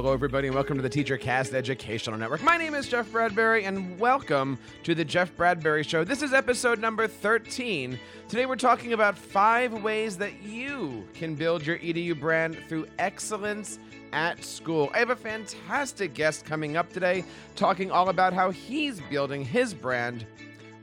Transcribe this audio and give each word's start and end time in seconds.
Hello, 0.00 0.14
everybody, 0.14 0.48
and 0.48 0.54
welcome 0.54 0.78
to 0.78 0.82
the 0.82 0.88
TeacherCast 0.88 1.52
Educational 1.52 2.16
Network. 2.16 2.42
My 2.42 2.56
name 2.56 2.74
is 2.74 2.88
Jeff 2.88 3.12
Bradbury, 3.12 3.66
and 3.66 4.00
welcome 4.00 4.58
to 4.82 4.94
the 4.94 5.04
Jeff 5.04 5.36
Bradbury 5.36 5.82
Show. 5.82 6.04
This 6.04 6.22
is 6.22 6.32
episode 6.32 6.78
number 6.78 7.06
13. 7.06 8.00
Today, 8.26 8.46
we're 8.46 8.56
talking 8.56 8.94
about 8.94 9.18
five 9.18 9.82
ways 9.82 10.16
that 10.16 10.42
you 10.42 11.06
can 11.12 11.34
build 11.34 11.66
your 11.66 11.76
EDU 11.80 12.18
brand 12.18 12.56
through 12.66 12.86
excellence 12.98 13.78
at 14.14 14.42
school. 14.42 14.88
I 14.94 15.00
have 15.00 15.10
a 15.10 15.16
fantastic 15.16 16.14
guest 16.14 16.46
coming 16.46 16.78
up 16.78 16.90
today 16.90 17.22
talking 17.54 17.90
all 17.90 18.08
about 18.08 18.32
how 18.32 18.52
he's 18.52 19.02
building 19.10 19.44
his 19.44 19.74
brand 19.74 20.24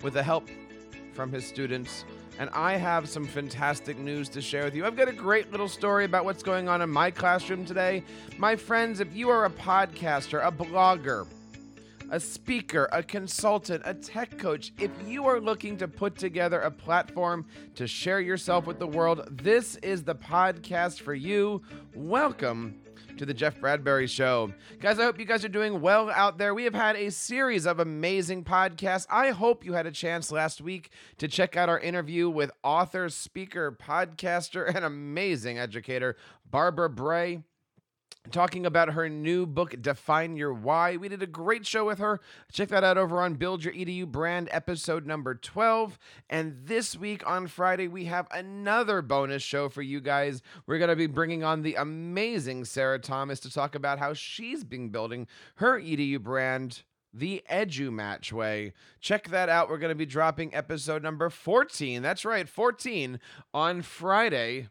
with 0.04 0.14
the 0.14 0.22
help 0.22 0.48
from 1.14 1.32
his 1.32 1.44
students 1.44 2.06
and 2.40 2.50
I 2.52 2.78
have 2.78 3.10
some 3.10 3.26
fantastic 3.26 3.98
news 3.98 4.30
to 4.30 4.42
share 4.42 4.66
with 4.66 4.76
you. 4.76 4.86
I've 4.86 4.96
got 4.96 5.08
a 5.08 5.14
great 5.14 5.52
little 5.52 5.68
story 5.68 6.06
about 6.06 6.26
what's 6.26 6.44
going 6.44 6.70
on 6.70 6.82
in 6.82 6.90
my 6.90 7.12
classroom 7.12 7.66
today. 7.66 8.04
My 8.38 8.56
friends, 8.56 9.00
if 9.00 9.16
you 9.16 9.30
are 9.30 9.46
a 9.46 9.50
podcaster, 9.50 10.46
a 10.46 10.52
blogger, 10.52 11.28
a 12.10 12.20
speaker, 12.20 12.88
a 12.92 13.02
consultant, 13.04 13.82
a 13.86 13.94
tech 13.94 14.38
coach, 14.38 14.72
if 14.80 14.92
you 15.06 15.26
are 15.26 15.40
looking 15.40 15.78
to 15.78 15.88
put 15.88 16.16
together 16.18 16.62
a 16.62 16.72
platform 16.72 17.46
to 17.76 17.88
share 17.88 18.22
yourself 18.22 18.66
with 18.66 18.80
the 18.80 18.88
world, 18.88 19.28
this 19.32 19.76
is 19.78 20.04
the 20.04 20.16
podcast 20.16 21.02
for 21.02 21.14
you. 21.14 21.62
Welcome 21.96 22.80
to 23.18 23.26
the 23.26 23.34
Jeff 23.34 23.60
Bradbury 23.60 24.08
Show. 24.08 24.54
Guys, 24.80 25.00
I 25.00 25.04
hope 25.04 25.20
you 25.20 25.26
guys 25.26 25.44
are 25.44 25.50
doing 25.50 25.82
well 25.82 26.10
out 26.10 26.38
there. 26.38 26.54
We 26.54 26.64
have 26.66 26.76
had 26.76 26.96
a 26.96 27.10
series 27.10 27.66
of 27.66 27.80
amazing 27.80 28.44
podcasts. 28.44 29.08
I 29.10 29.32
hope 29.32 29.66
you 29.66 29.74
had 29.74 29.88
a 29.88 29.92
chance 29.92 30.32
last 30.32 30.62
week 30.62 30.92
to 31.18 31.28
check 31.28 31.58
out 31.58 31.70
our 31.70 31.80
interview 31.80 32.30
with 32.30 32.52
author, 32.64 33.10
speaker, 33.10 33.72
podcaster, 33.72 34.68
and 34.76 34.86
amazing 34.86 35.58
educator, 35.58 36.16
Barbara 36.50 36.90
Bray 36.90 37.42
talking 38.32 38.66
about 38.66 38.94
her 38.94 39.10
new 39.10 39.46
book, 39.46 39.82
Define 39.82 40.38
Your 40.38 40.54
Why. 40.54 40.98
We 40.98 41.10
did 41.10 41.24
a 41.24 41.28
great 41.28 41.66
show 41.66 41.86
with 41.86 42.00
her. 42.00 42.20
Check 42.52 42.70
that 42.70 42.84
out 42.84 42.98
over 42.98 43.22
on 43.22 43.36
Build 43.36 43.64
Your 43.64 43.74
EDU 43.74 44.08
Brand, 44.08 44.50
episode 44.52 45.06
number 45.06 45.36
12. 45.36 45.98
And 46.30 46.58
this 46.66 46.96
week 46.96 47.28
on 47.30 47.48
Friday, 47.48 47.88
we 47.88 48.06
have 48.06 48.28
another 48.32 49.02
bonus 49.02 49.44
show 49.44 49.70
for 49.70 49.82
you 49.82 50.02
guys. 50.02 50.42
We're 50.66 50.80
going 50.80 50.90
to 50.90 50.96
be 50.96 51.08
bringing 51.08 51.44
on 51.44 51.62
the 51.62 51.76
amazing 51.76 52.66
Sarah 52.66 53.00
Thomas 53.00 53.40
to 53.42 53.52
talk 53.52 53.76
about 53.76 54.00
how 54.00 54.14
she's 54.14 54.64
been 54.64 54.90
building 54.90 55.28
her 55.56 55.80
EDU 55.80 56.22
brand 56.22 56.84
the 57.14 57.44
EduMatch 57.50 58.32
Way. 58.32 58.74
Check 59.00 59.30
that 59.30 59.50
out. 59.50 59.70
We're 59.70 59.78
going 59.78 59.90
to 59.90 59.96
be 59.96 60.06
dropping 60.06 60.54
episode 60.54 61.04
number 61.04 61.30
14. 61.30 62.02
That's 62.02 62.26
right, 62.26 62.48
14 62.48 63.20
on 63.54 63.82
Friday. 63.82 64.68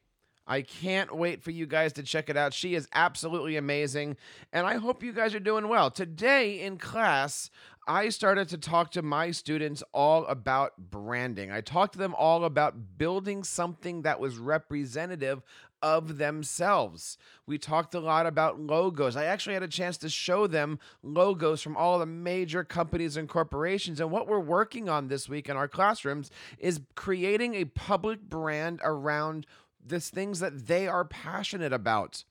I 0.47 0.63
can't 0.63 1.17
wait 1.17 1.43
for 1.43 1.51
you 1.51 1.67
guys 1.67 1.93
to 1.95 2.03
check 2.03 2.29
it 2.29 2.37
out. 2.37 2.55
She 2.55 2.75
is 2.75 2.89
absolutely 2.95 3.57
amazing, 3.57 4.17
and 4.53 4.67
I 4.67 4.77
hope 4.77 5.03
you 5.03 5.13
guys 5.13 5.35
are 5.35 5.41
doing 5.41 5.69
well. 5.69 5.91
Today 5.91 6.61
in 6.61 6.79
class, 6.79 7.51
I 7.89 8.09
started 8.09 8.49
to 8.49 8.59
talk 8.59 8.91
to 8.93 9.03
my 9.03 9.31
students 9.31 9.83
all 9.93 10.27
about 10.27 10.73
branding. 10.91 11.53
I 11.53 11.61
talked 11.61 11.93
to 11.93 11.99
them 11.99 12.15
all 12.17 12.45
about 12.45 12.99
building 12.99 13.45
something 13.45 14.03
that 14.03 14.19
was 14.19 14.39
representative 14.39 15.43
of 15.83 16.19
themselves. 16.19 17.17
We 17.47 17.59
talked 17.59 17.95
a 17.95 18.01
lot 18.01 18.27
about 18.27 18.59
logos. 18.59 19.15
I 19.15 19.27
actually 19.27 19.55
had 19.55 19.63
a 19.63 19.69
chance 19.69 19.97
to 19.99 20.09
show 20.09 20.49
them 20.49 20.81
logos 21.03 21.63
from 21.63 21.77
all 21.77 21.99
the 21.99 22.07
major 22.07 22.65
companies 22.65 23.17
and 23.17 23.29
corporations. 23.29 24.01
And 24.01 24.11
what 24.11 24.27
we're 24.27 24.41
working 24.41 24.89
on 24.89 25.07
this 25.07 25.29
week 25.29 25.49
in 25.49 25.57
our 25.57 25.69
classrooms 25.69 26.31
is 26.59 26.81
creating 26.97 27.55
a 27.55 27.67
public 27.67 28.21
brand 28.21 28.81
around 28.83 29.47
this 29.89 30.11
things 30.11 30.41
that 30.41 30.67
they 30.67 30.87
are 30.87 31.05
passionate 31.05 31.73
about. 31.73 32.25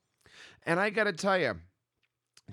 And 0.64 0.80
I 0.80 0.90
got 0.90 1.06
to 1.06 1.14
tell 1.14 1.38
you, 1.38 1.60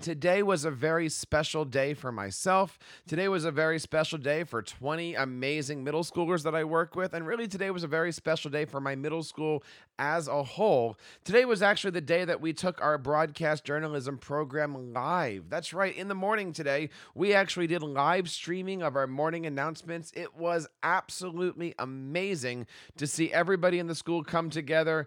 Today 0.01 0.43
was 0.43 0.65
a 0.65 0.71
very 0.71 1.11
special 1.11 1.67
day 1.67 1.93
for 1.93 2.11
myself. 2.11 2.79
Today 3.07 3.29
was 3.29 3.45
a 3.45 3.51
very 3.51 3.79
special 3.79 4.17
day 4.17 4.43
for 4.43 4.63
20 4.63 5.15
amazing 5.15 5.85
middle 5.85 6.03
schoolers 6.03 6.43
that 6.45 6.55
I 6.55 6.65
work 6.65 6.97
with. 6.97 7.13
And 7.13 7.27
really, 7.27 7.47
today 7.47 7.71
was 7.71 7.85
a 7.85 7.89
very 7.89 8.11
special 8.11 8.51
day 8.51 8.65
for 8.65 8.81
my 8.81 8.95
middle 8.95 9.23
school 9.23 9.63
as 9.99 10.29
a 10.29 10.43
whole. 10.43 10.97
Today 11.25 11.45
was 11.45 11.63
actually 11.63 11.91
the 11.91 12.01
day 12.01 12.25
that 12.25 12.41
we 12.41 12.55
took 12.55 12.81
our 12.81 12.97
broadcast 12.97 13.65
journalism 13.65 14.17
program 14.17 14.95
live. 14.95 15.51
That's 15.51 15.75
right. 15.75 15.95
In 15.95 16.09
the 16.09 16.15
morning 16.15 16.55
today, 16.55 16.89
we 17.15 17.35
actually 17.35 17.67
did 17.67 17.83
live 17.83 18.31
streaming 18.31 18.83
of 18.83 18.97
our 18.97 19.07
morning 19.07 19.45
announcements. 19.45 20.11
It 20.17 20.35
was 20.35 20.67
absolutely 20.83 21.75
amazing 21.79 22.67
to 22.97 23.07
see 23.07 23.31
everybody 23.31 23.79
in 23.79 23.89
the 23.89 23.95
school 23.95 24.25
come 24.25 24.49
together. 24.49 25.07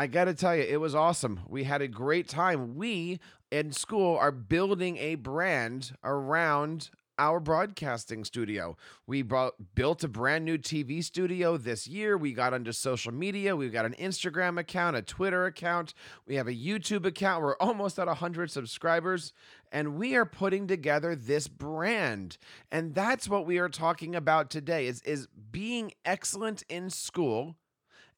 I 0.00 0.06
got 0.06 0.24
to 0.24 0.34
tell 0.34 0.56
you, 0.56 0.62
it 0.62 0.80
was 0.80 0.94
awesome. 0.94 1.40
We 1.46 1.64
had 1.64 1.82
a 1.82 1.86
great 1.86 2.26
time. 2.26 2.74
We 2.74 3.20
in 3.50 3.70
school 3.70 4.16
are 4.16 4.32
building 4.32 4.96
a 4.96 5.16
brand 5.16 5.92
around 6.02 6.88
our 7.18 7.38
broadcasting 7.38 8.24
studio. 8.24 8.78
We 9.06 9.20
brought, 9.20 9.74
built 9.74 10.02
a 10.02 10.08
brand 10.08 10.46
new 10.46 10.56
TV 10.56 11.04
studio 11.04 11.58
this 11.58 11.86
year. 11.86 12.16
We 12.16 12.32
got 12.32 12.54
into 12.54 12.72
social 12.72 13.12
media. 13.12 13.54
We've 13.54 13.74
got 13.74 13.84
an 13.84 13.94
Instagram 14.00 14.58
account, 14.58 14.96
a 14.96 15.02
Twitter 15.02 15.44
account. 15.44 15.92
We 16.26 16.36
have 16.36 16.48
a 16.48 16.54
YouTube 16.54 17.04
account. 17.04 17.42
We're 17.42 17.58
almost 17.58 17.98
at 17.98 18.06
100 18.06 18.50
subscribers. 18.50 19.34
And 19.70 19.96
we 19.96 20.14
are 20.14 20.24
putting 20.24 20.66
together 20.66 21.14
this 21.14 21.46
brand. 21.46 22.38
And 22.72 22.94
that's 22.94 23.28
what 23.28 23.44
we 23.44 23.58
are 23.58 23.68
talking 23.68 24.14
about 24.14 24.48
today 24.48 24.86
is, 24.86 25.02
is 25.02 25.28
being 25.52 25.92
excellent 26.06 26.64
in 26.70 26.88
school 26.88 27.56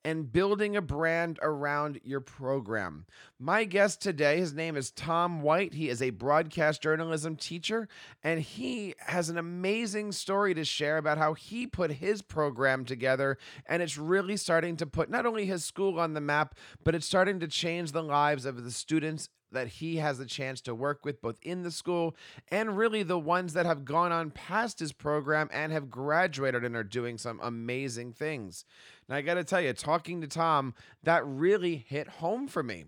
and 0.04 0.32
building 0.32 0.76
a 0.76 0.82
brand 0.82 1.38
around 1.42 2.00
your 2.02 2.20
program. 2.20 3.06
My 3.38 3.64
guest 3.64 4.00
today, 4.00 4.38
his 4.38 4.52
name 4.52 4.76
is 4.76 4.90
Tom 4.90 5.42
White. 5.42 5.74
He 5.74 5.88
is 5.88 6.02
a 6.02 6.10
broadcast 6.10 6.82
journalism 6.82 7.36
teacher, 7.36 7.88
and 8.22 8.40
he 8.40 8.94
has 8.98 9.28
an 9.28 9.38
amazing 9.38 10.12
story 10.12 10.54
to 10.54 10.64
share 10.64 10.96
about 10.96 11.18
how 11.18 11.34
he 11.34 11.66
put 11.66 11.92
his 11.92 12.22
program 12.22 12.84
together. 12.84 13.38
And 13.66 13.82
it's 13.82 13.98
really 13.98 14.36
starting 14.36 14.76
to 14.76 14.86
put 14.86 15.10
not 15.10 15.26
only 15.26 15.46
his 15.46 15.64
school 15.64 16.00
on 16.00 16.14
the 16.14 16.20
map, 16.20 16.56
but 16.82 16.94
it's 16.94 17.06
starting 17.06 17.40
to 17.40 17.48
change 17.48 17.92
the 17.92 18.02
lives 18.02 18.44
of 18.44 18.64
the 18.64 18.70
students 18.70 19.28
that 19.52 19.68
he 19.68 19.96
has 19.96 20.18
a 20.20 20.26
chance 20.26 20.60
to 20.62 20.74
work 20.74 21.04
with 21.04 21.20
both 21.20 21.38
in 21.42 21.62
the 21.62 21.70
school 21.70 22.16
and 22.50 22.76
really 22.76 23.02
the 23.02 23.18
ones 23.18 23.52
that 23.52 23.66
have 23.66 23.84
gone 23.84 24.12
on 24.12 24.30
past 24.30 24.78
his 24.78 24.92
program 24.92 25.48
and 25.52 25.72
have 25.72 25.90
graduated 25.90 26.64
and 26.64 26.76
are 26.76 26.84
doing 26.84 27.18
some 27.18 27.40
amazing 27.42 28.12
things. 28.12 28.64
Now, 29.08 29.16
I 29.16 29.22
got 29.22 29.34
to 29.34 29.44
tell 29.44 29.60
you, 29.60 29.72
talking 29.72 30.20
to 30.20 30.26
Tom, 30.26 30.74
that 31.02 31.26
really 31.26 31.76
hit 31.76 32.08
home 32.08 32.48
for 32.48 32.62
me. 32.62 32.84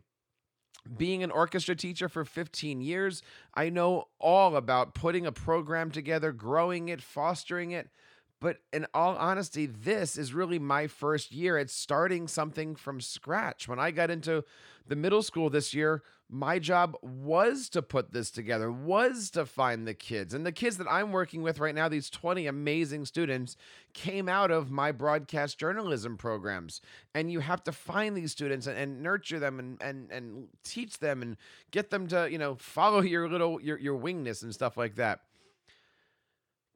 Being 0.97 1.22
an 1.22 1.30
orchestra 1.30 1.75
teacher 1.75 2.10
for 2.10 2.26
15 2.26 2.82
years, 2.82 3.22
I 3.54 3.70
know 3.70 4.08
all 4.19 4.56
about 4.56 4.94
putting 4.94 5.25
a 5.25 5.32
program 5.32 5.91
together, 5.91 6.31
growing 6.31 6.88
it, 6.88 7.00
fostering 7.00 7.70
it. 7.70 7.88
But 8.44 8.58
in 8.75 8.86
all 8.92 9.16
honesty, 9.16 9.64
this 9.64 10.19
is 10.19 10.34
really 10.34 10.58
my 10.58 10.86
first 10.86 11.32
year. 11.32 11.56
at 11.56 11.70
starting 11.70 12.28
something 12.28 12.76
from 12.76 13.00
scratch. 13.00 13.66
When 13.66 13.78
I 13.78 13.91
got 13.91 14.10
into 14.10 14.44
the 14.86 14.96
middle 14.96 15.22
school 15.22 15.48
this 15.48 15.72
year, 15.72 16.02
my 16.31 16.59
job 16.59 16.97
was 17.03 17.69
to 17.71 17.83
put 17.83 18.12
this 18.12 18.31
together, 18.31 18.73
was 18.73 19.31
to 19.31 19.45
find 19.45 19.87
the 19.87 19.95
kids. 19.95 20.33
And 20.33 20.45
the 20.45 20.53
kids 20.53 20.79
that 20.79 20.87
I'm 20.91 21.12
working 21.12 21.43
with 21.43 21.59
right 21.59 21.75
now, 21.75 21.89
these 21.89 22.11
20 22.11 22.47
amazing 22.47 23.05
students, 23.05 23.56
came 23.93 24.29
out 24.29 24.50
of 24.50 24.71
my 24.71 24.91
broadcast 24.91 25.59
journalism 25.59 26.17
programs. 26.17 26.81
And 27.15 27.31
you 27.31 27.41
have 27.41 27.62
to 27.65 27.73
find 27.73 28.17
these 28.17 28.32
students 28.32 28.67
and, 28.67 28.79
and 28.79 29.03
nurture 29.03 29.38
them 29.38 29.59
and, 29.59 29.82
and, 29.82 30.11
and 30.11 30.49
teach 30.65 30.99
them 30.99 31.23
and 31.23 31.37
get 31.71 31.91
them 31.91 32.06
to, 32.09 32.29
you 32.31 32.38
know, 32.38 32.56
follow 32.56 33.00
your 33.03 33.29
little 33.29 33.61
your, 33.61 33.79
your 33.79 33.99
wingness 33.99 34.43
and 34.43 34.53
stuff 34.53 34.77
like 34.77 34.97
that. 34.97 35.20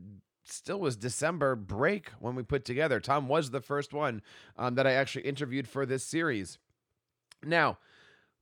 Still 0.49 0.79
was 0.79 0.95
December 0.95 1.55
break 1.55 2.09
when 2.19 2.35
we 2.35 2.43
put 2.43 2.63
together. 2.63 2.99
Tom 2.99 3.27
was 3.27 3.51
the 3.51 3.61
first 3.61 3.93
one 3.93 4.21
um, 4.57 4.75
that 4.75 4.87
I 4.87 4.93
actually 4.93 5.23
interviewed 5.23 5.67
for 5.67 5.85
this 5.85 6.03
series. 6.03 6.57
Now, 7.43 7.77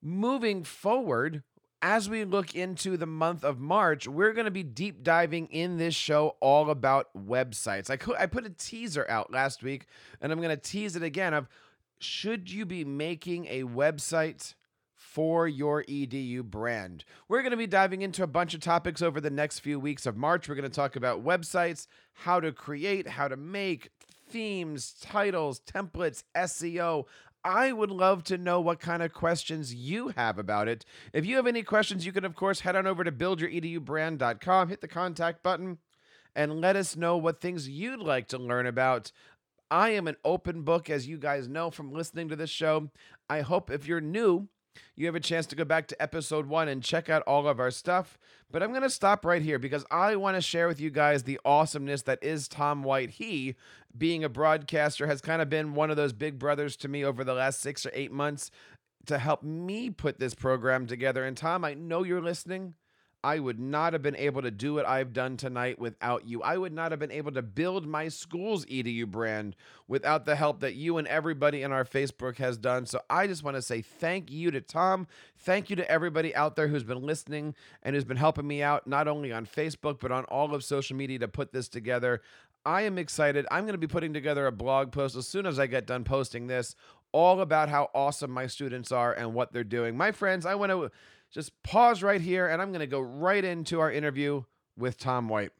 moving 0.01 0.63
forward, 0.63 1.43
as 1.81 2.09
we 2.09 2.23
look 2.23 2.55
into 2.55 2.95
the 2.97 3.05
month 3.05 3.43
of 3.43 3.59
March, 3.59 4.07
we're 4.07 4.33
going 4.33 4.45
to 4.45 4.51
be 4.51 4.63
deep 4.63 5.03
diving 5.03 5.47
in 5.47 5.77
this 5.77 5.95
show 5.95 6.35
all 6.39 6.69
about 6.69 7.09
websites. 7.15 7.89
I, 7.89 7.97
co- 7.97 8.15
I 8.17 8.27
put 8.27 8.45
a 8.45 8.49
teaser 8.49 9.05
out 9.09 9.31
last 9.31 9.63
week, 9.63 9.87
and 10.21 10.31
I'm 10.31 10.39
going 10.39 10.49
to 10.49 10.57
tease 10.57 10.95
it 10.95 11.03
again 11.03 11.33
of 11.33 11.47
should 11.99 12.51
you 12.51 12.65
be 12.65 12.85
making 12.85 13.47
a 13.47 13.63
website 13.63 14.53
for 15.15 15.47
your 15.47 15.81
EDU 15.85 16.44
brand. 16.44 17.06
We're 17.29 17.41
going 17.41 17.51
to 17.51 17.57
be 17.57 17.67
diving 17.67 18.01
into 18.01 18.21
a 18.21 18.27
bunch 18.27 18.53
of 18.53 18.59
topics 18.59 19.01
over 19.01 19.21
the 19.21 19.29
next 19.29 19.59
few 19.59 19.79
weeks 19.79 20.06
of 20.06 20.17
March. 20.17 20.50
We're 20.50 20.56
going 20.56 20.69
to 20.69 20.75
talk 20.75 20.97
about 20.97 21.23
websites, 21.23 21.88
how 22.15 22.41
to 22.41 22.51
create, 22.51 23.07
how 23.07 23.29
to 23.29 23.38
make 23.38 23.91
themes, 24.29 24.94
titles, 25.00 25.62
templates, 25.62 26.23
SEO. 26.35 27.06
I 27.45 27.71
would 27.71 27.91
love 27.91 28.25
to 28.25 28.38
know 28.38 28.59
what 28.59 28.81
kind 28.81 29.01
of 29.01 29.13
questions 29.13 29.73
you 29.73 30.09
have 30.17 30.38
about 30.38 30.67
it. 30.67 30.83
If 31.13 31.25
you 31.25 31.38
have 31.38 31.47
any 31.47 31.63
questions, 31.63 32.06
you 32.06 32.12
can, 32.12 32.25
of 32.25 32.35
course, 32.35 32.59
head 32.59 32.75
on 32.75 32.85
over 32.85 33.06
to 33.06 33.12
buildyouredubrand.com, 33.13 34.67
hit 34.67 34.81
the 34.81 34.88
contact 34.89 35.44
button, 35.44 35.77
and 36.35 36.59
let 36.59 36.75
us 36.75 36.97
know 36.97 37.15
what 37.15 37.39
things 37.39 37.69
you'd 37.69 38.01
like 38.01 38.27
to 38.27 38.38
learn 38.38 38.65
about. 38.65 39.13
I 39.71 39.91
am 39.91 40.09
an 40.09 40.17
open 40.25 40.63
book, 40.63 40.89
as 40.89 41.07
you 41.07 41.17
guys 41.17 41.47
know 41.47 41.71
from 41.71 41.94
listening 41.94 42.27
to 42.27 42.35
this 42.35 42.50
show. 42.50 42.89
I 43.29 43.41
hope 43.41 43.71
if 43.71 43.88
you're 43.88 44.01
new, 44.01 44.50
you 44.95 45.06
have 45.06 45.16
a 45.16 45.19
chance 45.19 45.45
to 45.48 45.56
go 45.56 45.66
back 45.66 45.88
to 45.88 46.01
episode 46.01 46.48
one 46.48 46.68
and 46.68 46.83
check 46.83 47.10
out 47.10 47.24
all 47.24 47.48
of 47.48 47.60
our 47.60 47.72
stuff. 47.72 48.18
But 48.51 48.63
I'm 48.63 48.69
going 48.69 48.81
to 48.83 48.89
stop 48.89 49.25
right 49.25 49.42
here 49.42 49.60
because 49.60 49.86
I 49.92 50.16
want 50.16 50.36
to 50.38 50.42
share 50.42 50.68
with 50.68 50.80
you 50.80 50.89
guys 50.89 51.24
the 51.24 51.39
awesomeness 51.44 52.04
that 52.04 52.24
is 52.24 52.48
Tom 52.48 52.83
White. 52.83 53.12
He, 53.12 53.56
being 53.98 54.24
a 54.24 54.30
broadcaster, 54.30 55.07
has 55.07 55.22
kind 55.22 55.42
of 55.42 55.50
been 55.50 55.74
one 55.74 55.89
of 55.92 55.98
those 55.98 56.13
big 56.13 56.39
brothers 56.39 56.75
to 56.77 56.88
me 56.88 57.04
over 57.04 57.24
the 57.24 57.33
last 57.33 57.60
six 57.60 57.86
or 57.86 57.92
eight 57.94 58.12
months 58.12 58.51
to 59.07 59.18
help 59.18 59.44
me 59.44 59.89
put 59.89 60.19
this 60.19 60.33
program 60.33 60.88
together. 60.88 61.25
And 61.25 61.36
Tom, 61.36 61.63
I 61.63 61.74
know 61.74 62.04
you're 62.04 62.22
listening. 62.22 62.75
I 63.25 63.39
would 63.39 63.60
not 63.60 63.94
have 63.94 64.04
been 64.04 64.16
able 64.16 64.44
to 64.44 64.51
do 64.51 64.75
what 64.75 64.88
I've 64.88 65.12
done 65.12 65.36
tonight 65.36 65.80
without 65.80 66.27
you. 66.27 66.44
I 66.44 66.57
would 66.57 66.72
not 66.72 66.92
have 66.92 67.00
been 67.00 67.12
able 67.12 67.31
to 67.31 67.42
build 67.42 67.88
my 67.88 68.07
school's 68.07 68.68
EDU 68.68 69.07
brand 69.07 69.56
without 69.88 70.25
the 70.25 70.36
help 70.36 70.60
that 70.60 70.75
you 70.75 71.00
and 71.00 71.07
everybody 71.07 71.63
in 71.63 71.72
our 71.72 71.86
Facebook 71.86 72.38
has 72.38 72.56
done. 72.56 72.86
So 72.86 73.01
I 73.10 73.25
just 73.25 73.44
want 73.44 73.57
to 73.57 73.63
say 73.63 73.81
thank 73.81 74.30
you 74.30 74.51
to 74.51 74.62
Tom. 74.62 75.07
Thank 75.39 75.72
you 75.72 75.75
to 75.75 75.89
everybody 75.89 76.36
out 76.36 76.56
there 76.56 76.68
who's 76.68 76.83
been 76.83 77.01
listening 77.01 77.56
and 77.81 77.95
who's 77.95 78.06
been 78.06 78.16
helping 78.16 78.45
me 78.45 78.62
out, 78.62 78.86
not 78.86 79.07
only 79.07 79.31
on 79.31 79.48
Facebook, 79.48 80.00
but 80.00 80.12
on 80.12 80.25
all 80.25 80.54
of 80.54 80.63
social 80.63 80.95
media 80.95 81.18
to 81.18 81.27
put 81.27 81.51
this 81.51 81.68
together. 81.68 82.22
I 82.63 82.83
am 82.83 83.00
excited. 83.00 83.48
I'm 83.50 83.63
going 83.63 83.74
to 83.74 83.80
be 83.80 83.88
putting 83.88 84.13
together 84.13 84.45
a 84.45 84.51
blog 84.51 84.92
post 84.92 85.16
as 85.16 85.27
soon 85.27 85.48
as 85.48 85.57
I 85.57 85.66
get 85.66 85.88
done 85.88 86.04
posting 86.04 86.45
this, 86.45 86.75
all 87.12 87.42
about 87.42 87.69
how 87.69 87.89
awesome 87.95 88.30
my 88.30 88.45
students 88.45 88.92
are 88.92 89.13
and 89.13 89.33
what 89.33 89.51
they're 89.51 89.63
doing. 89.63 89.98
My 89.98 90.12
friends, 90.12 90.45
I 90.45 90.54
want 90.54 90.72
to 90.72 90.92
just 91.35 91.51
pause 91.63 92.01
right 92.01 92.21
here 92.21 92.47
and 92.47 92.61
I'm 92.61 92.69
going 92.69 92.79
to 92.79 92.87
go 92.87 93.01
right 93.01 93.43
into 93.43 93.81
our 93.81 93.91
interview 93.91 94.43
with 94.77 94.97
Tom 94.97 95.27
White. 95.27 95.51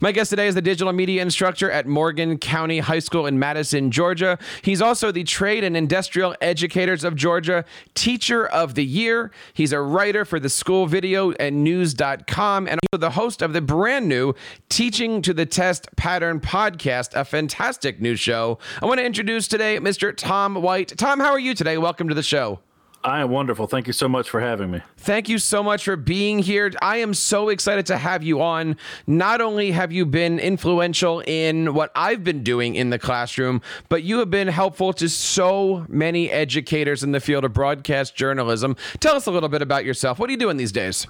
My 0.00 0.12
guest 0.12 0.28
today 0.28 0.48
is 0.48 0.54
the 0.54 0.60
digital 0.60 0.92
media 0.92 1.22
instructor 1.22 1.70
at 1.70 1.86
Morgan 1.86 2.36
County 2.36 2.80
High 2.80 2.98
School 2.98 3.26
in 3.26 3.38
Madison, 3.38 3.90
Georgia. 3.90 4.38
He's 4.60 4.82
also 4.82 5.10
the 5.10 5.24
Trade 5.24 5.64
and 5.64 5.78
Industrial 5.78 6.36
Educators 6.42 7.04
of 7.04 7.16
Georgia 7.16 7.64
Teacher 7.94 8.46
of 8.46 8.74
the 8.74 8.84
Year. 8.84 9.32
He's 9.54 9.72
a 9.72 9.80
writer 9.80 10.26
for 10.26 10.38
the 10.38 10.50
school 10.50 10.86
video 10.86 11.32
and 11.32 11.64
news.com 11.64 12.68
and 12.68 12.78
also 12.92 13.00
the 13.00 13.10
host 13.10 13.40
of 13.40 13.54
the 13.54 13.62
brand 13.62 14.08
new 14.08 14.34
Teaching 14.68 15.22
to 15.22 15.32
the 15.32 15.46
Test 15.46 15.88
Pattern 15.96 16.38
podcast, 16.38 17.14
a 17.14 17.24
fantastic 17.24 17.98
new 17.98 18.14
show. 18.14 18.58
I 18.82 18.86
want 18.86 19.00
to 19.00 19.06
introduce 19.06 19.48
today 19.48 19.78
Mr. 19.78 20.14
Tom 20.14 20.56
White. 20.56 20.96
Tom, 20.98 21.18
how 21.18 21.30
are 21.30 21.40
you 21.40 21.54
today? 21.54 21.78
Welcome 21.78 22.08
to 22.10 22.14
the 22.14 22.22
show. 22.22 22.60
I 23.06 23.20
am 23.20 23.30
wonderful. 23.30 23.68
Thank 23.68 23.86
you 23.86 23.92
so 23.92 24.08
much 24.08 24.28
for 24.28 24.40
having 24.40 24.68
me. 24.72 24.80
Thank 24.96 25.28
you 25.28 25.38
so 25.38 25.62
much 25.62 25.84
for 25.84 25.94
being 25.94 26.40
here. 26.40 26.72
I 26.82 26.96
am 26.96 27.14
so 27.14 27.50
excited 27.50 27.86
to 27.86 27.96
have 27.96 28.24
you 28.24 28.42
on. 28.42 28.76
Not 29.06 29.40
only 29.40 29.70
have 29.70 29.92
you 29.92 30.04
been 30.04 30.40
influential 30.40 31.22
in 31.24 31.72
what 31.72 31.92
I've 31.94 32.24
been 32.24 32.42
doing 32.42 32.74
in 32.74 32.90
the 32.90 32.98
classroom, 32.98 33.62
but 33.88 34.02
you 34.02 34.18
have 34.18 34.28
been 34.28 34.48
helpful 34.48 34.92
to 34.94 35.08
so 35.08 35.86
many 35.88 36.32
educators 36.32 37.04
in 37.04 37.12
the 37.12 37.20
field 37.20 37.44
of 37.44 37.52
broadcast 37.52 38.16
journalism. 38.16 38.74
Tell 38.98 39.14
us 39.14 39.26
a 39.26 39.30
little 39.30 39.48
bit 39.48 39.62
about 39.62 39.84
yourself. 39.84 40.18
What 40.18 40.28
are 40.28 40.32
you 40.32 40.38
doing 40.38 40.56
these 40.56 40.72
days? 40.72 41.06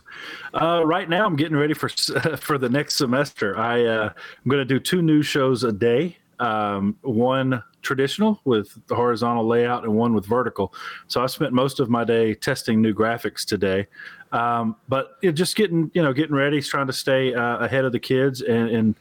Uh, 0.53 0.83
right 0.85 1.09
now, 1.09 1.25
I'm 1.25 1.37
getting 1.37 1.57
ready 1.57 1.73
for 1.73 1.89
for 2.37 2.59
the 2.59 2.69
next 2.69 2.97
semester. 2.97 3.57
I 3.57 3.87
uh, 3.87 4.11
I'm 4.13 4.51
going 4.51 4.61
to 4.61 4.67
do 4.67 4.79
two 4.79 5.01
news 5.01 5.25
shows 5.25 5.65
a 5.65 5.73
day. 5.73 6.19
Um, 6.41 6.99
one 7.01 7.63
traditional 7.87 8.41
with 8.45 8.77
the 8.89 8.95
horizontal 8.95 9.47
layout 9.47 9.85
and 9.85 9.95
one 9.95 10.13
with 10.13 10.27
vertical. 10.27 10.75
So 11.07 11.23
I 11.23 11.27
spent 11.27 11.53
most 11.53 11.81
of 11.81 11.89
my 11.89 12.05
day 12.05 12.35
testing 12.35 12.83
new 12.83 12.93
graphics 12.93 13.45
today. 13.45 13.87
Um, 14.33 14.77
but 14.89 15.21
just 15.23 15.57
getting 15.57 15.91
you 15.95 16.03
know 16.03 16.13
getting 16.13 16.35
ready, 16.35 16.61
trying 16.61 16.89
to 16.89 16.93
stay 16.93 17.33
uh, 17.33 17.59
ahead 17.59 17.85
of 17.85 17.93
the 17.93 18.01
kids 18.01 18.43
and 18.43 18.69
and 18.69 18.95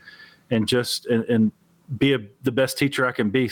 and 0.52 0.68
just 0.68 1.08
and, 1.08 1.24
and 1.26 1.52
be 1.98 2.14
a, 2.14 2.20
the 2.44 2.52
best 2.52 2.78
teacher 2.78 3.06
I 3.06 3.12
can 3.12 3.30
be. 3.30 3.50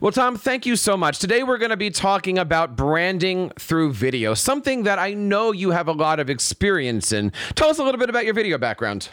Well, 0.00 0.12
Tom, 0.12 0.36
thank 0.36 0.66
you 0.66 0.76
so 0.76 0.96
much. 0.96 1.18
Today 1.18 1.44
we're 1.44 1.58
going 1.58 1.70
to 1.70 1.76
be 1.76 1.90
talking 1.90 2.36
about 2.36 2.76
branding 2.76 3.52
through 3.58 3.92
video, 3.92 4.34
something 4.34 4.82
that 4.82 4.98
I 4.98 5.14
know 5.14 5.52
you 5.52 5.70
have 5.70 5.88
a 5.88 5.92
lot 5.92 6.20
of 6.20 6.28
experience 6.28 7.12
in. 7.12 7.32
Tell 7.54 7.68
us 7.68 7.78
a 7.78 7.84
little 7.84 7.98
bit 7.98 8.10
about 8.10 8.24
your 8.24 8.34
video 8.34 8.58
background. 8.58 9.08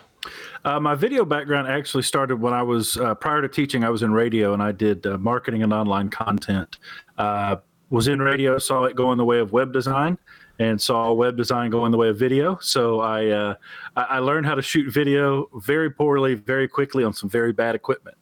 Uh, 0.66 0.80
my 0.80 0.96
video 0.96 1.26
background 1.26 1.68
actually 1.68 2.04
started 2.04 2.38
when 2.42 2.54
I 2.54 2.62
was 2.62 2.98
uh, 2.98 3.16
prior 3.16 3.42
to 3.42 3.48
teaching. 3.48 3.84
I 3.84 3.90
was 3.90 4.04
in 4.04 4.12
radio 4.12 4.54
and 4.54 4.62
I 4.62 4.72
did 4.72 5.06
uh, 5.06 5.18
marketing 5.18 5.64
and 5.64 5.74
online 5.74 6.10
content. 6.10 6.78
Uh, 7.18 7.58
was 7.90 8.08
in 8.08 8.20
radio, 8.22 8.58
saw 8.58 8.84
it 8.84 8.96
go 8.96 9.12
in 9.12 9.18
the 9.18 9.26
way 9.26 9.40
of 9.40 9.52
web 9.52 9.74
design, 9.74 10.18
and 10.60 10.80
saw 10.80 11.12
web 11.12 11.36
design 11.38 11.72
go 11.72 11.86
in 11.86 11.92
the 11.92 11.98
way 11.98 12.10
of 12.10 12.20
video. 12.20 12.58
So 12.62 13.00
I 13.00 13.28
uh, 13.28 13.56
I 13.96 14.20
learned 14.20 14.46
how 14.46 14.56
to 14.56 14.62
shoot 14.62 14.92
video 14.92 15.50
very 15.56 15.90
poorly, 15.90 16.36
very 16.36 16.68
quickly 16.68 17.04
on 17.04 17.14
some 17.14 17.30
very 17.30 17.52
bad 17.52 17.76
equipment. 17.76 18.18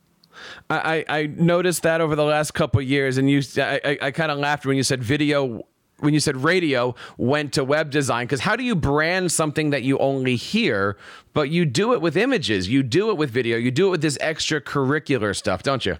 I, 0.69 1.03
I 1.09 1.25
noticed 1.25 1.83
that 1.83 1.99
over 1.99 2.15
the 2.15 2.23
last 2.23 2.53
couple 2.53 2.79
years, 2.81 3.17
and 3.17 3.29
you, 3.29 3.41
I, 3.57 3.81
I, 3.83 3.97
I 4.03 4.11
kind 4.11 4.31
of 4.31 4.37
laughed 4.37 4.65
when 4.67 4.77
you 4.77 4.83
said 4.83 5.03
video 5.03 5.65
when 5.99 6.13
you 6.13 6.19
said 6.19 6.37
radio 6.37 6.93
went 7.17 7.53
to 7.53 7.63
web 7.63 7.89
design 7.89 8.25
because 8.25 8.41
how 8.41 8.55
do 8.55 8.63
you 8.63 8.75
brand 8.75 9.31
something 9.31 9.71
that 9.71 9.83
you 9.83 9.97
only 9.97 10.35
hear 10.35 10.97
but 11.33 11.49
you 11.49 11.65
do 11.65 11.93
it 11.93 12.01
with 12.01 12.15
images 12.15 12.69
you 12.69 12.83
do 12.83 13.09
it 13.09 13.17
with 13.17 13.31
video 13.31 13.57
you 13.57 13.71
do 13.71 13.87
it 13.87 13.91
with 13.91 14.01
this 14.01 14.17
extracurricular 14.19 15.35
stuff 15.35 15.63
don't 15.63 15.85
you? 15.85 15.97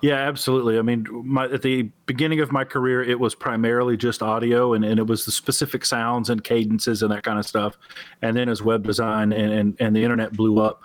Yeah 0.00 0.14
absolutely. 0.14 0.78
I 0.78 0.82
mean 0.82 1.06
my, 1.24 1.44
at 1.44 1.62
the 1.62 1.84
beginning 2.06 2.40
of 2.40 2.52
my 2.52 2.64
career 2.64 3.02
it 3.02 3.18
was 3.18 3.34
primarily 3.34 3.96
just 3.96 4.22
audio 4.22 4.74
and, 4.74 4.84
and 4.84 4.98
it 4.98 5.06
was 5.06 5.24
the 5.24 5.30
specific 5.30 5.84
sounds 5.84 6.30
and 6.30 6.42
cadences 6.42 7.02
and 7.02 7.12
that 7.12 7.22
kind 7.22 7.38
of 7.38 7.46
stuff. 7.46 7.76
And 8.22 8.36
then 8.36 8.48
as 8.48 8.62
web 8.62 8.84
design 8.84 9.32
and, 9.32 9.52
and, 9.52 9.76
and 9.78 9.94
the 9.94 10.02
internet 10.02 10.32
blew 10.32 10.60
up 10.60 10.82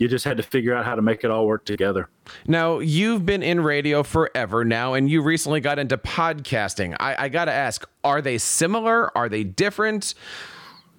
you 0.00 0.08
just 0.08 0.24
had 0.24 0.38
to 0.38 0.42
figure 0.42 0.74
out 0.74 0.86
how 0.86 0.94
to 0.94 1.02
make 1.02 1.24
it 1.24 1.30
all 1.30 1.46
work 1.46 1.66
together. 1.66 2.08
Now, 2.46 2.78
you've 2.78 3.26
been 3.26 3.42
in 3.42 3.60
radio 3.60 4.02
forever 4.02 4.64
now, 4.64 4.94
and 4.94 5.10
you 5.10 5.20
recently 5.20 5.60
got 5.60 5.78
into 5.78 5.98
podcasting. 5.98 6.96
I, 6.98 7.26
I 7.26 7.28
got 7.28 7.44
to 7.44 7.52
ask, 7.52 7.86
are 8.02 8.22
they 8.22 8.38
similar? 8.38 9.16
Are 9.16 9.28
they 9.28 9.44
different? 9.44 10.14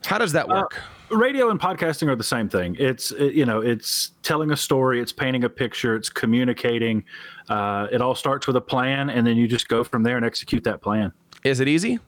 How 0.06 0.20
does 0.20 0.34
that 0.34 0.48
work? 0.48 0.80
Uh, 1.12 1.18
radio 1.18 1.50
and 1.50 1.60
podcasting 1.60 2.10
are 2.10 2.16
the 2.16 2.24
same 2.24 2.48
thing. 2.48 2.76
It's 2.80 3.12
you 3.12 3.46
know, 3.46 3.60
it's 3.60 4.12
telling 4.22 4.52
a 4.52 4.58
story, 4.58 5.02
it's 5.02 5.12
painting 5.12 5.44
a 5.44 5.50
picture, 5.50 5.96
it's 5.96 6.10
communicating. 6.10 7.04
Uh, 7.50 7.88
it 7.92 8.02
all 8.02 8.16
starts 8.16 8.46
with 8.46 8.56
a 8.56 8.62
plan, 8.62 9.10
and 9.10 9.26
then 9.26 9.36
you 9.36 9.48
just 9.48 9.68
go 9.68 9.84
from 9.84 10.04
there 10.04 10.16
and 10.16 10.26
execute 10.26 10.64
that 10.64 10.82
plan. 10.82 11.12
Is 11.44 11.60
it 11.60 11.68
easy? 11.68 12.00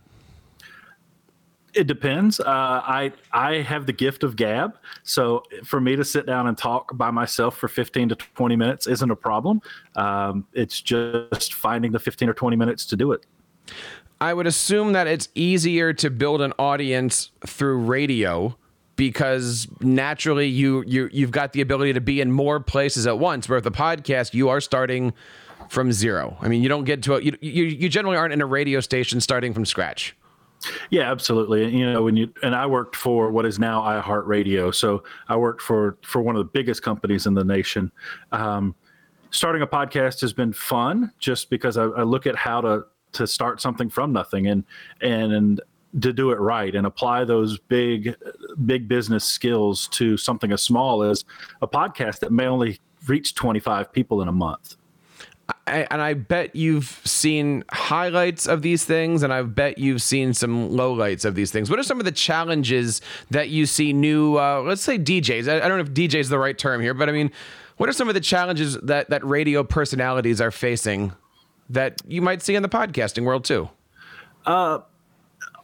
It 1.73 1.87
depends. 1.87 2.39
Uh, 2.39 2.43
I 2.47 3.11
I 3.31 3.55
have 3.55 3.85
the 3.85 3.93
gift 3.93 4.23
of 4.23 4.35
gab, 4.35 4.77
so 5.01 5.43
for 5.63 5.81
me 5.81 5.95
to 5.95 6.03
sit 6.03 6.25
down 6.25 6.47
and 6.47 6.57
talk 6.57 6.95
by 6.95 7.09
myself 7.09 7.57
for 7.57 7.67
fifteen 7.67 8.09
to 8.09 8.15
twenty 8.15 8.55
minutes 8.55 8.85
isn't 8.85 9.09
a 9.09 9.15
problem. 9.15 9.61
Um, 9.95 10.45
it's 10.53 10.81
just 10.81 11.53
finding 11.55 11.91
the 11.91 11.99
fifteen 11.99 12.29
or 12.29 12.33
twenty 12.33 12.57
minutes 12.57 12.85
to 12.87 12.95
do 12.95 13.11
it. 13.11 13.25
I 14.21 14.33
would 14.33 14.47
assume 14.47 14.93
that 14.93 15.07
it's 15.07 15.29
easier 15.35 15.93
to 15.93 16.09
build 16.09 16.41
an 16.41 16.53
audience 16.59 17.31
through 17.45 17.79
radio 17.79 18.55
because 18.95 19.67
naturally 19.81 20.47
you 20.47 20.83
you 20.85 21.09
you've 21.11 21.31
got 21.31 21.53
the 21.53 21.61
ability 21.61 21.93
to 21.93 22.01
be 22.01 22.21
in 22.21 22.31
more 22.31 22.59
places 22.59 23.07
at 23.07 23.17
once. 23.19 23.49
Where 23.49 23.57
with 23.57 23.63
the 23.63 23.71
podcast, 23.71 24.33
you 24.33 24.49
are 24.49 24.61
starting 24.61 25.13
from 25.69 25.91
zero. 25.91 26.37
I 26.41 26.47
mean, 26.49 26.61
you 26.61 26.69
don't 26.69 26.83
get 26.83 27.01
to 27.03 27.15
a, 27.15 27.21
you, 27.21 27.37
you 27.41 27.63
you 27.63 27.89
generally 27.89 28.17
aren't 28.17 28.33
in 28.33 28.41
a 28.41 28.45
radio 28.45 28.79
station 28.79 29.19
starting 29.19 29.53
from 29.53 29.65
scratch. 29.65 30.15
Yeah, 30.89 31.12
absolutely. 31.12 31.65
And 31.65 31.74
you 31.74 31.91
know, 31.91 32.03
when 32.03 32.15
you 32.15 32.34
and 32.41 32.55
I 32.55 32.65
worked 32.65 32.96
for 32.96 33.32
what 33.32 33.46
is 33.46 33.60
now 33.60 33.82
iHeartRadio, 33.82 34.74
so 34.74 35.03
I 35.27 35.36
worked 35.36 35.62
for 35.62 35.98
for 36.03 36.22
one 36.22 36.36
of 36.36 36.39
the 36.39 36.51
biggest 36.51 36.82
companies 36.82 37.25
in 37.25 37.34
the 37.34 37.43
nation. 37.43 37.91
Um, 38.32 38.75
starting 39.32 39.62
a 39.62 39.67
podcast 39.67 40.22
has 40.22 40.34
been 40.34 40.53
fun, 40.53 41.12
just 41.20 41.50
because 41.50 41.77
I, 41.77 41.86
I 41.86 42.03
look 42.03 42.27
at 42.27 42.36
how 42.36 42.62
to 42.62 42.86
to 43.13 43.27
start 43.27 43.62
something 43.62 43.89
from 43.89 44.12
nothing 44.13 44.48
and 44.48 44.63
and 45.01 45.32
and 45.34 45.62
to 46.01 46.12
do 46.12 46.32
it 46.32 46.39
right 46.39 46.75
and 46.75 46.88
apply 46.88 47.24
those 47.24 47.60
big 47.60 48.15
big 48.65 48.88
business 48.88 49.24
skills 49.24 49.88
to 49.89 50.17
something 50.17 50.51
as 50.51 50.62
small 50.62 51.03
as 51.03 51.24
a 51.62 51.67
podcast 51.67 52.20
that 52.20 52.32
may 52.32 52.48
only 52.48 52.79
reach 53.08 53.36
25 53.36 53.91
people 53.93 54.22
in 54.22 54.27
a 54.27 54.32
month 54.32 54.75
I, 55.65 55.88
and 55.89 56.01
I 56.01 56.13
bet 56.13 56.55
you've 56.55 57.01
seen 57.05 57.63
highlights 57.72 58.48
of 58.48 58.62
these 58.62 58.84
things, 58.84 59.24
and 59.24 59.32
I 59.32 59.41
bet 59.43 59.77
you've 59.77 60.01
seen 60.01 60.34
some 60.34 60.70
lowlights 60.70 61.24
of 61.24 61.36
these 61.36 61.51
things. 61.51 61.70
What 61.70 61.79
are 61.79 61.84
some 61.84 62.00
of 62.00 62.05
the 62.05 62.12
challenges 62.12 63.01
that 63.32 63.50
you 63.50 63.65
see 63.65 63.93
new, 63.93 64.38
uh, 64.38 64.62
let's 64.62 64.82
say 64.82 64.98
DJs? 64.98 65.48
I, 65.48 65.65
I, 65.65 65.67
don't 65.67 65.77
know 65.77 65.84
if 65.84 65.93
DJ 65.93 66.15
is 66.15 66.29
the 66.29 66.39
right 66.39 66.58
term 66.58 66.82
here, 66.82 66.93
but 66.93 67.08
I 67.08 67.13
mean, 67.13 67.32
what 67.77 67.88
are 67.88 67.93
some 67.93 68.10
of 68.10 68.13
the 68.13 68.22
challenges 68.22 68.77
that 68.82 69.10
that 69.10 69.25
radio 69.25 69.63
personalities 69.63 70.41
are 70.41 70.51
facing 70.51 71.13
that 71.70 72.01
you 72.08 72.22
might 72.22 72.41
see 72.41 72.55
in 72.55 72.62
the 72.62 72.70
podcasting 72.70 73.24
world 73.24 73.46
too? 73.46 73.70
Uh, 74.46 74.79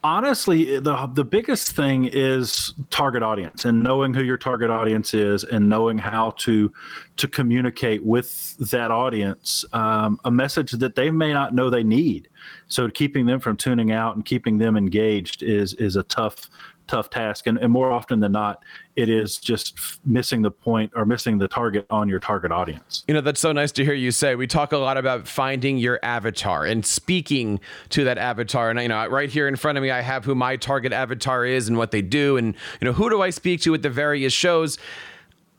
honestly 0.04 0.80
the 0.80 1.08
the 1.14 1.24
biggest 1.24 1.74
thing 1.74 2.06
is 2.06 2.74
target 2.90 3.22
audience 3.22 3.66
and 3.66 3.84
knowing 3.84 4.14
who 4.14 4.24
your 4.24 4.38
target 4.38 4.70
audience 4.70 5.14
is 5.14 5.44
and 5.44 5.68
knowing 5.68 5.98
how 5.98 6.32
to 6.32 6.72
to 7.18 7.28
communicate 7.28 8.04
with 8.04 8.56
that 8.72 8.92
audience 8.92 9.66
um, 9.74 10.20
a 10.24 10.32
message 10.32 10.72
that 10.72 10.96
they 10.96 11.12
may 11.12 11.34
not 11.34 11.54
know 11.54 11.70
they 11.70 11.84
need. 11.84 12.30
So 12.68 12.90
keeping 12.90 13.26
them 13.26 13.40
from 13.40 13.58
tuning 13.58 13.92
out 13.92 14.16
and 14.16 14.24
keeping 14.24 14.58
them 14.58 14.78
engaged 14.78 15.44
is 15.44 15.74
is 15.76 15.96
a 15.96 16.04
tough 16.04 16.50
tough 16.90 17.10
task 17.12 17.46
and, 17.46 17.60
and 17.60 17.72
more 17.72 17.92
often 17.92 18.20
than 18.20 18.32
not 18.32 18.64
it 18.96 19.10
is 19.10 19.38
just 19.38 20.00
missing 20.06 20.42
the 20.42 20.50
point 20.50 20.92
or 20.96 21.06
missing 21.06 21.38
the 21.38 21.48
target 21.48 21.86
on 21.92 22.10
your 22.10 22.20
target 22.20 22.52
audience. 22.52 23.04
You 23.08 23.14
know 23.14 23.22
that's 23.22 23.40
so 23.40 23.52
nice 23.52 23.72
to 23.74 23.86
hear 23.86 23.94
you 23.94 24.12
say. 24.12 24.34
We 24.34 24.48
talk 24.48 24.72
a 24.72 24.78
lot 24.78 24.98
about 24.98 25.28
finding 25.28 25.78
your 25.78 26.00
avatar 26.02 26.66
and 26.66 26.84
speaking 26.84 27.60
to 27.90 28.04
that 28.06 28.18
avatar. 28.18 28.72
And 28.72 28.82
you 28.82 28.88
know 28.88 29.08
right 29.08 29.30
here 29.30 29.48
in 29.48 29.56
front 29.56 29.78
of 29.78 29.84
me 29.84 29.92
i 29.92 30.02
have 30.02 30.26
who 30.26 30.34
my 30.34 30.56
target 30.56 30.92
avatar 30.92 31.46
is 31.46 31.68
and 31.68 31.78
what 31.78 31.92
they 31.92 32.02
do. 32.02 32.38
And 32.38 32.56
you 32.82 32.86
know 32.86 32.94
who 32.94 33.10
do 33.10 33.22
i 33.22 33.30
speak 33.30 33.62
to 33.62 33.74
at 33.76 33.84
the 33.84 33.90
various 33.90 34.34
shows 34.34 34.80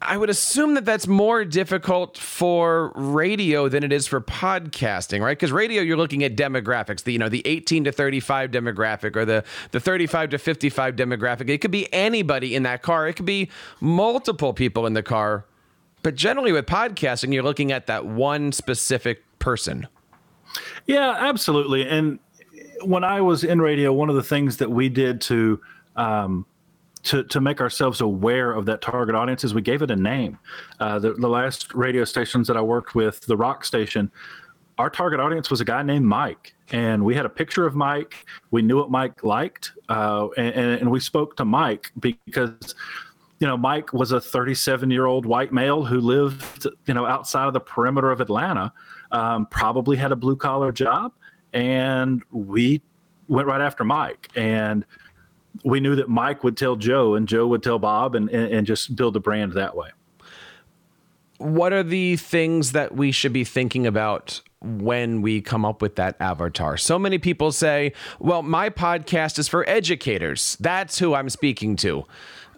I 0.03 0.17
would 0.17 0.31
assume 0.31 0.75
that 0.75 0.87
that's 0.87 1.07
more 1.07 1.45
difficult 1.45 2.17
for 2.17 2.91
radio 2.95 3.69
than 3.69 3.85
it 3.85 3.93
is 3.93 4.07
for 4.07 4.21
podcasting, 4.21 5.21
right? 5.21 5.37
Because 5.37 5.53
radio, 5.53 5.83
you're 5.83 5.99
looking 5.99 6.25
at 6.25 6.37
demographics, 6.37 7.03
the 7.03 7.13
you 7.13 7.19
know 7.19 7.29
the 7.29 7.43
18 7.45 7.85
to 7.85 7.93
35 7.93 8.51
demographic 8.51 9.15
or 9.15 9.27
the 9.27 9.45
the 9.73 9.81
35 9.81 10.31
to 10.31 10.39
55 10.39 10.97
demographic. 10.97 11.51
It 11.51 11.59
could 11.59 11.71
be 11.71 11.93
anybody 11.93 12.55
in 12.55 12.63
that 12.63 12.81
car. 12.83 13.09
It 13.09 13.15
could 13.15 13.27
be 13.27 13.51
multiple 13.81 14.55
people 14.55 14.87
in 14.87 14.95
the 14.95 15.03
car. 15.03 15.45
But 16.03 16.15
generally, 16.15 16.53
with 16.53 16.65
podcasting, 16.65 17.35
you're 17.35 17.43
looking 17.43 17.71
at 17.71 17.87
that 17.87 18.07
one 18.07 18.53
specific 18.53 19.23
person. 19.39 19.87
Yeah, 20.87 21.15
absolutely. 21.19 21.87
And 21.87 22.19
when 22.83 23.05
I 23.05 23.21
was 23.21 23.45
in 23.45 23.61
radio, 23.61 23.93
one 23.93 24.09
of 24.09 24.17
the 24.17 24.23
things 24.23 24.57
that 24.57 24.71
we 24.71 24.89
did 24.89 25.21
to 25.23 25.61
um, 25.97 26.47
to, 27.05 27.25
to 27.25 27.41
make 27.41 27.61
ourselves 27.61 28.01
aware 28.01 28.53
of 28.53 28.67
that 28.67 28.83
target 28.83 29.15
audience 29.15 29.45
is 29.45 29.55
we 29.55 29.63
gave 29.63 29.83
it 29.83 29.91
a 29.91 29.97
name. 29.97 30.39
Uh, 30.79 30.99
the, 30.99 31.15
the 31.15 31.29
last 31.29 31.75
radio 31.75 32.05
stations 32.05 32.47
that 32.49 32.57
I 32.57 32.61
worked 32.61 32.95
with, 32.95 33.21
the 33.23 33.37
rock 33.37 33.65
station, 33.65 34.11
our 34.79 34.91
target 34.91 35.21
audience 35.21 35.51
was 35.51 35.61
a 35.61 35.65
guy 35.65 35.83
named 35.83 36.07
Mike. 36.07 36.55
And 36.73 37.05
we 37.05 37.15
had 37.15 37.27
a 37.27 37.31
picture 37.31 37.67
of 37.67 37.75
Mike. 37.75 38.27
We 38.51 38.63
knew 38.63 38.77
what 38.77 38.91
Mike 38.91 39.25
liked. 39.25 39.73
Uh, 39.89 40.29
and, 40.37 40.81
and 40.81 40.91
we 40.91 41.01
spoke 41.01 41.37
to 41.37 41.45
Mike 41.45 41.91
because 41.99 42.75
you 43.41 43.47
know, 43.47 43.57
Mike 43.57 43.93
was 43.95 44.13
a 44.13 44.21
37 44.21 44.91
year 44.91 45.07
old 45.07 45.25
white 45.25 45.53
male 45.53 45.83
who 45.83 45.99
lived, 45.99 46.67
you 46.87 46.95
know, 46.95 47.07
outside 47.07 47.47
of 47.47 47.55
the 47.55 47.61
perimeter 47.61 48.11
of 48.11 48.21
Atlanta, 48.21 48.73
um, 49.13 49.47
probably 49.47 49.97
had 49.97 50.13
a 50.13 50.17
blue 50.17 50.37
collar 50.37 50.71
job. 50.71 51.13
And 51.55 52.23
we 52.31 52.83
went 53.29 53.49
right 53.49 53.63
after 53.63 53.83
Mike. 53.83 54.29
And 54.37 54.85
we 55.65 55.81
knew 55.81 55.97
that 55.97 56.09
Mike 56.09 56.45
would 56.45 56.57
tell 56.57 56.77
Joe 56.77 57.15
and 57.15 57.29
Joe 57.29 57.47
would 57.47 57.63
tell 57.63 57.79
Bob 57.79 58.15
and, 58.15 58.29
and, 58.31 58.53
and 58.53 58.67
just 58.67 58.95
build 58.97 59.15
the 59.15 59.21
brand 59.21 59.53
that 59.53 59.77
way. 59.77 59.91
What 61.39 61.73
are 61.73 61.83
the 61.83 62.17
things 62.17 62.73
that 62.73 62.95
we 62.95 63.13
should 63.13 63.33
be 63.33 63.45
thinking 63.45 63.87
about 63.87 64.43
when 64.63 65.23
we 65.23 65.41
come 65.41 65.65
up 65.65 65.81
with 65.81 65.97
that 65.97 66.17
avatar. 66.21 66.77
So 66.77 66.99
many 66.99 67.19
people 67.19 67.51
say, 67.51 67.93
well, 68.19 68.43
my 68.43 68.69
podcast 68.69 69.39
is 69.39 69.49
for 69.49 69.69
educators. 69.69 70.57
That's 70.61 70.99
who 70.99 71.15
I'm 71.15 71.31
speaking 71.31 71.77
to. 71.77 72.05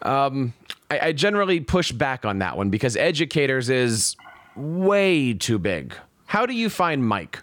Um, 0.03 0.53
I, 0.91 0.99
I, 0.99 1.13
generally 1.13 1.61
push 1.61 1.93
back 1.93 2.25
on 2.25 2.41
that 2.41 2.57
one 2.57 2.71
because 2.71 2.97
educators 2.97 3.71
is 3.71 4.17
way 4.57 5.33
too 5.33 5.61
big. 5.61 5.95
How 6.27 6.45
do 6.45 6.55
you 6.55 6.69
find 6.69 7.07
Mike? 7.07 7.41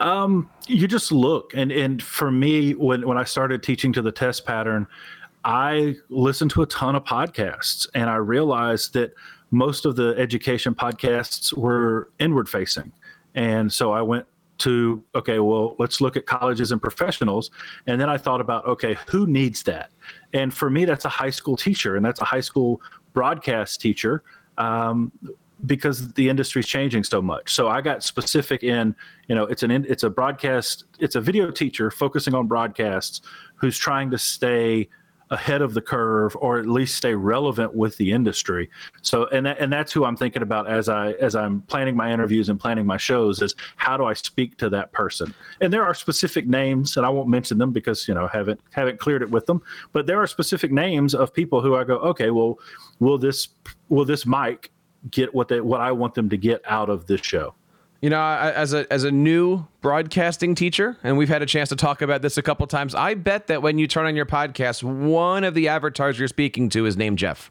Um, 0.00 0.50
you 0.66 0.86
just 0.88 1.12
look, 1.12 1.52
and 1.54 1.70
and 1.72 2.02
for 2.02 2.30
me, 2.30 2.72
when 2.72 3.06
when 3.06 3.18
I 3.18 3.24
started 3.24 3.62
teaching 3.62 3.92
to 3.94 4.02
the 4.02 4.12
test 4.12 4.46
pattern, 4.46 4.86
I 5.44 5.96
listened 6.08 6.50
to 6.52 6.62
a 6.62 6.66
ton 6.66 6.96
of 6.96 7.04
podcasts, 7.04 7.86
and 7.94 8.08
I 8.08 8.16
realized 8.16 8.94
that 8.94 9.12
most 9.50 9.86
of 9.86 9.96
the 9.96 10.14
education 10.18 10.74
podcasts 10.74 11.56
were 11.56 12.10
inward 12.18 12.48
facing, 12.48 12.92
and 13.34 13.72
so 13.72 13.92
I 13.92 14.02
went 14.02 14.26
to 14.56 15.02
okay 15.14 15.40
well 15.40 15.74
let's 15.80 16.00
look 16.00 16.16
at 16.16 16.26
colleges 16.26 16.72
and 16.72 16.80
professionals. 16.80 17.50
And 17.86 18.00
then 18.00 18.08
i 18.08 18.16
thought 18.16 18.40
about 18.40 18.64
okay 18.66 18.96
who 19.08 19.26
needs 19.26 19.62
that? 19.64 19.90
And 20.32 20.54
for 20.54 20.70
me 20.70 20.84
that's 20.84 21.04
a 21.04 21.08
high 21.08 21.30
school 21.30 21.56
teacher 21.56 21.96
and 21.96 22.04
that's 22.04 22.20
a 22.20 22.24
high 22.24 22.40
school 22.40 22.80
broadcast 23.12 23.80
teacher. 23.80 24.22
Um, 24.56 25.10
because 25.66 26.12
the 26.12 26.28
industry's 26.28 26.66
changing 26.66 27.04
so 27.04 27.22
much. 27.22 27.54
So 27.54 27.68
I 27.68 27.80
got 27.80 28.02
specific 28.02 28.62
in, 28.62 28.94
you 29.28 29.34
know, 29.34 29.44
it's 29.44 29.62
an 29.62 29.70
it's 29.70 30.02
a 30.02 30.10
broadcast, 30.10 30.84
it's 30.98 31.16
a 31.16 31.20
video 31.20 31.50
teacher 31.50 31.90
focusing 31.90 32.34
on 32.34 32.46
broadcasts 32.46 33.20
who's 33.56 33.78
trying 33.78 34.10
to 34.10 34.18
stay 34.18 34.88
ahead 35.30 35.62
of 35.62 35.74
the 35.74 35.80
curve 35.80 36.36
or 36.40 36.58
at 36.58 36.66
least 36.66 36.96
stay 36.96 37.14
relevant 37.14 37.74
with 37.74 37.96
the 37.96 38.12
industry. 38.12 38.68
So 39.02 39.26
and 39.28 39.46
that, 39.46 39.58
and 39.58 39.72
that's 39.72 39.92
who 39.92 40.04
I'm 40.04 40.16
thinking 40.16 40.42
about 40.42 40.68
as 40.68 40.88
I 40.88 41.12
as 41.12 41.34
I'm 41.34 41.62
planning 41.62 41.96
my 41.96 42.12
interviews 42.12 42.48
and 42.50 42.60
planning 42.60 42.86
my 42.86 42.98
shows 42.98 43.40
is 43.40 43.54
how 43.76 43.96
do 43.96 44.04
I 44.04 44.12
speak 44.12 44.58
to 44.58 44.68
that 44.70 44.92
person? 44.92 45.34
And 45.60 45.72
there 45.72 45.84
are 45.84 45.94
specific 45.94 46.46
names 46.46 46.96
and 46.96 47.06
I 47.06 47.08
won't 47.08 47.28
mention 47.28 47.58
them 47.58 47.72
because 47.72 48.06
you 48.06 48.14
know 48.14 48.28
haven't 48.28 48.60
haven't 48.70 49.00
cleared 49.00 49.22
it 49.22 49.30
with 49.30 49.46
them, 49.46 49.62
but 49.92 50.06
there 50.06 50.20
are 50.20 50.26
specific 50.26 50.70
names 50.70 51.14
of 51.14 51.32
people 51.32 51.60
who 51.60 51.74
I 51.74 51.84
go, 51.84 51.96
okay, 51.96 52.30
well 52.30 52.58
will 53.00 53.18
this 53.18 53.48
will 53.88 54.04
this 54.04 54.26
Mike 54.26 54.70
get 55.10 55.34
what 55.34 55.48
they 55.48 55.60
what 55.60 55.80
I 55.80 55.92
want 55.92 56.14
them 56.14 56.28
to 56.30 56.36
get 56.36 56.62
out 56.66 56.88
of 56.88 57.06
this 57.06 57.20
show. 57.20 57.54
You 58.00 58.10
know, 58.10 58.20
as 58.20 58.74
a 58.74 58.92
as 58.92 59.04
a 59.04 59.10
new 59.10 59.64
broadcasting 59.80 60.54
teacher, 60.54 60.98
and 61.02 61.16
we've 61.16 61.28
had 61.28 61.40
a 61.40 61.46
chance 61.46 61.70
to 61.70 61.76
talk 61.76 62.02
about 62.02 62.20
this 62.20 62.36
a 62.36 62.42
couple 62.42 62.66
times. 62.66 62.94
I 62.94 63.14
bet 63.14 63.46
that 63.46 63.62
when 63.62 63.78
you 63.78 63.86
turn 63.86 64.04
on 64.04 64.14
your 64.14 64.26
podcast, 64.26 64.82
one 64.82 65.42
of 65.42 65.54
the 65.54 65.68
avatars 65.68 66.18
you're 66.18 66.28
speaking 66.28 66.68
to 66.70 66.84
is 66.84 66.96
named 66.96 67.18
Jeff. 67.18 67.50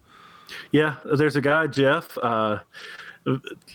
Yeah, 0.72 0.98
there's 1.06 1.36
a 1.36 1.42
guy 1.42 1.68
Jeff. 1.68 2.16
Uh, 2.20 2.60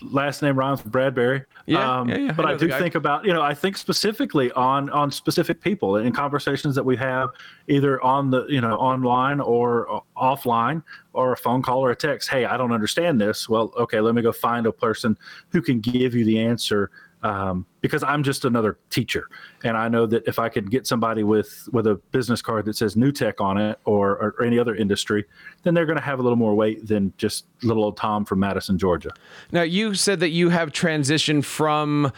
last 0.02 0.42
name 0.42 0.58
rhymes 0.58 0.82
with 0.82 0.92
Bradbury. 0.92 1.44
Yeah, 1.66 2.00
um, 2.00 2.08
yeah, 2.08 2.16
yeah. 2.18 2.32
But 2.32 2.46
I, 2.46 2.52
I 2.52 2.56
do 2.56 2.68
think 2.70 2.94
about 2.94 3.24
you 3.24 3.32
know 3.32 3.42
I 3.42 3.54
think 3.54 3.76
specifically 3.76 4.52
on 4.52 4.90
on 4.90 5.10
specific 5.10 5.60
people 5.60 5.96
in 5.96 6.12
conversations 6.12 6.74
that 6.74 6.84
we 6.84 6.96
have 6.96 7.30
either 7.68 8.02
on 8.02 8.30
the 8.30 8.46
you 8.48 8.60
know 8.60 8.76
online 8.76 9.40
or 9.40 10.02
offline 10.16 10.82
or 11.12 11.32
a 11.32 11.36
phone 11.36 11.62
call 11.62 11.80
or 11.80 11.90
a 11.90 11.96
text. 11.96 12.28
Hey, 12.28 12.44
I 12.44 12.56
don't 12.56 12.72
understand 12.72 13.20
this. 13.20 13.48
Well, 13.48 13.72
okay, 13.76 14.00
let 14.00 14.14
me 14.14 14.22
go 14.22 14.32
find 14.32 14.66
a 14.66 14.72
person 14.72 15.16
who 15.50 15.62
can 15.62 15.80
give 15.80 16.14
you 16.14 16.24
the 16.24 16.38
answer 16.40 16.90
um, 17.22 17.66
because 17.80 18.02
I'm 18.02 18.22
just 18.22 18.44
another 18.44 18.78
teacher, 18.90 19.28
and 19.64 19.76
I 19.76 19.88
know 19.88 20.06
that 20.06 20.26
if 20.26 20.38
I 20.38 20.48
could 20.48 20.70
get 20.70 20.86
somebody 20.86 21.24
with 21.24 21.68
with 21.72 21.86
a 21.86 21.96
business 22.12 22.42
card 22.42 22.64
that 22.66 22.76
says 22.76 22.94
NewTek 22.94 23.40
on 23.40 23.58
it 23.58 23.78
or, 23.84 24.34
or 24.38 24.42
any 24.44 24.58
other 24.58 24.74
industry, 24.74 25.24
then 25.62 25.74
they're 25.74 25.86
going 25.86 25.98
to 25.98 26.04
have 26.04 26.18
a 26.18 26.22
little 26.22 26.36
more 26.36 26.54
weight 26.54 26.86
than 26.86 27.12
just 27.16 27.46
little 27.62 27.84
old 27.84 27.96
Tom 27.96 28.24
from 28.24 28.40
Madison, 28.40 28.78
Georgia. 28.78 29.10
Now, 29.52 29.62
you 29.62 29.94
said 29.94 30.20
that 30.20 30.30
you 30.30 30.48
have 30.50 30.72
transitioned 30.72 31.44
from 31.44 32.12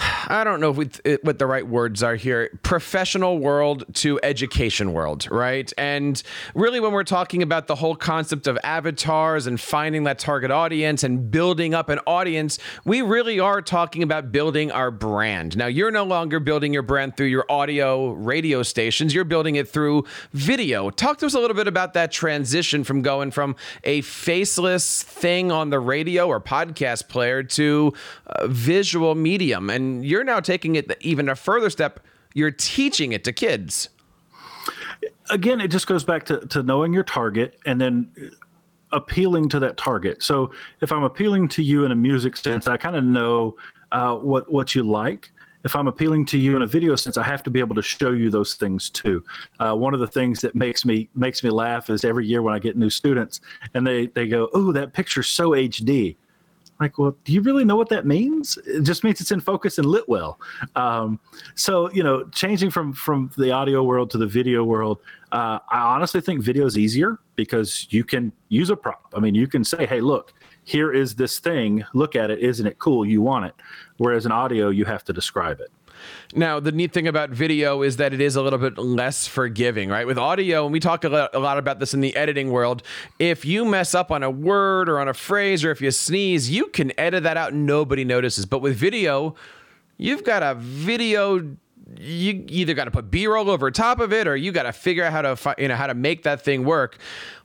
I 0.28 0.44
don't 0.44 0.60
know 0.60 0.80
if 0.80 1.18
what 1.22 1.38
the 1.38 1.46
right 1.46 1.66
words 1.66 2.02
are 2.02 2.14
here 2.14 2.50
professional 2.62 3.38
world 3.38 3.84
to 3.94 4.20
education 4.22 4.92
world, 4.92 5.28
right? 5.30 5.72
And 5.76 6.22
really, 6.54 6.80
when 6.80 6.92
we're 6.92 7.04
talking 7.04 7.42
about 7.42 7.66
the 7.66 7.74
whole 7.74 7.96
concept 7.96 8.46
of 8.46 8.58
avatars 8.64 9.46
and 9.46 9.60
finding 9.60 10.04
that 10.04 10.18
target 10.18 10.50
audience 10.50 11.02
and 11.02 11.30
building 11.30 11.74
up 11.74 11.88
an 11.88 11.98
audience, 12.06 12.58
we 12.84 13.02
really 13.02 13.40
are 13.40 13.60
talking 13.60 14.02
about 14.02 14.32
building 14.32 14.70
our 14.70 14.90
brand. 14.90 15.56
Now, 15.56 15.66
you're 15.66 15.90
no 15.90 16.04
longer 16.04 16.40
building 16.40 16.72
your 16.72 16.82
brand 16.82 17.16
through 17.16 17.26
your 17.26 17.44
audio 17.48 18.10
radio 18.10 18.62
stations, 18.62 19.14
you're 19.14 19.24
building 19.24 19.56
it 19.56 19.68
through 19.68 20.04
video. 20.32 20.90
Talk 20.90 21.18
to 21.18 21.26
us 21.26 21.34
a 21.34 21.40
little 21.40 21.56
bit 21.56 21.66
about 21.66 21.94
that 21.94 22.12
transition 22.12 22.84
from 22.84 23.02
going 23.02 23.30
from 23.30 23.56
a 23.84 24.00
faceless 24.02 25.02
thing 25.02 25.50
on 25.52 25.70
the 25.70 25.80
radio 25.80 26.28
or 26.28 26.40
podcast 26.40 27.08
player 27.08 27.42
to 27.42 27.92
a 28.26 28.48
visual 28.48 29.14
medium. 29.14 29.70
And 29.70 29.89
you're 30.02 30.24
now 30.24 30.40
taking 30.40 30.76
it 30.76 30.96
even 31.00 31.28
a 31.28 31.34
further 31.34 31.70
step. 31.70 32.00
You're 32.34 32.50
teaching 32.50 33.12
it 33.12 33.24
to 33.24 33.32
kids. 33.32 33.88
Again, 35.30 35.60
it 35.60 35.68
just 35.68 35.86
goes 35.86 36.04
back 36.04 36.24
to, 36.26 36.40
to 36.48 36.62
knowing 36.62 36.92
your 36.92 37.04
target 37.04 37.58
and 37.66 37.80
then 37.80 38.10
appealing 38.92 39.48
to 39.50 39.60
that 39.60 39.76
target. 39.76 40.22
So 40.22 40.52
if 40.80 40.92
I'm 40.92 41.02
appealing 41.02 41.48
to 41.48 41.62
you 41.62 41.84
in 41.84 41.92
a 41.92 41.96
music 41.96 42.36
sense, 42.36 42.66
I 42.66 42.76
kind 42.76 42.96
of 42.96 43.04
know 43.04 43.56
uh, 43.92 44.16
what 44.16 44.50
what 44.50 44.74
you 44.74 44.82
like. 44.82 45.30
If 45.62 45.76
I'm 45.76 45.88
appealing 45.88 46.24
to 46.26 46.38
you 46.38 46.56
in 46.56 46.62
a 46.62 46.66
video 46.66 46.96
sense, 46.96 47.18
I 47.18 47.22
have 47.22 47.42
to 47.42 47.50
be 47.50 47.60
able 47.60 47.74
to 47.74 47.82
show 47.82 48.12
you 48.12 48.30
those 48.30 48.54
things 48.54 48.88
too. 48.88 49.22
Uh, 49.58 49.74
one 49.74 49.92
of 49.92 50.00
the 50.00 50.06
things 50.06 50.40
that 50.40 50.54
makes 50.54 50.84
me 50.84 51.08
makes 51.14 51.44
me 51.44 51.50
laugh 51.50 51.90
is 51.90 52.04
every 52.04 52.26
year 52.26 52.42
when 52.42 52.54
I 52.54 52.58
get 52.58 52.76
new 52.76 52.90
students 52.90 53.40
and 53.74 53.86
they 53.86 54.06
they 54.06 54.26
go, 54.26 54.48
"Oh, 54.54 54.72
that 54.72 54.92
picture's 54.92 55.28
so 55.28 55.50
HD." 55.50 56.16
Like, 56.80 56.98
well, 56.98 57.16
do 57.24 57.32
you 57.32 57.42
really 57.42 57.64
know 57.64 57.76
what 57.76 57.88
that 57.90 58.06
means? 58.06 58.58
It 58.66 58.82
just 58.82 59.04
means 59.04 59.20
it's 59.20 59.30
in 59.30 59.40
focus 59.40 59.78
and 59.78 59.86
lit 59.86 60.08
well. 60.08 60.40
Um, 60.76 61.20
so, 61.54 61.90
you 61.92 62.02
know, 62.02 62.24
changing 62.30 62.70
from 62.70 62.92
from 62.92 63.30
the 63.36 63.52
audio 63.52 63.82
world 63.82 64.10
to 64.10 64.18
the 64.18 64.26
video 64.26 64.64
world, 64.64 64.98
uh, 65.32 65.58
I 65.70 65.78
honestly 65.78 66.20
think 66.20 66.42
video 66.42 66.66
is 66.66 66.78
easier 66.78 67.18
because 67.36 67.86
you 67.90 68.02
can 68.02 68.32
use 68.48 68.70
a 68.70 68.76
prop. 68.76 69.12
I 69.14 69.20
mean, 69.20 69.34
you 69.34 69.46
can 69.46 69.62
say, 69.62 69.86
hey, 69.86 70.00
look, 70.00 70.32
here 70.64 70.92
is 70.92 71.14
this 71.14 71.38
thing. 71.38 71.84
Look 71.94 72.16
at 72.16 72.30
it. 72.30 72.38
Isn't 72.40 72.66
it 72.66 72.78
cool? 72.78 73.04
You 73.04 73.22
want 73.22 73.46
it. 73.46 73.54
Whereas 73.98 74.26
in 74.26 74.32
audio, 74.32 74.70
you 74.70 74.84
have 74.86 75.04
to 75.04 75.12
describe 75.12 75.60
it. 75.60 75.70
Now, 76.34 76.60
the 76.60 76.72
neat 76.72 76.92
thing 76.92 77.08
about 77.08 77.30
video 77.30 77.82
is 77.82 77.96
that 77.96 78.12
it 78.12 78.20
is 78.20 78.36
a 78.36 78.42
little 78.42 78.58
bit 78.58 78.78
less 78.78 79.26
forgiving, 79.26 79.88
right? 79.88 80.06
With 80.06 80.18
audio, 80.18 80.64
and 80.64 80.72
we 80.72 80.80
talk 80.80 81.04
a 81.04 81.08
lot, 81.08 81.58
about 81.58 81.78
this 81.80 81.94
in 81.94 82.00
the 82.00 82.14
editing 82.16 82.50
world, 82.50 82.82
if 83.18 83.44
you 83.44 83.64
mess 83.64 83.94
up 83.94 84.10
on 84.10 84.22
a 84.22 84.30
word 84.30 84.88
or 84.88 85.00
on 85.00 85.08
a 85.08 85.14
phrase 85.14 85.64
or 85.64 85.70
if 85.70 85.80
you 85.80 85.90
sneeze, 85.90 86.50
you 86.50 86.68
can 86.68 86.92
edit 86.98 87.24
that 87.24 87.36
out 87.36 87.52
and 87.52 87.66
nobody 87.66 88.04
notices. 88.04 88.46
But 88.46 88.60
with 88.60 88.76
video, 88.76 89.34
you've 89.98 90.24
got 90.24 90.42
a 90.42 90.54
video 90.54 91.56
you 91.98 92.44
either 92.48 92.74
got 92.74 92.84
to 92.84 92.90
put 92.90 93.10
b-roll 93.10 93.50
over 93.50 93.70
top 93.70 94.00
of 94.00 94.12
it 94.12 94.26
or 94.26 94.36
you 94.36 94.52
got 94.52 94.64
to 94.64 94.72
figure 94.72 95.04
out 95.04 95.12
how 95.12 95.22
to 95.22 95.54
you 95.58 95.68
know 95.68 95.76
how 95.76 95.86
to 95.86 95.94
make 95.94 96.22
that 96.22 96.42
thing 96.42 96.64
work. 96.64 96.98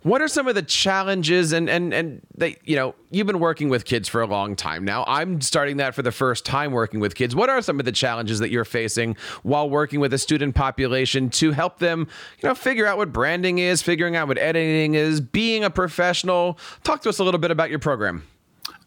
What 0.03 0.21
are 0.21 0.27
some 0.27 0.47
of 0.47 0.55
the 0.55 0.61
challenges 0.61 1.51
and 1.51 1.69
and 1.69 1.93
and 1.93 2.21
they 2.37 2.57
you 2.63 2.75
know 2.75 2.95
you've 3.11 3.27
been 3.27 3.39
working 3.39 3.69
with 3.69 3.85
kids 3.85 4.07
for 4.07 4.21
a 4.21 4.27
long 4.27 4.55
time 4.55 4.85
now. 4.85 5.03
I'm 5.07 5.41
starting 5.41 5.77
that 5.77 5.95
for 5.95 6.01
the 6.01 6.11
first 6.11 6.45
time 6.45 6.71
working 6.71 6.99
with 6.99 7.15
kids. 7.15 7.35
What 7.35 7.49
are 7.49 7.61
some 7.61 7.79
of 7.79 7.85
the 7.85 7.91
challenges 7.91 8.39
that 8.39 8.51
you're 8.51 8.65
facing 8.65 9.15
while 9.43 9.69
working 9.69 9.99
with 9.99 10.13
a 10.13 10.17
student 10.17 10.55
population 10.55 11.29
to 11.31 11.51
help 11.51 11.79
them 11.79 12.07
you 12.41 12.49
know 12.49 12.55
figure 12.55 12.85
out 12.85 12.97
what 12.97 13.11
branding 13.11 13.59
is 13.59 13.81
figuring 13.81 14.15
out 14.15 14.27
what 14.27 14.37
editing 14.37 14.95
is 14.95 15.21
being 15.21 15.63
a 15.63 15.69
professional? 15.69 16.59
Talk 16.83 17.01
to 17.03 17.09
us 17.09 17.19
a 17.19 17.23
little 17.23 17.39
bit 17.39 17.51
about 17.51 17.69
your 17.69 17.79
program. 17.79 18.23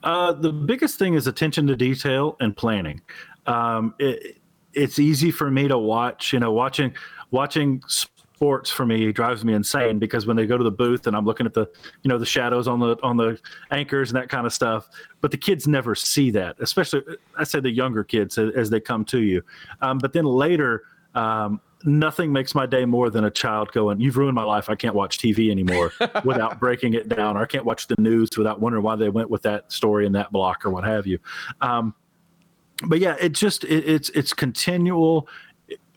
Uh, 0.04 0.32
the 0.32 0.52
biggest 0.52 0.98
thing 0.98 1.14
is 1.14 1.26
attention 1.26 1.66
to 1.66 1.74
detail 1.74 2.36
and 2.38 2.56
planning. 2.56 3.00
Um, 3.46 3.94
it, 3.98 4.38
it's 4.78 4.98
easy 4.98 5.30
for 5.30 5.50
me 5.50 5.68
to 5.68 5.78
watch. 5.78 6.32
You 6.32 6.40
know, 6.40 6.52
watching 6.52 6.94
watching 7.30 7.82
sports 7.86 8.70
for 8.70 8.86
me 8.86 9.10
drives 9.10 9.44
me 9.44 9.52
insane 9.52 9.98
because 9.98 10.24
when 10.26 10.36
they 10.36 10.46
go 10.46 10.56
to 10.56 10.62
the 10.62 10.70
booth 10.70 11.08
and 11.08 11.16
I'm 11.16 11.24
looking 11.24 11.44
at 11.44 11.54
the 11.54 11.68
you 12.02 12.08
know 12.08 12.18
the 12.18 12.26
shadows 12.26 12.68
on 12.68 12.78
the 12.78 12.96
on 13.02 13.16
the 13.16 13.38
anchors 13.70 14.10
and 14.10 14.16
that 14.16 14.28
kind 14.28 14.46
of 14.46 14.52
stuff, 14.52 14.88
but 15.20 15.30
the 15.30 15.36
kids 15.36 15.66
never 15.66 15.94
see 15.94 16.30
that. 16.30 16.56
Especially 16.60 17.02
I 17.36 17.44
say 17.44 17.60
the 17.60 17.70
younger 17.70 18.04
kids 18.04 18.38
as, 18.38 18.70
they 18.70 18.80
come 18.80 19.04
to 19.06 19.20
you. 19.20 19.42
Um, 19.82 19.98
but 19.98 20.12
then 20.12 20.24
later. 20.24 20.84
Um, 21.14 21.60
nothing 21.84 22.32
makes 22.32 22.54
my 22.54 22.66
day 22.66 22.84
more 22.84 23.08
than 23.08 23.24
a 23.24 23.30
child 23.30 23.72
going, 23.72 24.00
You've 24.00 24.16
ruined 24.16 24.34
my 24.34 24.42
life. 24.42 24.68
I 24.68 24.74
can't 24.74 24.94
watch 24.94 25.18
TV 25.18 25.50
anymore 25.50 25.92
without 26.24 26.60
breaking 26.60 26.94
it 26.94 27.08
down, 27.08 27.36
or 27.36 27.42
I 27.42 27.46
can't 27.46 27.64
watch 27.64 27.86
the 27.86 27.94
news 27.98 28.28
without 28.36 28.60
wondering 28.60 28.84
why 28.84 28.96
they 28.96 29.08
went 29.08 29.30
with 29.30 29.42
that 29.42 29.72
story 29.72 30.04
in 30.06 30.12
that 30.12 30.30
block 30.30 30.64
or 30.66 30.70
what 30.70 30.84
have 30.84 31.06
you. 31.06 31.18
Um, 31.60 31.94
but 32.86 33.00
yeah, 33.00 33.16
it 33.20 33.30
just 33.30 33.64
it, 33.64 33.88
it's 33.88 34.10
it's 34.10 34.32
continual 34.32 35.28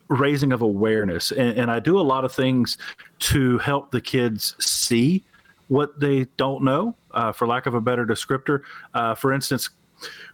raising 0.08 0.52
of 0.52 0.62
awareness, 0.62 1.30
and, 1.30 1.58
and 1.58 1.70
I 1.70 1.80
do 1.80 1.98
a 1.98 2.02
lot 2.02 2.24
of 2.24 2.32
things 2.32 2.78
to 3.20 3.58
help 3.58 3.90
the 3.90 4.00
kids 4.00 4.56
see 4.58 5.24
what 5.68 5.98
they 5.98 6.26
don't 6.36 6.62
know, 6.62 6.94
uh, 7.12 7.32
for 7.32 7.46
lack 7.46 7.66
of 7.66 7.74
a 7.74 7.80
better 7.80 8.04
descriptor. 8.04 8.60
Uh, 8.92 9.14
for 9.14 9.32
instance, 9.32 9.70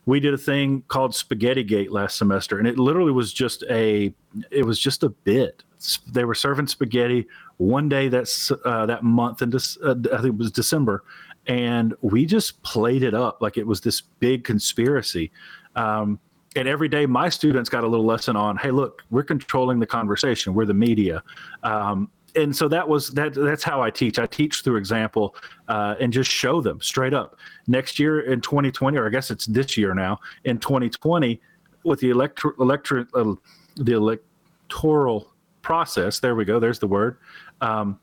we 0.06 0.20
did 0.20 0.34
a 0.34 0.38
thing 0.38 0.82
called 0.88 1.14
Spaghetti 1.14 1.62
Gate 1.62 1.92
last 1.92 2.16
semester, 2.16 2.58
and 2.58 2.66
it 2.66 2.78
literally 2.78 3.12
was 3.12 3.32
just 3.32 3.62
a 3.70 4.12
it 4.50 4.64
was 4.64 4.78
just 4.78 5.02
a 5.02 5.10
bit. 5.10 5.62
They 6.08 6.24
were 6.24 6.34
serving 6.34 6.66
spaghetti 6.66 7.26
one 7.58 7.88
day 7.88 8.08
that's 8.08 8.50
uh, 8.64 8.86
that 8.86 9.04
month, 9.04 9.42
and 9.42 9.54
uh, 9.54 9.94
I 10.12 10.16
think 10.16 10.24
it 10.24 10.38
was 10.38 10.50
December, 10.50 11.04
and 11.46 11.94
we 12.00 12.24
just 12.24 12.62
played 12.62 13.02
it 13.02 13.14
up 13.14 13.40
like 13.40 13.58
it 13.58 13.66
was 13.66 13.80
this 13.80 14.00
big 14.00 14.44
conspiracy. 14.44 15.30
Um, 15.76 16.18
and 16.56 16.66
every 16.66 16.88
day 16.88 17.06
my 17.06 17.28
students 17.28 17.68
got 17.68 17.84
a 17.84 17.86
little 17.86 18.06
lesson 18.06 18.36
on 18.36 18.56
hey 18.56 18.70
look 18.70 19.02
we're 19.10 19.22
controlling 19.22 19.78
the 19.78 19.86
conversation. 19.86 20.54
We're 20.54 20.66
the 20.66 20.74
media. 20.74 21.22
Um, 21.62 22.10
and 22.36 22.54
so 22.54 22.68
that 22.68 22.86
was 22.86 23.10
that 23.10 23.34
that's 23.34 23.64
how 23.64 23.82
i 23.82 23.90
teach. 23.90 24.18
I 24.18 24.26
teach 24.26 24.62
through 24.62 24.76
example 24.76 25.34
uh, 25.68 25.94
and 26.00 26.12
just 26.12 26.30
show 26.30 26.60
them 26.60 26.80
straight 26.80 27.14
up. 27.14 27.36
Next 27.66 27.98
year 27.98 28.20
in 28.20 28.40
2020 28.40 28.96
or 28.98 29.06
i 29.06 29.10
guess 29.10 29.30
it's 29.30 29.46
this 29.46 29.76
year 29.76 29.94
now 29.94 30.18
in 30.44 30.58
2020 30.58 31.40
with 31.84 32.00
the 32.00 32.10
electro, 32.10 32.52
electro 32.58 33.06
uh, 33.14 33.34
the 33.76 33.92
electoral 33.92 35.32
process 35.62 36.20
there 36.20 36.34
we 36.34 36.44
go 36.44 36.58
there's 36.58 36.78
the 36.78 36.86
word 36.86 37.18
um, 37.60 37.98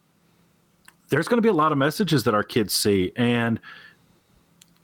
there's 1.09 1.27
going 1.27 1.37
to 1.37 1.41
be 1.41 1.49
a 1.49 1.53
lot 1.53 1.71
of 1.71 1.77
messages 1.77 2.23
that 2.23 2.33
our 2.33 2.43
kids 2.43 2.73
see. 2.73 3.11
And 3.15 3.59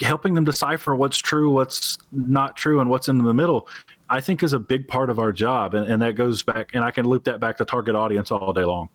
helping 0.01 0.33
them 0.33 0.43
decipher 0.43 0.95
what's 0.95 1.17
true, 1.17 1.51
what's 1.51 1.97
not 2.11 2.57
true, 2.57 2.79
and 2.79 2.89
what's 2.89 3.07
in 3.07 3.17
the 3.17 3.33
middle, 3.33 3.67
I 4.09 4.21
think 4.21 4.43
is 4.43 4.53
a 4.53 4.59
big 4.59 4.87
part 4.87 5.09
of 5.09 5.19
our 5.19 5.31
job. 5.31 5.73
And, 5.73 5.87
and 5.87 6.01
that 6.01 6.15
goes 6.15 6.43
back, 6.43 6.71
and 6.73 6.83
I 6.83 6.91
can 6.91 7.07
loop 7.07 7.23
that 7.25 7.39
back 7.39 7.57
to 7.57 7.65
target 7.65 7.95
audience 7.95 8.31
all 8.31 8.53
day 8.53 8.65
long. 8.65 8.89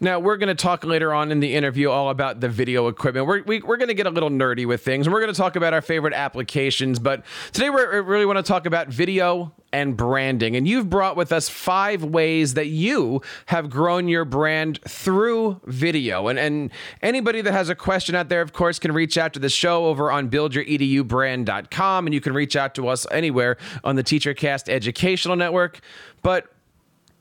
Now, 0.00 0.18
we're 0.18 0.36
going 0.36 0.48
to 0.48 0.54
talk 0.54 0.84
later 0.84 1.12
on 1.12 1.30
in 1.30 1.40
the 1.40 1.54
interview 1.54 1.90
all 1.90 2.10
about 2.10 2.40
the 2.40 2.48
video 2.48 2.88
equipment. 2.88 3.26
We're, 3.26 3.42
we, 3.42 3.60
are 3.60 3.66
we 3.66 3.74
are 3.74 3.76
going 3.76 3.88
to 3.88 3.94
get 3.94 4.06
a 4.06 4.10
little 4.10 4.30
nerdy 4.30 4.66
with 4.66 4.84
things, 4.84 5.06
and 5.06 5.12
we're 5.12 5.20
going 5.20 5.32
to 5.32 5.38
talk 5.38 5.56
about 5.56 5.72
our 5.72 5.82
favorite 5.82 6.14
applications. 6.14 6.98
But 6.98 7.24
today, 7.52 7.70
we 7.70 7.82
really 7.82 8.26
want 8.26 8.38
to 8.38 8.42
talk 8.42 8.66
about 8.66 8.88
video 8.88 9.52
and 9.74 9.96
branding. 9.96 10.54
And 10.54 10.68
you've 10.68 10.88
brought 10.88 11.16
with 11.16 11.32
us 11.32 11.48
five 11.48 12.04
ways 12.04 12.54
that 12.54 12.68
you 12.68 13.22
have 13.46 13.68
grown 13.68 14.06
your 14.06 14.24
brand 14.24 14.80
through 14.86 15.60
video. 15.64 16.28
And, 16.28 16.38
and 16.38 16.70
anybody 17.02 17.40
that 17.40 17.52
has 17.52 17.68
a 17.68 17.74
question 17.74 18.14
out 18.14 18.28
there, 18.28 18.40
of 18.40 18.52
course, 18.52 18.78
can 18.78 18.92
reach 18.92 19.18
out 19.18 19.32
to 19.32 19.40
the 19.40 19.48
show 19.48 19.86
over 19.86 20.12
on 20.12 20.30
buildyouredubrand.com. 20.30 22.06
And 22.06 22.14
you 22.14 22.20
can 22.20 22.34
reach 22.34 22.54
out 22.54 22.76
to 22.76 22.86
us 22.86 23.04
anywhere 23.10 23.56
on 23.82 23.96
the 23.96 24.04
TeacherCast 24.04 24.68
Educational 24.68 25.34
Network. 25.34 25.80
But 26.22 26.53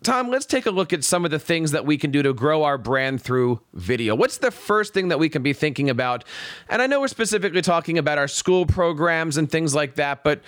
Tom, 0.04 0.30
let's 0.30 0.46
take 0.46 0.66
a 0.66 0.72
look 0.72 0.92
at 0.92 1.04
some 1.04 1.24
of 1.24 1.32
the 1.32 1.40
things 1.40 1.72
that 1.72 1.86
we 1.86 1.98
can 1.98 2.12
do 2.12 2.22
to 2.22 2.34
grow 2.34 2.64
our 2.64 2.78
brand 2.78 3.22
through 3.22 3.62
video. 3.74 4.16
What's 4.16 4.38
the 4.38 4.52
first 4.52 4.94
thing 4.94 5.08
that 5.08 5.20
we 5.20 5.30
can 5.30 5.42
be 5.42 5.54
thinking 5.54 5.90
about? 5.90 6.26
And 6.70 6.82
I 6.82 6.88
know 6.88 7.00
we're 7.00 7.08
specifically 7.08 7.62
talking 7.62 7.98
about 7.98 8.18
our 8.18 8.28
school 8.28 8.66
programs 8.66 9.38
and 9.38 9.50
things 9.50 9.74
like 9.74 9.96
that, 9.96 10.24
but 10.24 10.42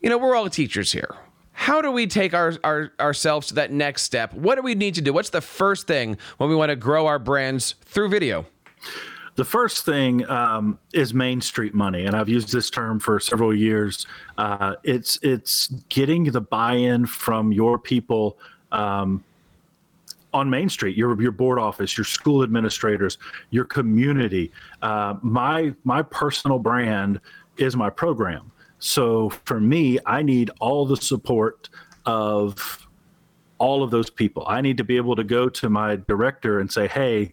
you 0.00 0.08
know, 0.08 0.18
we're 0.18 0.36
all 0.36 0.48
teachers 0.48 0.92
here. 0.92 1.14
How 1.52 1.80
do 1.80 1.90
we 1.90 2.06
take 2.06 2.34
our, 2.34 2.54
our 2.62 2.92
ourselves 3.00 3.48
to 3.48 3.54
that 3.54 3.72
next 3.72 4.02
step? 4.02 4.32
What 4.34 4.56
do 4.56 4.62
we 4.62 4.74
need 4.74 4.94
to 4.96 5.00
do? 5.00 5.12
What's 5.12 5.30
the 5.30 5.40
first 5.40 5.86
thing 5.86 6.18
when 6.36 6.48
we 6.48 6.54
want 6.54 6.70
to 6.70 6.76
grow 6.76 7.06
our 7.06 7.18
brands 7.18 7.74
through 7.86 8.10
video? 8.10 8.46
The 9.36 9.44
first 9.44 9.84
thing 9.84 10.28
um, 10.30 10.78
is 10.92 11.12
Main 11.12 11.40
Street 11.40 11.74
money, 11.74 12.04
and 12.06 12.14
I've 12.14 12.28
used 12.28 12.52
this 12.52 12.70
term 12.70 13.00
for 13.00 13.18
several 13.20 13.54
years. 13.54 14.06
Uh, 14.38 14.76
it's 14.82 15.18
it's 15.22 15.68
getting 15.88 16.24
the 16.24 16.40
buy-in 16.40 17.06
from 17.06 17.52
your 17.52 17.78
people 17.78 18.38
um, 18.76 19.24
on 20.32 20.50
Main 20.50 20.68
Street, 20.68 20.96
your 20.96 21.20
your 21.20 21.32
board 21.32 21.58
office, 21.58 21.96
your 21.96 22.04
school 22.04 22.42
administrators, 22.42 23.18
your 23.50 23.64
community. 23.64 24.52
Uh, 24.82 25.14
my 25.22 25.74
my 25.84 26.02
personal 26.02 26.58
brand 26.58 27.20
is 27.56 27.74
my 27.74 27.90
program. 27.90 28.52
So 28.78 29.30
for 29.44 29.58
me, 29.58 29.98
I 30.04 30.22
need 30.22 30.50
all 30.60 30.84
the 30.84 30.96
support 30.96 31.70
of 32.04 32.86
all 33.58 33.82
of 33.82 33.90
those 33.90 34.10
people. 34.10 34.44
I 34.46 34.60
need 34.60 34.76
to 34.76 34.84
be 34.84 34.98
able 34.98 35.16
to 35.16 35.24
go 35.24 35.48
to 35.48 35.70
my 35.70 35.96
director 35.96 36.60
and 36.60 36.70
say, 36.70 36.86
"Hey, 36.86 37.32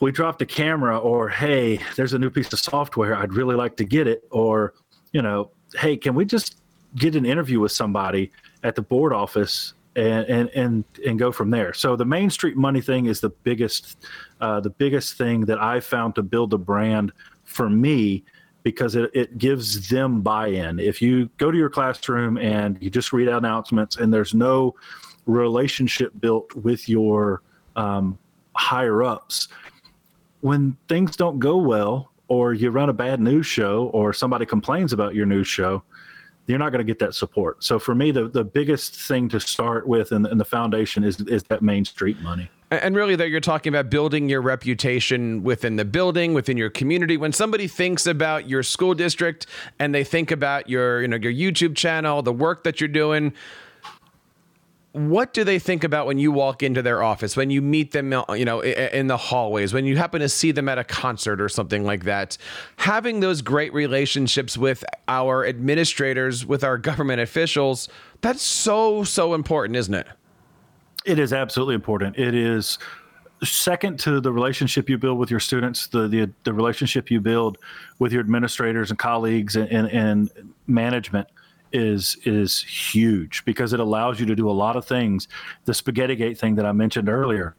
we 0.00 0.10
dropped 0.10 0.42
a 0.42 0.46
camera," 0.46 0.98
or 0.98 1.28
"Hey, 1.28 1.80
there's 1.94 2.12
a 2.12 2.18
new 2.18 2.30
piece 2.30 2.52
of 2.52 2.58
software. 2.58 3.14
I'd 3.14 3.34
really 3.34 3.54
like 3.54 3.76
to 3.76 3.84
get 3.84 4.08
it," 4.08 4.24
or 4.30 4.74
you 5.12 5.22
know, 5.22 5.52
"Hey, 5.76 5.96
can 5.96 6.16
we 6.16 6.24
just 6.24 6.60
get 6.96 7.14
an 7.14 7.24
interview 7.24 7.60
with 7.60 7.70
somebody 7.70 8.32
at 8.64 8.74
the 8.74 8.82
board 8.82 9.12
office 9.12 9.74
and 9.96 10.26
and 10.26 10.48
and 10.50 10.84
and 11.06 11.18
go 11.18 11.32
from 11.32 11.50
there. 11.50 11.72
So 11.72 11.96
the 11.96 12.04
Main 12.04 12.30
Street 12.30 12.56
money 12.56 12.80
thing 12.80 13.06
is 13.06 13.20
the 13.20 13.30
biggest 13.30 14.06
uh, 14.40 14.60
the 14.60 14.70
biggest 14.70 15.18
thing 15.18 15.42
that 15.46 15.60
I 15.60 15.80
found 15.80 16.14
to 16.14 16.22
build 16.22 16.54
a 16.54 16.58
brand 16.58 17.12
for 17.44 17.68
me 17.68 18.24
because 18.62 18.94
it, 18.94 19.10
it 19.14 19.38
gives 19.38 19.88
them 19.88 20.20
buy-in. 20.20 20.78
If 20.78 21.00
you 21.00 21.30
go 21.38 21.50
to 21.50 21.56
your 21.56 21.70
classroom 21.70 22.36
and 22.36 22.76
you 22.80 22.90
just 22.90 23.12
read 23.12 23.28
out 23.28 23.38
announcements 23.38 23.96
and 23.96 24.12
there's 24.12 24.34
no 24.34 24.74
relationship 25.26 26.12
built 26.20 26.54
with 26.54 26.88
your 26.88 27.42
um, 27.76 28.18
higher 28.54 29.02
ups, 29.02 29.48
when 30.42 30.76
things 30.88 31.16
don't 31.16 31.38
go 31.38 31.56
well 31.56 32.12
or 32.28 32.54
you 32.54 32.70
run 32.70 32.90
a 32.90 32.92
bad 32.92 33.18
news 33.18 33.46
show 33.46 33.90
or 33.94 34.12
somebody 34.12 34.46
complains 34.46 34.92
about 34.92 35.14
your 35.14 35.26
news 35.26 35.48
show, 35.48 35.82
you're 36.50 36.58
not 36.58 36.70
going 36.70 36.84
to 36.84 36.90
get 36.90 36.98
that 36.98 37.14
support. 37.14 37.62
So 37.64 37.78
for 37.78 37.94
me, 37.94 38.10
the, 38.10 38.28
the 38.28 38.44
biggest 38.44 38.94
thing 38.94 39.28
to 39.30 39.40
start 39.40 39.86
with 39.86 40.12
and, 40.12 40.26
and 40.26 40.38
the 40.38 40.44
foundation 40.44 41.04
is, 41.04 41.20
is 41.20 41.42
that 41.44 41.62
main 41.62 41.84
street 41.84 42.20
money. 42.20 42.50
And 42.72 42.94
really, 42.94 43.16
there 43.16 43.26
you're 43.26 43.40
talking 43.40 43.74
about 43.74 43.90
building 43.90 44.28
your 44.28 44.40
reputation 44.40 45.42
within 45.42 45.74
the 45.74 45.84
building, 45.84 46.34
within 46.34 46.56
your 46.56 46.70
community. 46.70 47.16
When 47.16 47.32
somebody 47.32 47.66
thinks 47.66 48.06
about 48.06 48.48
your 48.48 48.62
school 48.62 48.94
district 48.94 49.46
and 49.80 49.92
they 49.92 50.04
think 50.04 50.30
about 50.30 50.68
your, 50.68 51.02
you 51.02 51.08
know, 51.08 51.16
your 51.16 51.32
YouTube 51.32 51.74
channel, 51.74 52.22
the 52.22 52.32
work 52.32 52.62
that 52.62 52.80
you're 52.80 52.86
doing, 52.86 53.32
what 54.92 55.32
do 55.32 55.44
they 55.44 55.58
think 55.58 55.84
about 55.84 56.06
when 56.06 56.18
you 56.18 56.32
walk 56.32 56.64
into 56.64 56.82
their 56.82 57.02
office 57.02 57.36
when 57.36 57.48
you 57.48 57.62
meet 57.62 57.92
them 57.92 58.12
uh, 58.12 58.24
you 58.32 58.44
know 58.44 58.60
in 58.60 59.06
the 59.06 59.16
hallways 59.16 59.72
when 59.72 59.84
you 59.84 59.96
happen 59.96 60.20
to 60.20 60.28
see 60.28 60.50
them 60.50 60.68
at 60.68 60.78
a 60.78 60.84
concert 60.84 61.40
or 61.40 61.48
something 61.48 61.84
like 61.84 62.04
that? 62.04 62.36
Having 62.76 63.20
those 63.20 63.40
great 63.40 63.72
relationships 63.72 64.58
with 64.58 64.84
our 65.06 65.46
administrators 65.46 66.44
with 66.44 66.64
our 66.64 66.76
government 66.76 67.20
officials 67.20 67.88
that's 68.20 68.42
so 68.42 69.04
so 69.04 69.34
important 69.34 69.76
isn't 69.76 69.94
it? 69.94 70.08
It 71.04 71.18
is 71.18 71.32
absolutely 71.32 71.76
important. 71.76 72.18
It 72.18 72.34
is 72.34 72.78
second 73.42 73.98
to 73.98 74.20
the 74.20 74.30
relationship 74.30 74.90
you 74.90 74.98
build 74.98 75.18
with 75.18 75.30
your 75.30 75.40
students 75.40 75.86
the 75.86 76.08
the, 76.08 76.30
the 76.42 76.52
relationship 76.52 77.10
you 77.10 77.20
build 77.20 77.58
with 78.00 78.12
your 78.12 78.20
administrators 78.20 78.90
and 78.90 78.98
colleagues 78.98 79.54
and, 79.54 79.70
and, 79.70 79.88
and 79.88 80.52
management 80.66 81.28
is 81.72 82.16
is 82.24 82.62
huge 82.62 83.44
because 83.44 83.72
it 83.72 83.80
allows 83.80 84.20
you 84.20 84.26
to 84.26 84.34
do 84.34 84.48
a 84.48 84.52
lot 84.52 84.76
of 84.76 84.84
things. 84.84 85.28
The 85.64 85.74
Spaghetti 85.74 86.16
Gate 86.16 86.38
thing 86.38 86.54
that 86.56 86.66
I 86.66 86.72
mentioned 86.72 87.08
earlier, 87.08 87.56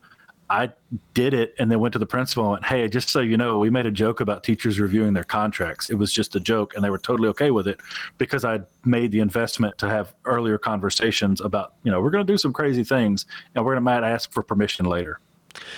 I 0.50 0.70
did 1.14 1.34
it 1.34 1.56
and 1.60 1.72
then 1.72 1.80
went 1.80 1.94
to 1.94 2.00
the 2.00 2.06
principal 2.06 2.44
and 2.44 2.52
went, 2.52 2.66
"Hey, 2.66 2.88
just 2.88 3.10
so 3.10 3.22
you 3.22 3.38
know, 3.38 3.60
we 3.60 3.70
made 3.70 3.86
a 3.86 3.92
joke 3.92 4.20
about 4.20 4.44
teachers 4.44 4.80
reviewing 4.80 5.14
their 5.14 5.24
contracts. 5.24 5.90
It 5.90 5.96
was 5.96 6.12
just 6.12 6.36
a 6.36 6.40
joke, 6.40 6.76
and 6.76 6.84
they 6.84 6.90
were 6.90 6.98
totally 6.98 7.30
okay 7.30 7.52
with 7.52 7.68
it 7.68 7.80
because 8.18 8.44
I 8.44 8.60
made 8.84 9.12
the 9.12 9.20
investment 9.20 9.78
to 9.78 9.88
have 9.88 10.14
earlier 10.26 10.58
conversations 10.58 11.40
about, 11.40 11.76
you 11.84 11.92
know, 11.92 12.02
we're 12.02 12.10
going 12.10 12.26
to 12.26 12.34
do 12.34 12.38
some 12.38 12.52
crazy 12.52 12.84
things, 12.84 13.26
and 13.56 13.64
we're 13.64 13.72
going 13.72 13.78
to 13.78 13.82
might 13.82 14.04
ask 14.04 14.32
for 14.32 14.44
permission 14.44 14.86
later." 14.86 15.20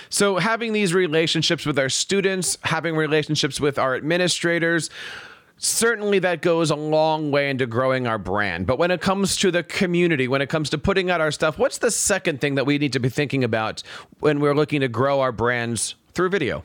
So, 0.08 0.38
having 0.38 0.72
these 0.72 0.94
relationships 0.94 1.66
with 1.66 1.78
our 1.78 1.88
students, 1.88 2.58
having 2.62 2.96
relationships 2.96 3.60
with 3.60 3.78
our 3.78 3.94
administrators 3.94 4.90
certainly 5.56 6.18
that 6.20 6.42
goes 6.42 6.70
a 6.70 6.76
long 6.76 7.30
way 7.30 7.50
into 7.50 7.66
growing 7.66 8.06
our 8.06 8.18
brand. 8.18 8.66
But 8.66 8.78
when 8.78 8.90
it 8.90 9.00
comes 9.00 9.36
to 9.36 9.50
the 9.50 9.62
community, 9.62 10.28
when 10.28 10.42
it 10.42 10.48
comes 10.48 10.70
to 10.70 10.78
putting 10.78 11.10
out 11.10 11.20
our 11.20 11.30
stuff, 11.30 11.58
what's 11.58 11.78
the 11.78 11.90
second 11.90 12.40
thing 12.40 12.56
that 12.56 12.66
we 12.66 12.78
need 12.78 12.92
to 12.92 13.00
be 13.00 13.08
thinking 13.08 13.44
about 13.44 13.82
when 14.20 14.40
we're 14.40 14.54
looking 14.54 14.80
to 14.80 14.88
grow 14.88 15.20
our 15.20 15.32
brands 15.32 15.94
through 16.12 16.30
video? 16.30 16.64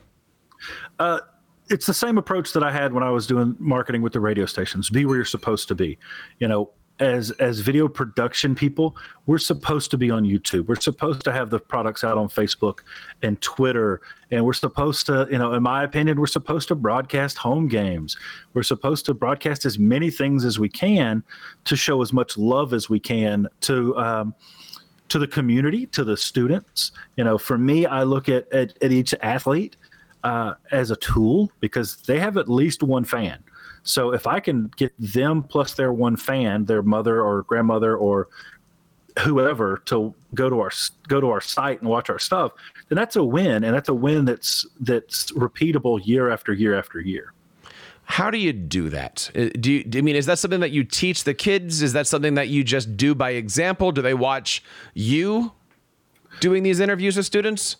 Uh, 0.98 1.20
it's 1.68 1.86
the 1.86 1.94
same 1.94 2.18
approach 2.18 2.52
that 2.52 2.62
I 2.62 2.72
had 2.72 2.92
when 2.92 3.02
I 3.02 3.10
was 3.10 3.26
doing 3.26 3.56
marketing 3.58 4.02
with 4.02 4.12
the 4.12 4.20
radio 4.20 4.44
stations. 4.44 4.90
Be 4.90 5.04
where 5.04 5.16
you're 5.16 5.24
supposed 5.24 5.68
to 5.68 5.74
be. 5.74 5.98
You 6.38 6.48
know, 6.48 6.70
as 7.00 7.30
as 7.32 7.60
video 7.60 7.88
production 7.88 8.54
people, 8.54 8.96
we're 9.26 9.38
supposed 9.38 9.90
to 9.90 9.98
be 9.98 10.10
on 10.10 10.24
YouTube. 10.24 10.66
We're 10.66 10.76
supposed 10.76 11.24
to 11.24 11.32
have 11.32 11.50
the 11.50 11.58
products 11.58 12.04
out 12.04 12.18
on 12.18 12.28
Facebook 12.28 12.80
and 13.22 13.40
Twitter, 13.40 14.02
and 14.30 14.44
we're 14.44 14.52
supposed 14.52 15.06
to, 15.06 15.26
you 15.30 15.38
know, 15.38 15.54
in 15.54 15.62
my 15.62 15.82
opinion, 15.82 16.20
we're 16.20 16.26
supposed 16.26 16.68
to 16.68 16.74
broadcast 16.74 17.38
home 17.38 17.68
games. 17.68 18.16
We're 18.52 18.62
supposed 18.62 19.06
to 19.06 19.14
broadcast 19.14 19.64
as 19.64 19.78
many 19.78 20.10
things 20.10 20.44
as 20.44 20.58
we 20.58 20.68
can 20.68 21.24
to 21.64 21.74
show 21.74 22.02
as 22.02 22.12
much 22.12 22.36
love 22.36 22.74
as 22.74 22.88
we 22.88 23.00
can 23.00 23.48
to. 23.62 23.96
Um, 23.96 24.34
to 25.08 25.18
the 25.18 25.26
community, 25.26 25.86
to 25.86 26.04
the 26.04 26.16
students. 26.16 26.92
You 27.16 27.24
know, 27.24 27.36
for 27.36 27.58
me, 27.58 27.84
I 27.84 28.04
look 28.04 28.28
at, 28.28 28.46
at, 28.52 28.80
at 28.80 28.92
each 28.92 29.12
athlete 29.22 29.76
uh, 30.22 30.54
as 30.70 30.92
a 30.92 30.96
tool 30.96 31.50
because 31.58 31.96
they 32.02 32.20
have 32.20 32.36
at 32.36 32.48
least 32.48 32.84
one 32.84 33.04
fan. 33.04 33.42
So 33.82 34.12
if 34.12 34.26
I 34.26 34.40
can 34.40 34.70
get 34.76 34.92
them 34.98 35.42
plus 35.42 35.74
their 35.74 35.92
one 35.92 36.16
fan, 36.16 36.64
their 36.64 36.82
mother 36.82 37.22
or 37.22 37.42
grandmother 37.42 37.96
or 37.96 38.28
whoever 39.18 39.78
to 39.86 40.14
go 40.34 40.48
to 40.48 40.60
our 40.60 40.70
go 41.08 41.20
to 41.20 41.30
our 41.30 41.40
site 41.40 41.80
and 41.80 41.88
watch 41.88 42.10
our 42.10 42.18
stuff, 42.18 42.52
then 42.88 42.96
that's 42.96 43.16
a 43.16 43.24
win, 43.24 43.64
and 43.64 43.74
that's 43.74 43.88
a 43.88 43.94
win 43.94 44.24
that's 44.24 44.66
that's 44.80 45.32
repeatable 45.32 46.00
year 46.04 46.30
after 46.30 46.52
year 46.52 46.78
after 46.78 47.00
year. 47.00 47.32
How 48.04 48.30
do 48.30 48.38
you 48.38 48.52
do 48.52 48.88
that? 48.88 49.30
Uh, 49.36 49.50
do 49.60 49.72
you, 49.72 49.90
I 49.94 50.00
mean, 50.00 50.16
is 50.16 50.26
that 50.26 50.40
something 50.40 50.60
that 50.60 50.72
you 50.72 50.82
teach 50.82 51.22
the 51.22 51.34
kids? 51.34 51.80
Is 51.80 51.92
that 51.92 52.08
something 52.08 52.34
that 52.34 52.48
you 52.48 52.64
just 52.64 52.96
do 52.96 53.14
by 53.14 53.30
example? 53.30 53.92
Do 53.92 54.02
they 54.02 54.14
watch 54.14 54.64
you 54.94 55.52
doing 56.40 56.64
these 56.64 56.80
interviews 56.80 57.16
with 57.16 57.26
students? 57.26 57.76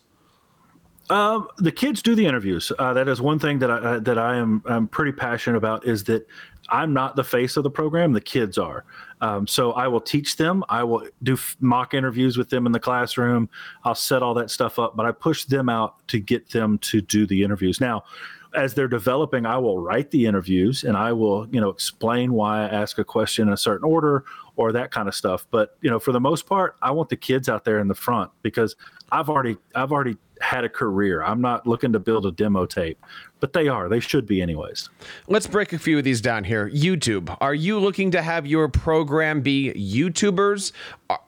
Um, 1.10 1.48
the 1.58 1.72
kids 1.72 2.02
do 2.02 2.14
the 2.14 2.24
interviews. 2.24 2.70
Uh, 2.78 2.94
that 2.94 3.08
is 3.08 3.20
one 3.20 3.38
thing 3.38 3.58
that 3.58 3.70
I 3.70 3.76
uh, 3.76 3.98
that 4.00 4.16
I 4.16 4.36
am 4.36 4.62
I'm 4.64 4.86
pretty 4.86 5.12
passionate 5.12 5.56
about. 5.56 5.86
Is 5.86 6.04
that 6.04 6.26
I'm 6.68 6.92
not 6.92 7.16
the 7.16 7.24
face 7.24 7.56
of 7.56 7.64
the 7.64 7.70
program; 7.70 8.12
the 8.12 8.20
kids 8.20 8.58
are. 8.58 8.84
Um, 9.20 9.46
so 9.46 9.72
I 9.72 9.88
will 9.88 10.00
teach 10.00 10.36
them. 10.36 10.64
I 10.68 10.84
will 10.84 11.06
do 11.24 11.34
f- 11.34 11.56
mock 11.60 11.94
interviews 11.94 12.38
with 12.38 12.48
them 12.48 12.64
in 12.64 12.72
the 12.72 12.80
classroom. 12.80 13.50
I'll 13.84 13.94
set 13.94 14.22
all 14.22 14.34
that 14.34 14.50
stuff 14.50 14.78
up, 14.78 14.96
but 14.96 15.04
I 15.04 15.10
push 15.10 15.44
them 15.44 15.68
out 15.68 16.06
to 16.08 16.20
get 16.20 16.50
them 16.50 16.78
to 16.78 17.00
do 17.00 17.26
the 17.26 17.42
interviews. 17.42 17.80
Now, 17.80 18.04
as 18.54 18.74
they're 18.74 18.88
developing, 18.88 19.46
I 19.46 19.58
will 19.58 19.78
write 19.80 20.10
the 20.10 20.26
interviews 20.26 20.84
and 20.84 20.96
I 20.96 21.12
will, 21.12 21.46
you 21.50 21.60
know, 21.60 21.68
explain 21.68 22.32
why 22.32 22.64
I 22.64 22.68
ask 22.68 22.98
a 22.98 23.04
question 23.04 23.48
in 23.48 23.54
a 23.54 23.56
certain 23.56 23.84
order 23.84 24.24
or 24.56 24.72
that 24.72 24.90
kind 24.90 25.08
of 25.08 25.14
stuff. 25.14 25.46
But 25.50 25.76
you 25.80 25.90
know, 25.90 25.98
for 25.98 26.12
the 26.12 26.20
most 26.20 26.46
part, 26.46 26.76
I 26.82 26.90
want 26.90 27.08
the 27.08 27.16
kids 27.16 27.48
out 27.48 27.64
there 27.64 27.78
in 27.78 27.88
the 27.88 27.94
front 27.94 28.30
because 28.42 28.76
I've 29.12 29.28
already 29.28 29.56
I've 29.74 29.92
already 29.92 30.16
had 30.40 30.64
a 30.64 30.68
career. 30.68 31.22
I'm 31.22 31.40
not 31.40 31.66
looking 31.66 31.92
to 31.92 31.98
build 31.98 32.24
a 32.24 32.32
demo 32.32 32.64
tape, 32.66 32.98
but 33.40 33.52
they 33.52 33.68
are. 33.68 33.88
They 33.88 34.00
should 34.00 34.26
be, 34.26 34.40
anyways. 34.40 34.88
Let's 35.28 35.46
break 35.46 35.72
a 35.72 35.78
few 35.78 35.98
of 35.98 36.04
these 36.04 36.20
down 36.20 36.44
here. 36.44 36.70
YouTube. 36.70 37.36
Are 37.40 37.54
you 37.54 37.78
looking 37.78 38.10
to 38.12 38.22
have 38.22 38.46
your 38.46 38.68
program 38.68 39.42
be 39.42 39.72
YouTubers? 39.74 40.72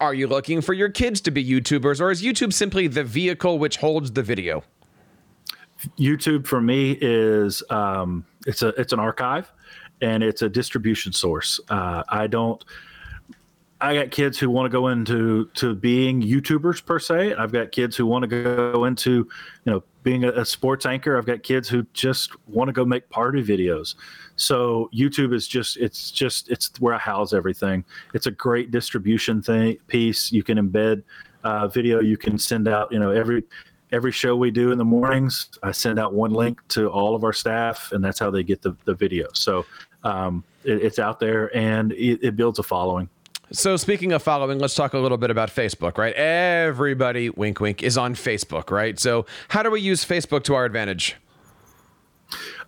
Are 0.00 0.14
you 0.14 0.26
looking 0.26 0.60
for 0.60 0.72
your 0.72 0.88
kids 0.88 1.20
to 1.22 1.30
be 1.30 1.44
YouTubers? 1.44 2.00
Or 2.00 2.10
is 2.10 2.22
YouTube 2.22 2.52
simply 2.52 2.86
the 2.86 3.04
vehicle 3.04 3.58
which 3.58 3.76
holds 3.76 4.12
the 4.12 4.22
video? 4.22 4.64
YouTube 5.98 6.46
for 6.46 6.60
me 6.60 6.98
is 7.00 7.62
um, 7.70 8.24
it's 8.46 8.62
a 8.62 8.68
it's 8.68 8.92
an 8.92 9.00
archive 9.00 9.50
and 10.00 10.22
it's 10.22 10.42
a 10.42 10.48
distribution 10.48 11.12
source. 11.12 11.60
Uh, 11.68 12.02
I 12.08 12.26
don't 12.26 12.62
I 13.82 13.96
got 13.96 14.12
kids 14.12 14.38
who 14.38 14.48
want 14.48 14.66
to 14.66 14.70
go 14.70 14.88
into 14.88 15.46
to 15.54 15.74
being 15.74 16.22
YouTubers 16.22 16.86
per 16.86 17.00
se. 17.00 17.34
I've 17.34 17.50
got 17.50 17.72
kids 17.72 17.96
who 17.96 18.06
want 18.06 18.22
to 18.22 18.28
go 18.28 18.84
into, 18.84 19.10
you 19.10 19.26
know, 19.72 19.82
being 20.04 20.22
a, 20.22 20.30
a, 20.30 20.44
sports 20.44 20.86
anchor. 20.86 21.18
I've 21.18 21.26
got 21.26 21.42
kids 21.42 21.68
who 21.68 21.84
just 21.92 22.30
want 22.46 22.68
to 22.68 22.72
go 22.72 22.84
make 22.84 23.10
party 23.10 23.42
videos. 23.42 23.96
So 24.36 24.88
YouTube 24.94 25.34
is 25.34 25.48
just 25.48 25.78
it's 25.78 26.12
just 26.12 26.48
it's 26.48 26.70
where 26.80 26.94
I 26.94 26.98
house 26.98 27.32
everything. 27.32 27.84
It's 28.14 28.26
a 28.26 28.30
great 28.30 28.70
distribution 28.70 29.42
thing 29.42 29.78
piece. 29.88 30.30
You 30.30 30.44
can 30.44 30.58
embed 30.58 31.02
uh, 31.42 31.66
video. 31.66 32.00
You 32.00 32.16
can 32.16 32.38
send 32.38 32.68
out 32.68 32.92
you 32.92 33.00
know 33.00 33.10
every 33.10 33.42
every 33.92 34.12
show 34.12 34.34
we 34.34 34.50
do 34.50 34.72
in 34.72 34.78
the 34.78 34.84
mornings. 34.84 35.50
I 35.62 35.70
send 35.70 35.98
out 35.98 36.14
one 36.14 36.32
link 36.32 36.66
to 36.68 36.88
all 36.88 37.14
of 37.14 37.22
our 37.22 37.32
staff, 37.32 37.92
and 37.92 38.02
that's 38.02 38.18
how 38.18 38.30
they 38.30 38.42
get 38.42 38.62
the 38.62 38.74
the 38.84 38.94
video. 38.94 39.28
So 39.34 39.64
um, 40.02 40.42
it, 40.64 40.82
it's 40.82 40.98
out 40.98 41.20
there, 41.20 41.54
and 41.56 41.92
it, 41.92 42.20
it 42.22 42.36
builds 42.36 42.58
a 42.58 42.62
following. 42.62 43.08
So, 43.52 43.76
speaking 43.76 44.12
of 44.12 44.22
following, 44.22 44.58
let's 44.58 44.74
talk 44.74 44.94
a 44.94 44.98
little 44.98 45.18
bit 45.18 45.30
about 45.30 45.50
Facebook, 45.50 45.98
right? 45.98 46.14
Everybody, 46.14 47.28
wink, 47.28 47.60
wink, 47.60 47.82
is 47.82 47.98
on 47.98 48.14
Facebook, 48.14 48.70
right? 48.70 48.98
So, 48.98 49.26
how 49.48 49.62
do 49.62 49.70
we 49.70 49.80
use 49.80 50.04
Facebook 50.04 50.42
to 50.44 50.54
our 50.54 50.64
advantage? 50.64 51.16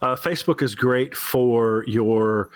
Uh, 0.02 0.14
Facebook 0.14 0.60
is 0.60 0.74
great 0.74 1.16
for 1.16 1.84
your 1.86 2.50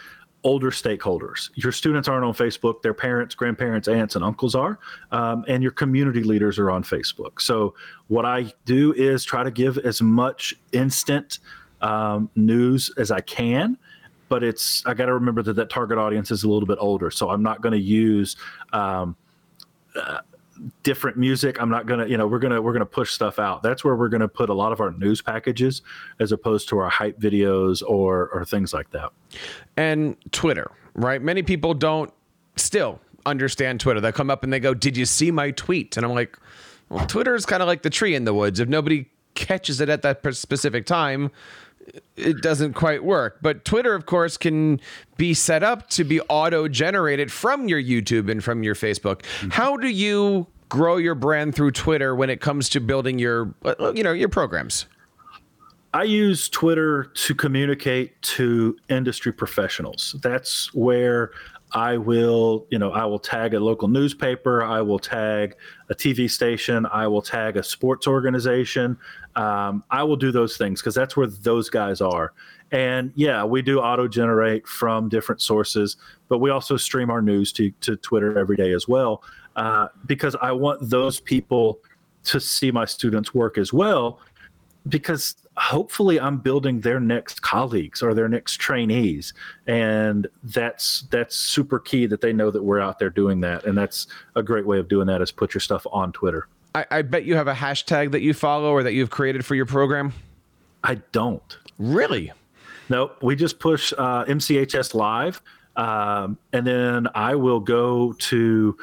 older 0.44 0.70
stakeholders. 0.70 1.50
Your 1.54 1.72
students 1.72 2.08
aren't 2.08 2.24
on 2.24 2.32
Facebook, 2.32 2.82
their 2.82 2.94
parents, 2.94 3.34
grandparents, 3.34 3.88
aunts, 3.88 4.14
and 4.14 4.24
uncles 4.24 4.54
are, 4.54 4.78
um, 5.10 5.44
and 5.48 5.62
your 5.62 5.72
community 5.72 6.22
leaders 6.22 6.58
are 6.58 6.70
on 6.70 6.82
Facebook. 6.82 7.40
So, 7.40 7.74
what 8.06 8.24
I 8.24 8.52
do 8.64 8.92
is 8.94 9.24
try 9.24 9.42
to 9.42 9.50
give 9.50 9.78
as 9.78 10.00
much 10.00 10.54
instant 10.72 11.40
um, 11.80 12.30
news 12.34 12.90
as 12.96 13.10
I 13.10 13.20
can 13.20 13.78
but 14.28 14.42
it's 14.42 14.84
I 14.86 14.94
got 14.94 15.06
to 15.06 15.14
remember 15.14 15.42
that 15.42 15.54
that 15.54 15.70
target 15.70 15.98
audience 15.98 16.30
is 16.30 16.44
a 16.44 16.48
little 16.48 16.66
bit 16.66 16.78
older, 16.80 17.10
so 17.10 17.30
I'm 17.30 17.42
not 17.42 17.62
going 17.62 17.72
to 17.72 17.80
use 17.80 18.36
um, 18.72 19.16
uh, 19.96 20.20
different 20.82 21.16
music. 21.16 21.60
I'm 21.60 21.68
not 21.68 21.86
to, 22.00 22.08
you 22.08 22.16
know, 22.16 22.26
we're 22.26 22.38
gonna 22.38 22.60
we're 22.60 22.72
gonna 22.72 22.86
push 22.86 23.12
stuff 23.12 23.38
out. 23.38 23.62
That's 23.62 23.84
where 23.84 23.94
we're 23.96 24.08
to 24.20 24.28
put 24.28 24.48
a 24.48 24.54
lot 24.54 24.72
of 24.72 24.80
our 24.80 24.90
news 24.92 25.22
packages, 25.22 25.82
as 26.20 26.32
opposed 26.32 26.68
to 26.70 26.78
our 26.78 26.88
hype 26.88 27.18
videos 27.18 27.82
or 27.86 28.28
or 28.30 28.44
things 28.44 28.72
like 28.72 28.90
that. 28.90 29.10
And 29.76 30.16
Twitter, 30.32 30.70
right? 30.94 31.20
Many 31.20 31.42
people 31.42 31.74
don't 31.74 32.12
still 32.56 33.00
understand 33.26 33.80
Twitter. 33.80 34.00
They 34.00 34.12
come 34.12 34.30
up 34.30 34.44
and 34.44 34.52
they 34.52 34.60
go, 34.60 34.74
"Did 34.74 34.96
you 34.96 35.06
see 35.06 35.30
my 35.30 35.50
tweet?" 35.52 35.96
And 35.96 36.04
I'm 36.04 36.12
like, 36.12 36.38
"Well, 36.88 37.06
Twitter 37.06 37.34
is 37.34 37.46
kind 37.46 37.62
of 37.62 37.66
like 37.66 37.82
the 37.82 37.90
tree 37.90 38.14
in 38.14 38.24
the 38.24 38.34
woods. 38.34 38.60
If 38.60 38.68
nobody 38.68 39.08
catches 39.34 39.80
it 39.80 39.88
at 39.88 40.02
that 40.02 40.22
specific 40.34 40.86
time." 40.86 41.30
It 42.16 42.40
doesn't 42.42 42.74
quite 42.74 43.04
work. 43.04 43.38
But 43.42 43.64
Twitter, 43.64 43.94
of 43.94 44.06
course, 44.06 44.36
can 44.36 44.80
be 45.16 45.34
set 45.34 45.62
up 45.62 45.88
to 45.90 46.04
be 46.04 46.20
auto 46.22 46.68
generated 46.68 47.30
from 47.32 47.68
your 47.68 47.82
YouTube 47.82 48.30
and 48.30 48.42
from 48.42 48.62
your 48.62 48.74
Facebook. 48.74 49.22
Mm-hmm. 49.22 49.50
How 49.50 49.76
do 49.76 49.88
you 49.88 50.46
grow 50.68 50.96
your 50.96 51.14
brand 51.14 51.54
through 51.54 51.72
Twitter 51.72 52.14
when 52.14 52.30
it 52.30 52.40
comes 52.40 52.68
to 52.70 52.80
building 52.80 53.18
your, 53.18 53.54
uh, 53.64 53.92
you 53.94 54.02
know, 54.02 54.12
your 54.12 54.28
programs? 54.28 54.86
I 55.94 56.02
use 56.02 56.48
Twitter 56.48 57.04
to 57.04 57.34
communicate 57.34 58.20
to 58.22 58.76
industry 58.90 59.32
professionals. 59.32 60.16
That's 60.22 60.72
where 60.74 61.30
I 61.72 61.96
will, 61.96 62.66
you 62.70 62.78
know, 62.78 62.92
I 62.92 63.04
will 63.04 63.18
tag 63.18 63.54
a 63.54 63.60
local 63.60 63.88
newspaper, 63.88 64.62
I 64.62 64.80
will 64.80 64.98
tag 64.98 65.56
a 65.90 65.94
TV 65.94 66.30
station, 66.30 66.86
I 66.86 67.06
will 67.08 67.22
tag 67.22 67.56
a 67.56 67.62
sports 67.62 68.06
organization. 68.06 68.98
Um, 69.38 69.84
I 69.90 70.02
will 70.02 70.16
do 70.16 70.32
those 70.32 70.56
things 70.56 70.80
because 70.80 70.96
that's 70.96 71.16
where 71.16 71.28
those 71.28 71.70
guys 71.70 72.00
are. 72.00 72.32
And 72.72 73.12
yeah, 73.14 73.44
we 73.44 73.62
do 73.62 73.78
auto 73.78 74.08
generate 74.08 74.66
from 74.66 75.08
different 75.08 75.40
sources, 75.40 75.96
but 76.28 76.38
we 76.38 76.50
also 76.50 76.76
stream 76.76 77.08
our 77.08 77.22
news 77.22 77.52
to, 77.52 77.70
to 77.82 77.96
Twitter 77.96 78.36
every 78.36 78.56
day 78.56 78.72
as 78.72 78.88
well 78.88 79.22
uh, 79.54 79.88
because 80.06 80.34
I 80.42 80.50
want 80.52 80.90
those 80.90 81.20
people 81.20 81.78
to 82.24 82.40
see 82.40 82.72
my 82.72 82.84
students' 82.84 83.32
work 83.32 83.58
as 83.58 83.72
well 83.72 84.20
because 84.88 85.36
hopefully 85.56 86.20
I'm 86.20 86.38
building 86.38 86.80
their 86.80 86.98
next 86.98 87.42
colleagues 87.42 88.02
or 88.02 88.14
their 88.14 88.28
next 88.28 88.56
trainees, 88.56 89.34
and 89.66 90.26
that's 90.42 91.02
that's 91.10 91.36
super 91.36 91.78
key 91.78 92.06
that 92.06 92.20
they 92.20 92.32
know 92.32 92.50
that 92.50 92.62
we're 92.62 92.80
out 92.80 92.98
there 92.98 93.10
doing 93.10 93.40
that, 93.40 93.64
and 93.64 93.76
that's 93.76 94.06
a 94.34 94.42
great 94.42 94.66
way 94.66 94.78
of 94.78 94.88
doing 94.88 95.06
that 95.08 95.20
is 95.20 95.30
put 95.30 95.54
your 95.54 95.60
stuff 95.60 95.86
on 95.92 96.12
Twitter. 96.12 96.48
I, 96.74 96.86
I 96.90 97.02
bet 97.02 97.24
you 97.24 97.36
have 97.36 97.48
a 97.48 97.54
hashtag 97.54 98.12
that 98.12 98.20
you 98.20 98.34
follow 98.34 98.70
or 98.70 98.82
that 98.82 98.92
you've 98.92 99.10
created 99.10 99.44
for 99.44 99.54
your 99.54 99.66
program. 99.66 100.12
I 100.84 100.96
don't 101.12 101.58
really. 101.78 102.32
No, 102.88 103.12
we 103.20 103.36
just 103.36 103.58
push 103.58 103.92
uh, 103.96 104.24
MCHS 104.24 104.94
live, 104.94 105.42
um, 105.76 106.38
and 106.52 106.66
then 106.66 107.08
I 107.14 107.34
will 107.34 107.60
go 107.60 108.12
to 108.12 108.76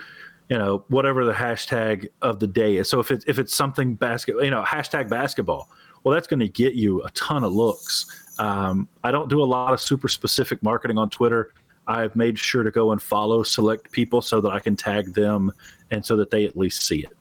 you 0.50 0.58
know 0.58 0.84
whatever 0.89 1.26
the 1.26 1.34
hashtag 1.34 2.08
of 2.21 2.39
the 2.39 2.48
day 2.48 2.78
is. 2.78 2.89
So 2.89 3.00
if 3.00 3.12
it's 3.12 3.26
if 3.28 3.39
it's 3.39 3.56
something 3.56 3.95
basketball, 3.95 4.43
you 4.43 4.52
know 4.52 4.63
hashtag 4.63 5.10
basketball 5.10 5.69
well, 6.06 6.13
that's 6.13 6.28
going 6.28 6.39
to 6.39 6.48
get 6.48 6.76
you 6.76 7.02
a 7.02 7.10
ton 7.12 7.43
of 7.43 7.52
looks. 7.52 8.06
Um, 8.38 8.88
I 9.04 9.10
don't 9.10 9.28
do 9.28 9.41
a 9.41 9.43
lot 9.43 9.74
of 9.74 9.82
super 9.82 10.08
specific 10.08 10.62
marketing 10.62 11.00
on 11.00 11.10
Twitter. 11.10 11.52
I've 11.88 12.15
made 12.15 12.38
sure 12.38 12.62
to 12.62 12.69
go 12.69 12.91
and 12.91 13.02
follow 13.02 13.41
select 13.41 13.91
people 13.91 14.21
so 14.21 14.39
that 14.41 14.52
I 14.52 14.60
can 14.60 14.76
tag 14.76 15.15
them 15.15 15.52
and 15.89 16.06
so 16.06 16.15
that 16.17 16.30
they 16.30 16.45
at 16.45 16.56
least 16.56 16.84
see 16.84 17.00
it. 17.00 17.17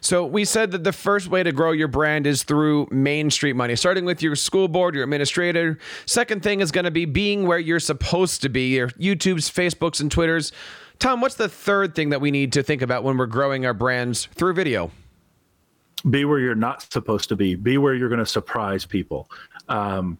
So 0.00 0.24
we 0.24 0.44
said 0.44 0.70
that 0.72 0.84
the 0.84 0.92
first 0.92 1.28
way 1.28 1.42
to 1.42 1.52
grow 1.52 1.72
your 1.72 1.88
brand 1.88 2.26
is 2.26 2.42
through 2.42 2.88
Main 2.90 3.30
Street 3.30 3.54
money, 3.54 3.76
starting 3.76 4.04
with 4.04 4.22
your 4.22 4.36
school 4.36 4.68
board, 4.68 4.94
your 4.94 5.04
administrator. 5.04 5.78
Second 6.06 6.42
thing 6.42 6.60
is 6.60 6.70
going 6.70 6.84
to 6.84 6.90
be 6.90 7.04
being 7.04 7.46
where 7.46 7.58
you're 7.58 7.80
supposed 7.80 8.42
to 8.42 8.48
be, 8.48 8.74
your 8.74 8.88
YouTubes, 8.90 9.50
Facebooks, 9.50 10.00
and 10.00 10.10
Twitters. 10.10 10.52
Tom, 10.98 11.20
what's 11.20 11.34
the 11.34 11.48
third 11.48 11.94
thing 11.94 12.10
that 12.10 12.20
we 12.20 12.30
need 12.30 12.52
to 12.54 12.62
think 12.62 12.82
about 12.82 13.04
when 13.04 13.16
we're 13.16 13.26
growing 13.26 13.66
our 13.66 13.74
brands 13.74 14.26
through 14.34 14.54
video? 14.54 14.90
be 16.10 16.24
where 16.24 16.38
you're 16.38 16.54
not 16.54 16.82
supposed 16.92 17.28
to 17.28 17.36
be 17.36 17.54
be 17.54 17.78
where 17.78 17.94
you're 17.94 18.08
going 18.08 18.18
to 18.18 18.26
surprise 18.26 18.84
people 18.84 19.28
um, 19.68 20.18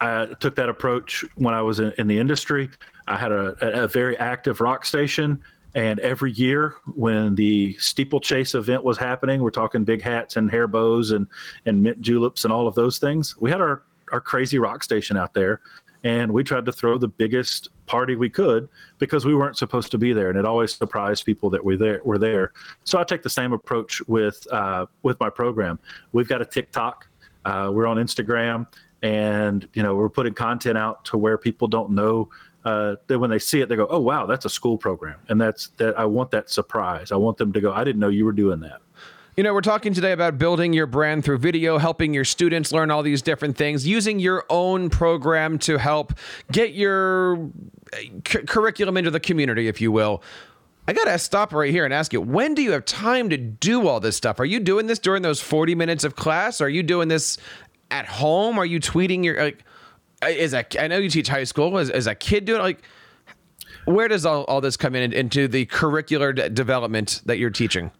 i 0.00 0.26
took 0.40 0.54
that 0.54 0.68
approach 0.68 1.24
when 1.36 1.54
i 1.54 1.62
was 1.62 1.80
in, 1.80 1.92
in 1.98 2.06
the 2.06 2.18
industry 2.18 2.68
i 3.06 3.16
had 3.16 3.32
a, 3.32 3.82
a, 3.82 3.88
very 3.88 4.16
active 4.18 4.60
rock 4.60 4.84
station 4.84 5.40
and 5.74 5.98
every 6.00 6.32
year 6.32 6.76
when 6.94 7.34
the 7.34 7.76
steeplechase 7.78 8.54
event 8.54 8.84
was 8.84 8.96
happening 8.98 9.42
we're 9.42 9.50
talking 9.50 9.84
big 9.84 10.02
hats 10.02 10.36
and 10.36 10.50
hair 10.50 10.66
bows 10.66 11.10
and, 11.10 11.26
and 11.66 11.82
mint 11.82 12.00
juleps 12.00 12.44
and 12.44 12.52
all 12.52 12.66
of 12.66 12.74
those 12.74 12.98
things 12.98 13.36
we 13.40 13.50
had 13.50 13.60
our, 13.60 13.82
our 14.12 14.20
crazy 14.20 14.58
rock 14.58 14.82
station 14.82 15.16
out 15.16 15.34
there 15.34 15.60
and 16.04 16.30
we 16.30 16.44
tried 16.44 16.66
to 16.66 16.72
throw 16.72 16.98
the 16.98 17.08
biggest 17.08 17.70
party 17.86 18.14
we 18.14 18.28
could 18.28 18.68
because 18.98 19.24
we 19.24 19.34
weren't 19.34 19.56
supposed 19.56 19.90
to 19.90 19.98
be 19.98 20.12
there, 20.12 20.28
and 20.28 20.38
it 20.38 20.44
always 20.44 20.74
surprised 20.74 21.24
people 21.24 21.50
that 21.50 21.64
we 21.64 21.76
there 21.76 22.00
were 22.04 22.18
there. 22.18 22.52
So 22.84 23.00
I 23.00 23.04
take 23.04 23.22
the 23.22 23.30
same 23.30 23.52
approach 23.52 24.02
with 24.06 24.46
uh, 24.52 24.86
with 25.02 25.18
my 25.18 25.30
program. 25.30 25.78
We've 26.12 26.28
got 26.28 26.42
a 26.42 26.44
TikTok, 26.44 27.08
uh, 27.46 27.70
we're 27.72 27.86
on 27.86 27.96
Instagram, 27.96 28.66
and 29.02 29.66
you 29.72 29.82
know 29.82 29.96
we're 29.96 30.10
putting 30.10 30.34
content 30.34 30.76
out 30.76 31.04
to 31.06 31.16
where 31.16 31.38
people 31.38 31.68
don't 31.68 31.90
know 31.90 32.28
uh, 32.64 32.96
that 33.06 33.18
when 33.18 33.30
they 33.30 33.38
see 33.38 33.60
it, 33.60 33.68
they 33.68 33.76
go, 33.76 33.86
"Oh 33.90 34.00
wow, 34.00 34.26
that's 34.26 34.44
a 34.44 34.50
school 34.50 34.78
program," 34.78 35.16
and 35.28 35.40
that's 35.40 35.68
that. 35.76 35.98
I 35.98 36.04
want 36.04 36.30
that 36.30 36.50
surprise. 36.50 37.12
I 37.12 37.16
want 37.16 37.36
them 37.38 37.52
to 37.52 37.60
go, 37.60 37.72
"I 37.72 37.84
didn't 37.84 38.00
know 38.00 38.08
you 38.08 38.24
were 38.24 38.32
doing 38.32 38.60
that." 38.60 38.80
You 39.36 39.42
know, 39.42 39.52
we're 39.52 39.62
talking 39.62 39.92
today 39.92 40.12
about 40.12 40.38
building 40.38 40.72
your 40.72 40.86
brand 40.86 41.24
through 41.24 41.38
video, 41.38 41.76
helping 41.78 42.14
your 42.14 42.24
students 42.24 42.70
learn 42.70 42.92
all 42.92 43.02
these 43.02 43.20
different 43.20 43.56
things, 43.56 43.84
using 43.84 44.20
your 44.20 44.44
own 44.48 44.90
program 44.90 45.58
to 45.60 45.76
help 45.76 46.14
get 46.52 46.74
your 46.74 47.50
c- 48.28 48.42
curriculum 48.46 48.96
into 48.96 49.10
the 49.10 49.18
community, 49.18 49.66
if 49.66 49.80
you 49.80 49.90
will. 49.90 50.22
I 50.86 50.92
got 50.92 51.06
to 51.06 51.18
stop 51.18 51.52
right 51.52 51.70
here 51.70 51.84
and 51.84 51.92
ask 51.92 52.12
you, 52.12 52.20
when 52.20 52.54
do 52.54 52.62
you 52.62 52.72
have 52.72 52.84
time 52.84 53.28
to 53.30 53.36
do 53.36 53.88
all 53.88 53.98
this 53.98 54.16
stuff? 54.16 54.38
Are 54.38 54.44
you 54.44 54.60
doing 54.60 54.86
this 54.86 55.00
during 55.00 55.22
those 55.22 55.40
40 55.40 55.74
minutes 55.74 56.04
of 56.04 56.14
class? 56.14 56.60
Are 56.60 56.68
you 56.68 56.82
doing 56.84 57.08
this 57.08 57.36
at 57.90 58.06
home? 58.06 58.56
Are 58.58 58.66
you 58.66 58.78
tweeting 58.78 59.24
your, 59.24 59.42
like, 59.42 59.64
is 60.28 60.54
a, 60.54 60.64
I 60.82 60.88
know 60.88 60.98
you 60.98 61.10
teach 61.10 61.28
high 61.28 61.44
school. 61.44 61.78
Is, 61.78 61.90
is 61.90 62.06
a 62.06 62.14
kid 62.14 62.44
doing 62.44 62.60
like, 62.60 62.82
where 63.84 64.08
does 64.08 64.24
all, 64.24 64.44
all 64.44 64.60
this 64.60 64.76
come 64.76 64.94
in 64.94 65.12
into 65.12 65.48
the 65.48 65.66
curricular 65.66 66.34
d- 66.34 66.48
development 66.48 67.22
that 67.26 67.38
you're 67.38 67.50
teaching? 67.50 67.90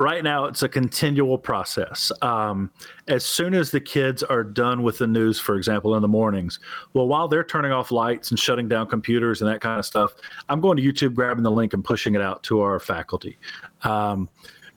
right 0.00 0.24
now 0.24 0.46
it's 0.46 0.62
a 0.62 0.68
continual 0.68 1.36
process 1.36 2.10
um, 2.22 2.70
as 3.08 3.24
soon 3.24 3.52
as 3.52 3.70
the 3.70 3.80
kids 3.80 4.22
are 4.22 4.42
done 4.42 4.82
with 4.82 4.96
the 4.96 5.06
news 5.06 5.38
for 5.38 5.56
example 5.56 5.94
in 5.94 6.00
the 6.00 6.08
mornings 6.08 6.58
well 6.94 7.06
while 7.06 7.28
they're 7.28 7.44
turning 7.44 7.70
off 7.70 7.92
lights 7.92 8.30
and 8.30 8.40
shutting 8.40 8.66
down 8.66 8.86
computers 8.86 9.42
and 9.42 9.50
that 9.50 9.60
kind 9.60 9.78
of 9.78 9.84
stuff 9.84 10.14
i'm 10.48 10.60
going 10.60 10.76
to 10.76 10.82
youtube 10.82 11.14
grabbing 11.14 11.44
the 11.44 11.50
link 11.50 11.74
and 11.74 11.84
pushing 11.84 12.14
it 12.14 12.22
out 12.22 12.42
to 12.42 12.62
our 12.62 12.80
faculty 12.80 13.38
um, 13.82 14.28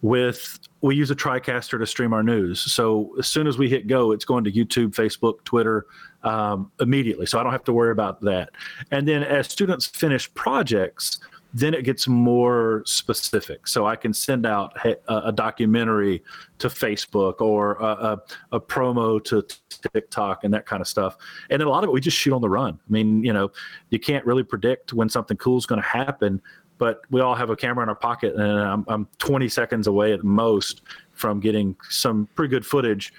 with 0.04 0.60
we 0.82 0.96
use 0.96 1.10
a 1.10 1.16
tricaster 1.16 1.80
to 1.80 1.86
stream 1.88 2.12
our 2.14 2.22
news 2.22 2.60
so 2.60 3.16
as 3.18 3.26
soon 3.26 3.48
as 3.48 3.58
we 3.58 3.70
hit 3.70 3.88
go 3.88 4.12
it's 4.12 4.26
going 4.26 4.44
to 4.44 4.52
youtube 4.52 4.94
facebook 4.94 5.44
twitter 5.46 5.88
um, 6.24 6.70
immediately 6.82 7.26
so 7.26 7.40
i 7.40 7.44
don't 7.44 7.54
have 7.54 7.64
to 7.64 7.74
worry 7.74 7.92
about 7.92 8.20
that 8.22 8.50
and 8.92 9.08
then 9.08 9.24
as 9.24 9.48
students 9.48 9.86
finish 9.86 10.32
projects 10.34 11.20
then 11.54 11.74
it 11.74 11.84
gets 11.84 12.08
more 12.08 12.82
specific. 12.86 13.68
So 13.68 13.86
I 13.86 13.96
can 13.96 14.14
send 14.14 14.46
out 14.46 14.76
a, 14.86 14.98
a 15.08 15.32
documentary 15.32 16.24
to 16.58 16.68
Facebook 16.68 17.42
or 17.42 17.74
a, 17.76 17.86
a, 17.86 18.22
a, 18.54 18.60
promo 18.60 19.24
to 19.26 19.46
TikTok 19.94 20.44
and 20.44 20.54
that 20.54 20.66
kind 20.66 20.82
of 20.82 20.88
stuff. 20.88 21.16
And 21.50 21.60
then 21.60 21.68
a 21.68 21.70
lot 21.70 21.84
of 21.84 21.90
it 21.90 21.94
we 21.94 22.02
just 22.02 22.18
shoot 22.18 22.34
on 22.34 22.42
the 22.42 22.50
run. 22.50 22.74
I 22.74 22.92
mean, 22.92 23.24
you 23.24 23.34
know, 23.34 23.52
you 23.92 24.00
can't 24.00 24.26
really 24.26 24.44
predict 24.44 24.94
when 24.94 25.10
something 25.10 25.38
cool 25.38 25.58
is 25.58 25.68
going 25.68 25.82
to 25.82 25.88
happen, 25.88 26.42
but 26.78 27.02
we 27.10 27.22
all 27.22 27.36
have 27.36 27.50
a 27.50 27.56
camera 27.56 27.84
in 27.84 27.90
our 27.90 27.96
pocket, 27.96 28.36
and 28.36 28.44
I'm, 28.44 28.86
I'm 28.88 29.08
20 29.20 29.48
seconds 29.50 29.88
away 29.88 30.14
at 30.14 30.24
most 30.24 30.82
from 31.12 31.40
getting 31.40 31.76
some 31.90 32.28
pretty 32.36 32.50
good 32.50 32.66
footage 32.66 33.14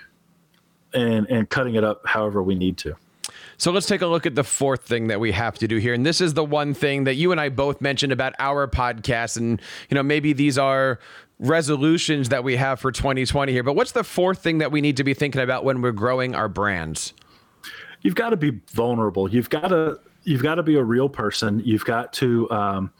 and 0.92 1.26
and 1.28 1.50
cutting 1.50 1.74
it 1.74 1.84
up 1.84 2.06
however 2.06 2.42
we 2.42 2.54
need 2.54 2.76
to. 2.78 2.94
So 3.56 3.70
let's 3.70 3.86
take 3.86 4.02
a 4.02 4.06
look 4.06 4.26
at 4.26 4.34
the 4.34 4.44
fourth 4.44 4.82
thing 4.82 5.08
that 5.08 5.20
we 5.20 5.32
have 5.32 5.58
to 5.58 5.68
do 5.68 5.76
here. 5.76 5.94
And 5.94 6.04
this 6.04 6.20
is 6.20 6.34
the 6.34 6.44
one 6.44 6.74
thing 6.74 7.04
that 7.04 7.14
you 7.14 7.32
and 7.32 7.40
I 7.40 7.48
both 7.48 7.80
mentioned 7.80 8.12
about 8.12 8.34
our 8.38 8.66
podcast. 8.66 9.36
And, 9.36 9.60
you 9.88 9.94
know, 9.94 10.02
maybe 10.02 10.32
these 10.32 10.58
are 10.58 10.98
resolutions 11.38 12.28
that 12.30 12.44
we 12.44 12.56
have 12.56 12.80
for 12.80 12.90
2020 12.92 13.52
here. 13.52 13.62
But 13.62 13.74
what's 13.74 13.92
the 13.92 14.04
fourth 14.04 14.40
thing 14.40 14.58
that 14.58 14.72
we 14.72 14.80
need 14.80 14.96
to 14.96 15.04
be 15.04 15.14
thinking 15.14 15.40
about 15.40 15.64
when 15.64 15.82
we're 15.82 15.92
growing 15.92 16.34
our 16.34 16.48
brands? 16.48 17.14
You've 18.02 18.16
got 18.16 18.30
to 18.30 18.36
be 18.36 18.60
vulnerable. 18.72 19.30
You've 19.30 19.50
got 19.50 19.68
to 19.68 19.98
you've 20.24 20.42
got 20.42 20.56
to 20.56 20.62
be 20.62 20.76
a 20.76 20.82
real 20.82 21.08
person. 21.08 21.62
You've 21.64 21.84
got 21.84 22.12
to 22.14 22.50
um, 22.50 22.92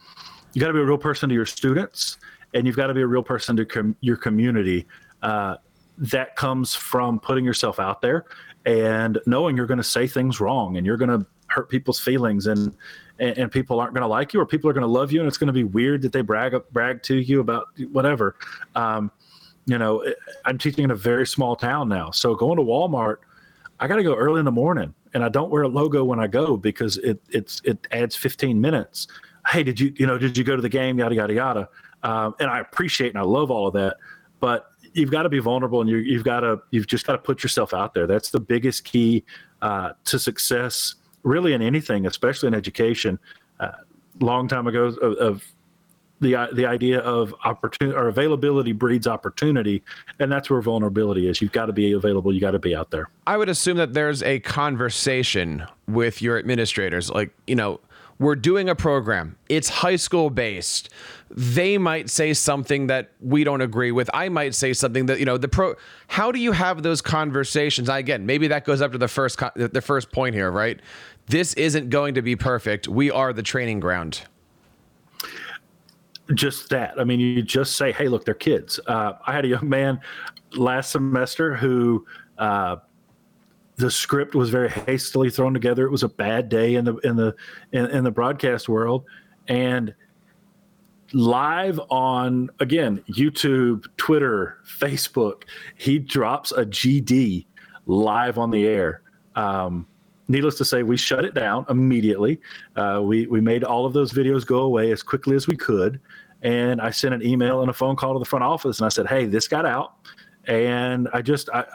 you 0.55 0.61
got 0.61 0.67
to 0.67 0.73
be 0.73 0.79
a 0.79 0.85
real 0.85 0.97
person 0.97 1.27
to 1.27 1.35
your 1.35 1.45
students, 1.45 2.17
and 2.53 2.65
you've 2.65 2.77
got 2.77 2.87
to 2.87 2.93
be 2.93 3.01
a 3.01 3.07
real 3.07 3.21
person 3.21 3.57
to 3.57 3.65
com- 3.65 3.95
your 3.99 4.15
community. 4.15 4.87
Uh, 5.21 5.57
that 5.97 6.35
comes 6.35 6.73
from 6.73 7.19
putting 7.19 7.45
yourself 7.45 7.79
out 7.79 8.01
there 8.01 8.25
and 8.65 9.19
knowing 9.25 9.55
you're 9.55 9.65
going 9.65 9.77
to 9.77 9.83
say 9.83 10.07
things 10.07 10.39
wrong 10.39 10.77
and 10.77 10.85
you're 10.85 10.97
going 10.97 11.19
to 11.19 11.25
hurt 11.47 11.69
people's 11.69 11.99
feelings 11.99 12.47
and, 12.47 12.75
and, 13.19 13.37
and 13.37 13.51
people 13.51 13.79
aren't 13.79 13.93
going 13.93 14.01
to 14.01 14.07
like 14.07 14.33
you 14.33 14.41
or 14.41 14.45
people 14.45 14.69
are 14.69 14.73
going 14.73 14.81
to 14.81 14.87
love 14.87 15.11
you 15.11 15.19
and 15.19 15.27
it's 15.27 15.37
going 15.37 15.47
to 15.47 15.53
be 15.53 15.63
weird 15.63 16.01
that 16.01 16.11
they 16.11 16.21
brag 16.21 16.55
brag 16.71 17.01
to 17.03 17.15
you 17.15 17.39
about 17.39 17.67
whatever 17.91 18.35
um, 18.75 19.09
you 19.65 19.77
know 19.77 20.03
i'm 20.43 20.57
teaching 20.57 20.83
in 20.83 20.91
a 20.91 20.95
very 20.95 21.25
small 21.25 21.55
town 21.55 21.87
now 21.87 22.11
so 22.11 22.35
going 22.35 22.57
to 22.57 22.63
walmart 22.63 23.17
i 23.79 23.87
got 23.87 23.95
to 23.95 24.03
go 24.03 24.15
early 24.15 24.39
in 24.39 24.45
the 24.45 24.51
morning 24.51 24.93
and 25.13 25.23
i 25.23 25.29
don't 25.29 25.49
wear 25.49 25.63
a 25.63 25.67
logo 25.67 26.03
when 26.03 26.19
i 26.19 26.27
go 26.27 26.57
because 26.57 26.97
it 26.97 27.21
it's 27.29 27.61
it 27.63 27.87
adds 27.91 28.15
15 28.15 28.59
minutes 28.59 29.07
hey 29.47 29.63
did 29.63 29.79
you 29.79 29.93
you 29.97 30.05
know 30.05 30.17
did 30.17 30.37
you 30.37 30.43
go 30.43 30.55
to 30.55 30.61
the 30.61 30.69
game 30.69 30.99
yada 30.99 31.15
yada 31.15 31.33
yada 31.33 31.69
um, 32.03 32.35
and 32.39 32.49
i 32.49 32.59
appreciate 32.59 33.09
and 33.09 33.17
i 33.17 33.23
love 33.23 33.51
all 33.51 33.67
of 33.67 33.73
that 33.73 33.97
but 34.39 34.71
you've 34.93 35.11
got 35.11 35.23
to 35.23 35.29
be 35.29 35.39
vulnerable 35.39 35.81
and 35.81 35.89
you, 35.89 36.15
have 36.15 36.23
got 36.23 36.41
to 36.41 36.59
you've 36.71 36.87
just 36.87 37.05
got 37.05 37.13
to 37.13 37.17
put 37.19 37.43
yourself 37.43 37.73
out 37.73 37.93
there 37.93 38.07
that's 38.07 38.31
the 38.31 38.39
biggest 38.39 38.83
key 38.83 39.23
uh, 39.61 39.91
to 40.03 40.19
success 40.19 40.95
really 41.23 41.53
in 41.53 41.61
anything 41.61 42.05
especially 42.05 42.47
in 42.47 42.53
education 42.53 43.19
uh, 43.59 43.71
long 44.19 44.47
time 44.47 44.67
ago 44.67 44.85
of, 44.85 45.13
of, 45.17 45.43
the 46.21 46.47
the 46.53 46.65
idea 46.65 46.99
of 46.99 47.35
opportunity 47.43 47.95
or 47.95 48.07
availability 48.07 48.71
breeds 48.71 49.05
opportunity, 49.07 49.83
and 50.19 50.31
that's 50.31 50.49
where 50.49 50.61
vulnerability 50.61 51.27
is. 51.27 51.41
You've 51.41 51.51
got 51.51 51.65
to 51.65 51.73
be 51.73 51.91
available. 51.91 52.33
You 52.33 52.39
got 52.39 52.51
to 52.51 52.59
be 52.59 52.75
out 52.75 52.91
there. 52.91 53.09
I 53.27 53.37
would 53.37 53.49
assume 53.49 53.77
that 53.77 53.93
there's 53.93 54.23
a 54.23 54.39
conversation 54.39 55.65
with 55.87 56.21
your 56.21 56.37
administrators, 56.37 57.09
like 57.09 57.31
you 57.47 57.55
know. 57.55 57.79
We're 58.17 58.35
doing 58.35 58.69
a 58.69 58.75
program. 58.75 59.35
It's 59.49 59.67
high 59.67 59.97
school 59.97 60.29
based. 60.29 60.89
They 61.29 61.77
might 61.77 62.09
say 62.09 62.33
something 62.33 62.87
that 62.87 63.11
we 63.19 63.43
don't 63.43 63.61
agree 63.61 63.91
with. 63.91 64.09
I 64.13 64.29
might 64.29 64.55
say 64.55 64.71
something 64.73 65.07
that 65.07 65.19
you 65.19 65.25
know 65.25 65.37
the 65.37 65.49
pro. 65.49 65.75
How 66.07 66.31
do 66.31 66.39
you 66.39 66.53
have 66.53 66.83
those 66.83 67.01
conversations? 67.01 67.89
Again, 67.89 68.25
maybe 68.25 68.47
that 68.47 68.63
goes 68.63 68.81
up 68.81 68.93
to 68.93 68.97
the 68.97 69.07
first 69.09 69.39
the 69.55 69.81
first 69.81 70.11
point 70.11 70.33
here, 70.33 70.49
right? 70.49 70.79
This 71.27 71.53
isn't 71.55 71.89
going 71.89 72.13
to 72.13 72.21
be 72.21 72.35
perfect. 72.35 72.87
We 72.87 73.11
are 73.11 73.33
the 73.33 73.43
training 73.43 73.79
ground 73.79 74.21
just 76.33 76.69
that. 76.69 76.99
I 76.99 77.03
mean, 77.03 77.19
you 77.19 77.41
just 77.41 77.75
say, 77.75 77.91
"Hey, 77.91 78.07
look, 78.07 78.25
they're 78.25 78.33
kids." 78.33 78.79
Uh, 78.87 79.13
I 79.25 79.33
had 79.33 79.45
a 79.45 79.47
young 79.49 79.69
man 79.69 79.99
last 80.53 80.91
semester 80.91 81.55
who 81.55 82.05
uh, 82.37 82.77
the 83.77 83.91
script 83.91 84.35
was 84.35 84.49
very 84.49 84.69
hastily 84.69 85.29
thrown 85.29 85.53
together. 85.53 85.85
It 85.85 85.91
was 85.91 86.03
a 86.03 86.09
bad 86.09 86.49
day 86.49 86.75
in 86.75 86.85
the 86.85 86.95
in 86.97 87.15
the 87.15 87.35
in, 87.71 87.85
in 87.87 88.03
the 88.03 88.11
broadcast 88.11 88.69
world, 88.69 89.05
and 89.47 89.93
live 91.13 91.79
on 91.89 92.49
again 92.59 93.03
YouTube, 93.09 93.85
Twitter, 93.97 94.57
Facebook, 94.65 95.43
he 95.75 95.99
drops 95.99 96.51
a 96.51 96.65
GD 96.65 97.45
live 97.85 98.37
on 98.37 98.51
the 98.51 98.65
air. 98.65 99.01
Um, 99.35 99.87
needless 100.27 100.57
to 100.57 100.65
say, 100.65 100.83
we 100.83 100.97
shut 100.97 101.25
it 101.25 101.33
down 101.33 101.65
immediately. 101.69 102.39
Uh, 102.75 103.01
we 103.03 103.27
we 103.27 103.41
made 103.41 103.63
all 103.63 103.85
of 103.85 103.93
those 103.93 104.13
videos 104.13 104.45
go 104.45 104.61
away 104.61 104.91
as 104.91 105.03
quickly 105.03 105.35
as 105.35 105.47
we 105.47 105.57
could, 105.57 105.99
and 106.41 106.81
I 106.81 106.91
sent 106.91 107.13
an 107.13 107.25
email 107.25 107.61
and 107.61 107.69
a 107.69 107.73
phone 107.73 107.95
call 107.95 108.13
to 108.13 108.19
the 108.19 108.25
front 108.25 108.43
office, 108.43 108.79
and 108.79 108.85
I 108.85 108.89
said, 108.89 109.07
"Hey, 109.07 109.25
this 109.25 109.47
got 109.47 109.65
out, 109.65 109.95
and 110.45 111.07
I 111.13 111.21
just 111.21 111.49
I 111.49 111.65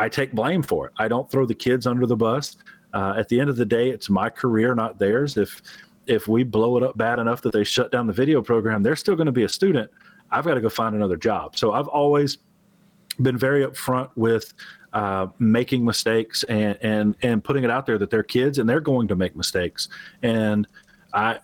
I 0.00 0.08
take 0.08 0.32
blame 0.32 0.62
for 0.62 0.86
it. 0.86 0.94
I 0.96 1.08
don't 1.08 1.30
throw 1.30 1.44
the 1.44 1.54
kids 1.54 1.86
under 1.86 2.06
the 2.06 2.16
bus. 2.16 2.56
Uh, 2.94 3.12
at 3.18 3.28
the 3.28 3.38
end 3.38 3.50
of 3.50 3.56
the 3.56 3.66
day, 3.66 3.90
it's 3.90 4.08
my 4.08 4.30
career, 4.30 4.74
not 4.74 4.98
theirs. 4.98 5.36
If 5.36 5.60
if 6.06 6.26
we 6.26 6.42
blow 6.42 6.78
it 6.78 6.82
up 6.82 6.96
bad 6.96 7.18
enough 7.18 7.42
that 7.42 7.52
they 7.52 7.64
shut 7.64 7.92
down 7.92 8.06
the 8.06 8.12
video 8.12 8.40
program, 8.40 8.82
they're 8.82 8.96
still 8.96 9.14
going 9.14 9.26
to 9.26 9.32
be 9.32 9.44
a 9.44 9.48
student. 9.48 9.90
I've 10.30 10.46
got 10.46 10.54
to 10.54 10.62
go 10.62 10.70
find 10.70 10.96
another 10.96 11.18
job. 11.18 11.56
So 11.56 11.72
I've 11.72 11.86
always 11.86 12.38
been 13.20 13.36
very 13.36 13.64
upfront 13.66 14.08
with 14.16 14.54
uh, 14.94 15.26
making 15.38 15.84
mistakes 15.84 16.44
and 16.44 16.78
and 16.80 17.14
and 17.20 17.44
putting 17.44 17.62
it 17.64 17.70
out 17.70 17.84
there 17.84 17.98
that 17.98 18.08
they're 18.08 18.22
kids 18.22 18.58
and 18.58 18.66
they're 18.66 18.80
going 18.80 19.06
to 19.08 19.16
make 19.16 19.36
mistakes. 19.36 19.90
And 20.22 20.66
I 21.12 21.40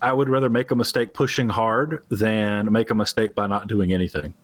I 0.00 0.12
would 0.12 0.28
rather 0.28 0.48
make 0.48 0.70
a 0.70 0.76
mistake 0.76 1.14
pushing 1.14 1.48
hard 1.48 2.04
than 2.10 2.70
make 2.70 2.90
a 2.90 2.94
mistake 2.94 3.34
by 3.34 3.48
not 3.48 3.66
doing 3.66 3.92
anything. 3.92 4.34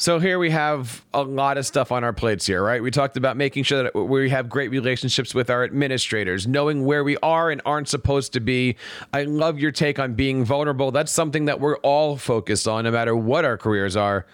So 0.00 0.18
here 0.18 0.38
we 0.38 0.48
have 0.48 1.04
a 1.12 1.22
lot 1.22 1.58
of 1.58 1.66
stuff 1.66 1.92
on 1.92 2.04
our 2.04 2.14
plates 2.14 2.46
here, 2.46 2.64
right? 2.64 2.82
We 2.82 2.90
talked 2.90 3.18
about 3.18 3.36
making 3.36 3.64
sure 3.64 3.82
that 3.82 3.94
we 3.94 4.30
have 4.30 4.48
great 4.48 4.70
relationships 4.70 5.34
with 5.34 5.50
our 5.50 5.62
administrators, 5.62 6.46
knowing 6.46 6.86
where 6.86 7.04
we 7.04 7.18
are 7.18 7.50
and 7.50 7.60
aren't 7.66 7.86
supposed 7.86 8.32
to 8.32 8.40
be. 8.40 8.76
I 9.12 9.24
love 9.24 9.58
your 9.58 9.72
take 9.72 9.98
on 9.98 10.14
being 10.14 10.42
vulnerable. 10.42 10.90
That's 10.90 11.12
something 11.12 11.44
that 11.44 11.60
we're 11.60 11.76
all 11.80 12.16
focused 12.16 12.66
on, 12.66 12.84
no 12.84 12.92
matter 12.92 13.14
what 13.14 13.44
our 13.44 13.58
careers 13.58 13.94
are. 13.94 14.24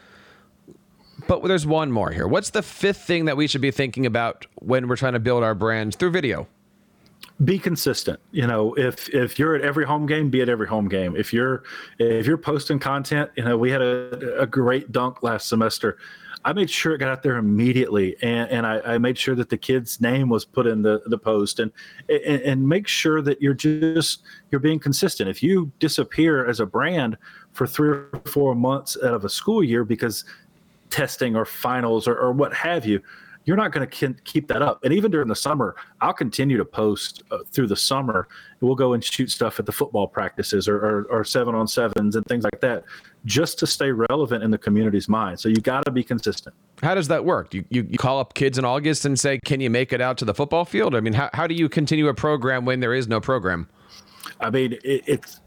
But 1.26 1.42
there's 1.42 1.66
one 1.66 1.90
more 1.90 2.12
here. 2.12 2.28
What's 2.28 2.50
the 2.50 2.62
fifth 2.62 3.00
thing 3.00 3.24
that 3.24 3.36
we 3.36 3.48
should 3.48 3.60
be 3.60 3.72
thinking 3.72 4.06
about 4.06 4.46
when 4.60 4.86
we're 4.86 4.94
trying 4.94 5.14
to 5.14 5.18
build 5.18 5.42
our 5.42 5.56
brand 5.56 5.96
through 5.96 6.12
video? 6.12 6.46
Be 7.44 7.58
consistent. 7.58 8.18
You 8.32 8.46
know, 8.46 8.74
if 8.74 9.10
if 9.10 9.38
you're 9.38 9.54
at 9.54 9.62
every 9.62 9.84
home 9.84 10.06
game, 10.06 10.30
be 10.30 10.40
at 10.40 10.48
every 10.48 10.66
home 10.66 10.88
game. 10.88 11.16
If 11.16 11.32
you're 11.34 11.64
if 11.98 12.26
you're 12.26 12.38
posting 12.38 12.78
content, 12.78 13.30
you 13.36 13.44
know, 13.44 13.58
we 13.58 13.70
had 13.70 13.82
a, 13.82 14.40
a 14.40 14.46
great 14.46 14.90
dunk 14.90 15.22
last 15.22 15.48
semester. 15.48 15.98
I 16.46 16.52
made 16.52 16.70
sure 16.70 16.94
it 16.94 16.98
got 16.98 17.08
out 17.08 17.24
there 17.24 17.38
immediately, 17.38 18.16
and, 18.22 18.48
and 18.50 18.66
I, 18.66 18.80
I, 18.94 18.98
made 18.98 19.18
sure 19.18 19.34
that 19.34 19.50
the 19.50 19.56
kid's 19.56 20.00
name 20.00 20.28
was 20.28 20.44
put 20.44 20.64
in 20.68 20.80
the, 20.80 21.02
the 21.06 21.18
post, 21.18 21.58
and, 21.58 21.72
and 22.08 22.40
and 22.40 22.68
make 22.68 22.86
sure 22.86 23.20
that 23.20 23.42
you're 23.42 23.52
just 23.52 24.22
you're 24.50 24.60
being 24.60 24.78
consistent. 24.78 25.28
If 25.28 25.42
you 25.42 25.72
disappear 25.80 26.46
as 26.46 26.60
a 26.60 26.66
brand 26.66 27.18
for 27.52 27.66
three 27.66 27.88
or 27.88 28.22
four 28.26 28.54
months 28.54 28.96
out 29.04 29.12
of 29.12 29.24
a 29.24 29.28
school 29.28 29.64
year 29.64 29.84
because 29.84 30.24
testing 30.88 31.34
or 31.34 31.44
finals 31.44 32.06
or, 32.06 32.16
or 32.16 32.32
what 32.32 32.54
have 32.54 32.86
you, 32.86 33.02
you're 33.46 33.56
not 33.56 33.70
going 33.72 33.88
to 33.88 34.14
keep 34.24 34.48
that 34.48 34.60
up. 34.60 34.84
And 34.84 34.92
even 34.92 35.12
during 35.12 35.28
the 35.28 35.36
summer, 35.36 35.76
I'll 36.00 36.12
continue 36.12 36.56
to 36.56 36.64
post 36.64 37.22
uh, 37.30 37.38
through 37.52 37.68
the 37.68 37.76
summer. 37.76 38.26
We'll 38.60 38.74
go 38.74 38.92
and 38.92 39.02
shoot 39.02 39.30
stuff 39.30 39.60
at 39.60 39.66
the 39.66 39.72
football 39.72 40.08
practices 40.08 40.66
or, 40.66 40.76
or, 40.76 41.04
or 41.04 41.24
seven 41.24 41.54
on 41.54 41.68
sevens 41.68 42.16
and 42.16 42.26
things 42.26 42.42
like 42.42 42.60
that, 42.60 42.82
just 43.24 43.58
to 43.60 43.66
stay 43.66 43.92
relevant 43.92 44.42
in 44.42 44.50
the 44.50 44.58
community's 44.58 45.08
mind. 45.08 45.38
So 45.38 45.48
you 45.48 45.56
got 45.56 45.84
to 45.84 45.92
be 45.92 46.02
consistent. 46.02 46.56
How 46.82 46.96
does 46.96 47.06
that 47.06 47.24
work? 47.24 47.54
You, 47.54 47.64
you, 47.70 47.86
you 47.88 47.98
call 47.98 48.18
up 48.18 48.34
kids 48.34 48.58
in 48.58 48.64
August 48.64 49.04
and 49.04 49.18
say, 49.18 49.38
"Can 49.38 49.60
you 49.60 49.70
make 49.70 49.92
it 49.92 50.00
out 50.00 50.18
to 50.18 50.24
the 50.24 50.34
football 50.34 50.64
field?" 50.64 50.96
I 50.96 51.00
mean, 51.00 51.12
how 51.12 51.30
how 51.32 51.46
do 51.46 51.54
you 51.54 51.68
continue 51.68 52.08
a 52.08 52.14
program 52.14 52.64
when 52.64 52.80
there 52.80 52.94
is 52.94 53.06
no 53.06 53.20
program? 53.20 53.68
I 54.40 54.50
mean, 54.50 54.72
it, 54.84 55.04
it's 55.06 55.40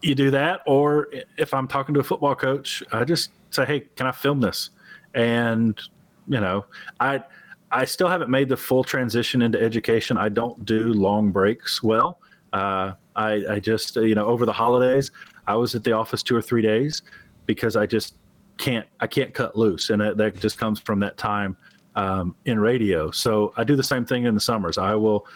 you 0.00 0.14
do 0.14 0.30
that, 0.30 0.62
or 0.66 1.08
if 1.36 1.52
I'm 1.52 1.68
talking 1.68 1.94
to 1.94 2.00
a 2.00 2.04
football 2.04 2.34
coach, 2.34 2.82
I 2.90 3.04
just 3.04 3.30
say, 3.50 3.66
"Hey, 3.66 3.80
can 3.96 4.06
I 4.06 4.12
film 4.12 4.40
this?" 4.40 4.70
and 5.14 5.80
you 6.28 6.40
know 6.40 6.64
i 7.00 7.22
i 7.70 7.84
still 7.84 8.08
haven't 8.08 8.30
made 8.30 8.48
the 8.48 8.56
full 8.56 8.84
transition 8.84 9.42
into 9.42 9.60
education. 9.60 10.16
I 10.16 10.28
don't 10.28 10.64
do 10.64 10.92
long 10.92 11.30
breaks 11.30 11.82
well. 11.82 12.20
Uh, 12.52 12.92
I, 13.16 13.44
I 13.50 13.60
just 13.60 13.96
you 13.96 14.14
know 14.14 14.26
over 14.26 14.46
the 14.46 14.52
holidays 14.52 15.10
i 15.46 15.54
was 15.54 15.74
at 15.74 15.82
the 15.84 15.92
office 15.92 16.22
two 16.22 16.36
or 16.36 16.42
three 16.42 16.62
days 16.62 17.02
because 17.46 17.76
i 17.76 17.84
just 17.84 18.14
can't 18.58 18.86
i 19.00 19.06
can't 19.06 19.34
cut 19.34 19.56
loose. 19.56 19.90
And 19.90 20.00
that, 20.00 20.16
that 20.18 20.40
just 20.40 20.58
comes 20.58 20.80
from 20.80 21.00
that 21.00 21.16
time 21.16 21.56
um, 21.96 22.34
in 22.44 22.58
radio. 22.58 23.10
So 23.10 23.52
i 23.56 23.64
do 23.64 23.76
the 23.76 23.82
same 23.82 24.04
thing 24.04 24.24
in 24.24 24.34
the 24.34 24.40
summers. 24.40 24.78
I 24.78 24.94
will 24.94 25.26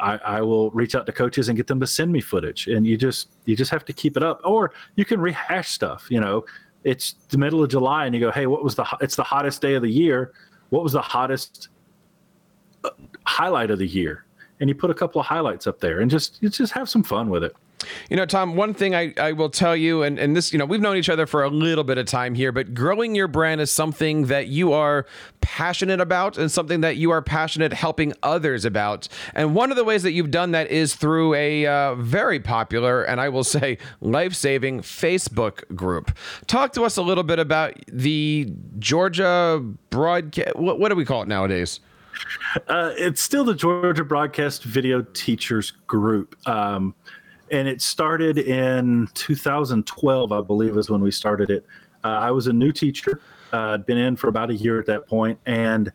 I, 0.00 0.16
I, 0.16 0.40
will 0.40 0.70
reach 0.72 0.96
out 0.96 1.06
to 1.06 1.12
coaches 1.12 1.48
and 1.48 1.56
get 1.56 1.68
them 1.68 1.78
to 1.78 1.86
send 1.86 2.10
me 2.10 2.20
footage. 2.20 2.66
And 2.66 2.84
you 2.84 2.96
just 2.96 3.28
you 3.44 3.54
just 3.54 3.70
have 3.70 3.84
to 3.84 3.92
keep 3.92 4.16
it 4.16 4.22
up. 4.22 4.40
Or 4.42 4.72
you 4.96 5.04
can 5.04 5.20
rehash 5.20 5.70
stuff 5.70 6.06
you 6.08 6.20
know 6.20 6.44
it's 6.84 7.14
the 7.28 7.38
middle 7.38 7.62
of 7.62 7.70
July 7.70 8.06
and 8.06 8.14
you 8.14 8.20
go, 8.20 8.30
hey, 8.30 8.46
what 8.46 8.64
was 8.64 8.74
the 8.74 8.86
it's 9.00 9.16
the 9.16 9.22
hottest 9.22 9.62
day 9.62 9.74
of 9.74 9.82
the 9.82 9.90
year? 9.90 10.32
What 10.70 10.82
was 10.82 10.92
the 10.92 11.02
hottest 11.02 11.68
uh, 12.84 12.90
highlight 13.24 13.70
of 13.70 13.78
the 13.78 13.86
year? 13.86 14.24
And 14.60 14.68
you 14.68 14.74
put 14.74 14.90
a 14.90 14.94
couple 14.94 15.20
of 15.20 15.26
highlights 15.26 15.66
up 15.66 15.80
there 15.80 16.00
and 16.00 16.10
just 16.10 16.40
just 16.42 16.72
have 16.72 16.88
some 16.88 17.02
fun 17.02 17.28
with 17.28 17.44
it. 17.44 17.54
You 18.10 18.16
know, 18.16 18.26
Tom, 18.26 18.56
one 18.56 18.74
thing 18.74 18.94
I, 18.94 19.12
I 19.16 19.32
will 19.32 19.50
tell 19.50 19.76
you, 19.76 20.02
and, 20.02 20.18
and 20.18 20.36
this, 20.36 20.52
you 20.52 20.58
know, 20.58 20.64
we've 20.64 20.80
known 20.80 20.96
each 20.96 21.08
other 21.08 21.26
for 21.26 21.42
a 21.42 21.48
little 21.48 21.84
bit 21.84 21.98
of 21.98 22.06
time 22.06 22.34
here, 22.34 22.52
but 22.52 22.74
growing 22.74 23.14
your 23.14 23.28
brand 23.28 23.60
is 23.60 23.70
something 23.70 24.26
that 24.26 24.48
you 24.48 24.72
are 24.72 25.06
passionate 25.40 26.00
about 26.00 26.38
and 26.38 26.50
something 26.50 26.80
that 26.80 26.96
you 26.96 27.10
are 27.10 27.22
passionate 27.22 27.72
helping 27.72 28.12
others 28.22 28.64
about. 28.64 29.08
And 29.34 29.54
one 29.54 29.70
of 29.70 29.76
the 29.76 29.84
ways 29.84 30.02
that 30.02 30.12
you've 30.12 30.30
done 30.30 30.52
that 30.52 30.70
is 30.70 30.94
through 30.94 31.34
a 31.34 31.66
uh, 31.66 31.94
very 31.96 32.40
popular, 32.40 33.02
and 33.02 33.20
I 33.20 33.28
will 33.28 33.44
say 33.52 33.78
life 34.00 34.34
saving 34.34 34.80
Facebook 34.80 35.74
group. 35.74 36.16
Talk 36.46 36.72
to 36.74 36.82
us 36.82 36.96
a 36.96 37.02
little 37.02 37.24
bit 37.24 37.38
about 37.38 37.74
the 37.88 38.52
Georgia 38.78 39.62
broadcast. 39.90 40.56
What, 40.56 40.78
what 40.78 40.88
do 40.88 40.96
we 40.96 41.04
call 41.04 41.22
it 41.22 41.28
nowadays? 41.28 41.80
Uh, 42.68 42.92
it's 42.96 43.22
still 43.22 43.44
the 43.44 43.54
Georgia 43.54 44.04
Broadcast 44.04 44.64
Video 44.64 45.02
Teachers 45.02 45.70
Group. 45.86 46.36
Um, 46.46 46.94
and 47.52 47.68
it 47.68 47.82
started 47.82 48.38
in 48.38 49.06
2012, 49.12 50.32
I 50.32 50.40
believe, 50.40 50.76
is 50.78 50.88
when 50.88 51.02
we 51.02 51.10
started 51.10 51.50
it. 51.50 51.66
Uh, 52.02 52.08
I 52.08 52.30
was 52.30 52.46
a 52.46 52.52
new 52.52 52.72
teacher. 52.72 53.20
Uh, 53.52 53.74
I'd 53.74 53.84
been 53.84 53.98
in 53.98 54.16
for 54.16 54.28
about 54.28 54.48
a 54.50 54.54
year 54.54 54.80
at 54.80 54.86
that 54.86 55.06
point, 55.06 55.38
and 55.44 55.92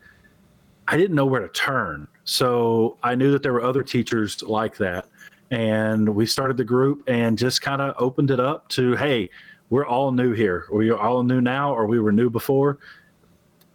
I 0.87 0.95
didn't 0.95 1.15
know 1.15 1.25
where 1.25 1.41
to 1.41 1.49
turn. 1.49 2.07
So 2.25 2.97
I 3.01 3.15
knew 3.15 3.31
that 3.31 3.41
there 3.41 3.53
were 3.53 3.63
other 3.63 3.81
teachers 3.81 4.43
like 4.43 4.77
that, 4.77 5.07
and 5.49 6.07
we 6.07 6.27
started 6.27 6.57
the 6.57 6.63
group 6.63 7.03
and 7.07 7.37
just 7.37 7.63
kind 7.63 7.81
of 7.81 7.95
opened 7.97 8.29
it 8.29 8.39
up 8.39 8.69
to, 8.69 8.95
hey, 8.95 9.27
we're 9.71 9.87
all 9.87 10.11
new 10.11 10.33
here. 10.33 10.67
We 10.71 10.91
are 10.91 10.99
all 10.99 11.23
new 11.23 11.41
now, 11.41 11.73
or 11.73 11.87
we 11.87 11.99
were 11.99 12.11
new 12.11 12.29
before. 12.29 12.77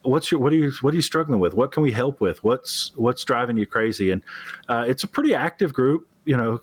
What's 0.02 0.30
your 0.30 0.40
what 0.40 0.52
are 0.52 0.56
you 0.56 0.72
what 0.80 0.94
are 0.94 0.96
you 0.96 1.02
struggling 1.02 1.38
with? 1.38 1.54
What 1.54 1.70
can 1.70 1.82
we 1.82 1.92
help 1.92 2.20
with? 2.20 2.42
What's 2.42 2.92
what's 2.96 3.24
driving 3.24 3.56
you 3.56 3.66
crazy? 3.66 4.10
And 4.10 4.22
uh, 4.68 4.84
it's 4.88 5.04
a 5.04 5.08
pretty 5.08 5.34
active 5.34 5.72
group. 5.72 6.08
You 6.24 6.36
know, 6.36 6.60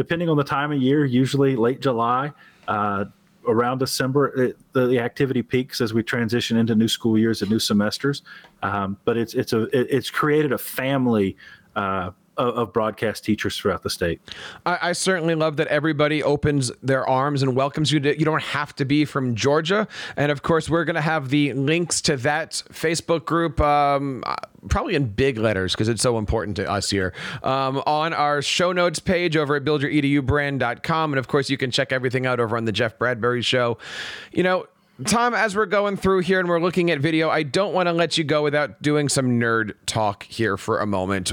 depending 0.00 0.30
on 0.30 0.36
the 0.38 0.42
time 0.42 0.72
of 0.72 0.80
year, 0.80 1.04
usually 1.04 1.56
late 1.56 1.78
July, 1.78 2.32
uh, 2.66 3.04
around 3.46 3.76
December, 3.76 4.28
it, 4.44 4.56
the, 4.72 4.86
the, 4.86 4.98
activity 4.98 5.42
peaks 5.42 5.82
as 5.82 5.92
we 5.92 6.02
transition 6.02 6.56
into 6.56 6.74
new 6.74 6.88
school 6.88 7.18
years 7.18 7.42
and 7.42 7.50
new 7.50 7.58
semesters. 7.58 8.22
Um, 8.62 8.96
but 9.04 9.18
it's 9.18 9.34
it's 9.34 9.52
a 9.52 9.64
it, 9.78 9.88
it's 9.90 10.08
created 10.08 10.52
a 10.52 10.58
family 10.58 11.36
uh, 11.76 12.12
of, 12.40 12.72
broadcast 12.72 13.24
teachers 13.24 13.56
throughout 13.56 13.82
the 13.82 13.90
state. 13.90 14.20
I, 14.64 14.78
I, 14.82 14.92
certainly 14.92 15.34
love 15.34 15.56
that 15.56 15.66
everybody 15.68 16.22
opens 16.22 16.70
their 16.82 17.06
arms 17.08 17.42
and 17.42 17.56
welcomes 17.56 17.90
you. 17.92 18.00
To, 18.00 18.18
you 18.18 18.24
don't 18.24 18.42
have 18.42 18.74
to 18.76 18.84
be 18.84 19.04
from 19.04 19.34
Georgia, 19.34 19.86
and 20.16 20.32
of 20.32 20.42
course, 20.42 20.70
we're 20.70 20.84
going 20.84 20.94
to 20.94 21.00
have 21.00 21.30
the 21.30 21.52
links 21.52 22.00
to 22.02 22.16
that 22.18 22.62
Facebook 22.72 23.24
group. 23.24 23.60
Um, 23.60 24.22
probably 24.68 24.94
in 24.94 25.06
big 25.06 25.38
letters 25.38 25.72
because 25.72 25.88
it's 25.88 26.02
so 26.02 26.18
important 26.18 26.56
to 26.56 26.70
us 26.70 26.90
here, 26.90 27.14
um, 27.42 27.82
on 27.86 28.12
our 28.12 28.42
show 28.42 28.72
notes 28.72 28.98
page 28.98 29.36
over 29.36 29.56
at 29.56 29.64
buildyouredubrand.com. 29.64 31.12
And 31.12 31.18
of 31.18 31.28
course, 31.28 31.50
you 31.50 31.56
can 31.56 31.70
check 31.70 31.92
everything 31.92 32.26
out 32.26 32.40
over 32.40 32.56
on 32.56 32.64
the 32.64 32.72
Jeff 32.72 32.98
Bradbury 32.98 33.42
Show. 33.42 33.78
You 34.32 34.42
know, 34.42 34.66
Tom, 35.06 35.32
as 35.32 35.56
we're 35.56 35.66
going 35.66 35.96
through 35.96 36.20
here 36.20 36.40
and 36.40 36.48
we're 36.48 36.60
looking 36.60 36.90
at 36.90 37.00
video, 37.00 37.30
I 37.30 37.42
don't 37.42 37.72
want 37.72 37.86
to 37.86 37.92
let 37.92 38.18
you 38.18 38.24
go 38.24 38.42
without 38.42 38.82
doing 38.82 39.08
some 39.08 39.40
nerd 39.40 39.72
talk 39.86 40.24
here 40.24 40.56
for 40.56 40.80
a 40.80 40.86
moment. 40.86 41.32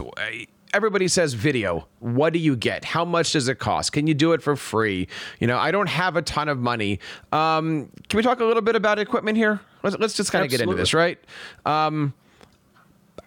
Everybody 0.73 1.07
says 1.07 1.33
video. 1.33 1.87
What 1.99 2.33
do 2.33 2.39
you 2.39 2.55
get? 2.55 2.83
How 2.83 3.05
much 3.05 3.31
does 3.31 3.47
it 3.47 3.59
cost? 3.59 3.93
Can 3.93 4.05
you 4.05 4.13
do 4.13 4.33
it 4.33 4.41
for 4.41 4.55
free? 4.55 5.07
You 5.39 5.47
know, 5.47 5.57
I 5.57 5.71
don't 5.71 5.89
have 5.89 6.15
a 6.15 6.21
ton 6.21 6.49
of 6.49 6.59
money. 6.59 6.99
Um, 7.31 7.89
can 8.09 8.17
we 8.17 8.23
talk 8.23 8.39
a 8.39 8.45
little 8.45 8.61
bit 8.61 8.75
about 8.75 8.99
equipment 8.99 9.37
here? 9.37 9.61
Let's, 9.83 9.97
let's 9.97 10.13
just 10.13 10.31
kind 10.31 10.43
of 10.43 10.51
get 10.51 10.61
into 10.61 10.75
this, 10.75 10.93
right? 10.93 11.17
Um, 11.65 12.13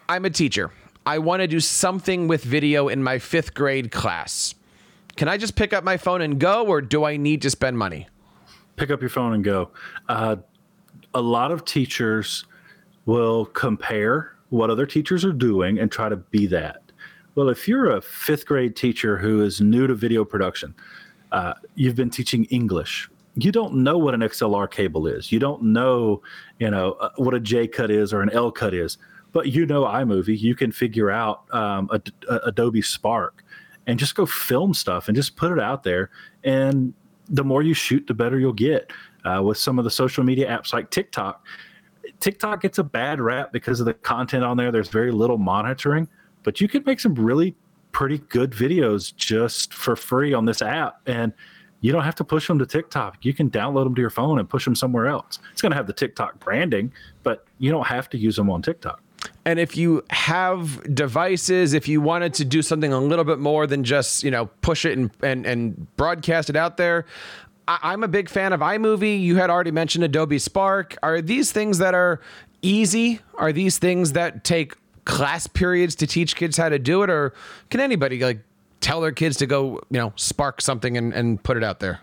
I'm 0.08 0.24
a 0.24 0.30
teacher. 0.30 0.70
I 1.06 1.18
want 1.18 1.40
to 1.40 1.46
do 1.46 1.60
something 1.60 2.28
with 2.28 2.44
video 2.44 2.88
in 2.88 3.02
my 3.02 3.18
fifth 3.18 3.54
grade 3.54 3.90
class. 3.90 4.54
Can 5.16 5.28
I 5.28 5.38
just 5.38 5.56
pick 5.56 5.72
up 5.72 5.82
my 5.82 5.96
phone 5.96 6.20
and 6.20 6.38
go, 6.38 6.66
or 6.66 6.80
do 6.80 7.04
I 7.04 7.16
need 7.16 7.42
to 7.42 7.50
spend 7.50 7.78
money? 7.78 8.06
pick 8.80 8.90
up 8.90 9.02
your 9.02 9.10
phone 9.10 9.34
and 9.34 9.44
go. 9.44 9.70
Uh, 10.08 10.36
a 11.12 11.20
lot 11.20 11.52
of 11.52 11.64
teachers 11.66 12.46
will 13.04 13.44
compare 13.44 14.34
what 14.48 14.70
other 14.70 14.86
teachers 14.86 15.24
are 15.24 15.34
doing 15.34 15.78
and 15.78 15.92
try 15.92 16.08
to 16.08 16.16
be 16.16 16.46
that. 16.46 16.79
Well, 17.40 17.48
if 17.48 17.66
you're 17.66 17.96
a 17.96 18.02
fifth 18.02 18.44
grade 18.44 18.76
teacher 18.76 19.16
who 19.16 19.40
is 19.40 19.62
new 19.62 19.86
to 19.86 19.94
video 19.94 20.26
production, 20.26 20.74
uh, 21.32 21.54
you've 21.74 21.94
been 21.94 22.10
teaching 22.10 22.44
English. 22.50 23.08
You 23.34 23.50
don't 23.50 23.76
know 23.76 23.96
what 23.96 24.12
an 24.12 24.20
XLR 24.20 24.70
cable 24.70 25.06
is. 25.06 25.32
You 25.32 25.38
don't 25.38 25.62
know, 25.62 26.20
you 26.58 26.70
know, 26.70 26.98
uh, 27.00 27.08
what 27.16 27.32
a 27.32 27.40
J 27.40 27.66
cut 27.66 27.90
is 27.90 28.12
or 28.12 28.20
an 28.20 28.28
L 28.28 28.52
cut 28.52 28.74
is. 28.74 28.98
But 29.32 29.46
you 29.46 29.64
know 29.64 29.84
iMovie. 29.84 30.38
You 30.38 30.54
can 30.54 30.70
figure 30.70 31.10
out 31.10 31.44
um, 31.54 31.88
a, 31.90 32.02
a 32.28 32.40
Adobe 32.48 32.82
Spark 32.82 33.42
and 33.86 33.98
just 33.98 34.14
go 34.16 34.26
film 34.26 34.74
stuff 34.74 35.08
and 35.08 35.16
just 35.16 35.34
put 35.36 35.50
it 35.50 35.58
out 35.58 35.82
there. 35.82 36.10
And 36.44 36.92
the 37.30 37.42
more 37.42 37.62
you 37.62 37.72
shoot, 37.72 38.06
the 38.06 38.12
better 38.12 38.38
you'll 38.38 38.52
get. 38.52 38.92
Uh, 39.24 39.40
with 39.42 39.56
some 39.56 39.78
of 39.78 39.86
the 39.86 39.90
social 39.90 40.24
media 40.24 40.46
apps 40.46 40.74
like 40.74 40.90
TikTok, 40.90 41.42
TikTok 42.20 42.60
gets 42.60 42.76
a 42.76 42.84
bad 42.84 43.18
rap 43.18 43.50
because 43.50 43.80
of 43.80 43.86
the 43.86 43.94
content 43.94 44.44
on 44.44 44.58
there. 44.58 44.70
There's 44.70 44.90
very 44.90 45.10
little 45.10 45.38
monitoring, 45.38 46.06
but 46.42 46.60
you 46.60 46.68
can 46.68 46.82
make 46.84 47.00
some 47.00 47.14
really 47.14 47.54
pretty 47.92 48.18
good 48.28 48.52
videos 48.52 49.14
just 49.14 49.74
for 49.74 49.96
free 49.96 50.32
on 50.32 50.44
this 50.44 50.62
app. 50.62 51.00
And 51.06 51.32
you 51.80 51.92
don't 51.92 52.04
have 52.04 52.14
to 52.16 52.24
push 52.24 52.46
them 52.46 52.58
to 52.58 52.66
TikTok. 52.66 53.24
You 53.24 53.32
can 53.32 53.50
download 53.50 53.84
them 53.84 53.94
to 53.94 54.00
your 54.00 54.10
phone 54.10 54.38
and 54.38 54.48
push 54.48 54.64
them 54.64 54.74
somewhere 54.74 55.06
else. 55.06 55.38
It's 55.52 55.62
going 55.62 55.70
to 55.70 55.76
have 55.76 55.86
the 55.86 55.92
TikTok 55.92 56.38
branding, 56.38 56.92
but 57.22 57.46
you 57.58 57.70
don't 57.70 57.86
have 57.86 58.10
to 58.10 58.18
use 58.18 58.36
them 58.36 58.50
on 58.50 58.62
TikTok. 58.62 59.00
And 59.44 59.58
if 59.58 59.76
you 59.76 60.04
have 60.10 60.94
devices, 60.94 61.72
if 61.72 61.88
you 61.88 62.00
wanted 62.00 62.34
to 62.34 62.44
do 62.44 62.62
something 62.62 62.92
a 62.92 63.00
little 63.00 63.24
bit 63.24 63.38
more 63.38 63.66
than 63.66 63.84
just, 63.84 64.22
you 64.22 64.30
know, 64.30 64.46
push 64.60 64.84
it 64.84 64.96
and, 64.96 65.10
and, 65.22 65.46
and 65.46 65.96
broadcast 65.96 66.50
it 66.50 66.56
out 66.56 66.76
there, 66.76 67.06
I, 67.66 67.92
am 67.92 68.02
a 68.02 68.08
big 68.08 68.28
fan 68.28 68.52
of 68.52 68.60
iMovie. 68.60 69.20
You 69.20 69.36
had 69.36 69.48
already 69.48 69.70
mentioned 69.70 70.04
Adobe 70.04 70.38
Spark. 70.38 70.96
Are 71.02 71.22
these 71.22 71.52
things 71.52 71.78
that 71.78 71.94
are 71.94 72.20
easy? 72.62 73.20
Are 73.38 73.52
these 73.52 73.78
things 73.78 74.12
that 74.12 74.44
take 74.44 74.74
class 75.10 75.46
periods 75.46 75.96
to 75.96 76.06
teach 76.06 76.36
kids 76.36 76.56
how 76.56 76.68
to 76.68 76.78
do 76.78 77.02
it? 77.02 77.10
Or 77.10 77.34
can 77.68 77.80
anybody 77.80 78.20
like 78.20 78.40
tell 78.80 79.00
their 79.00 79.12
kids 79.12 79.36
to 79.38 79.46
go, 79.46 79.80
you 79.90 79.98
know, 79.98 80.12
spark 80.16 80.60
something 80.60 80.96
and, 80.96 81.12
and 81.12 81.42
put 81.42 81.56
it 81.56 81.64
out 81.64 81.80
there? 81.80 82.00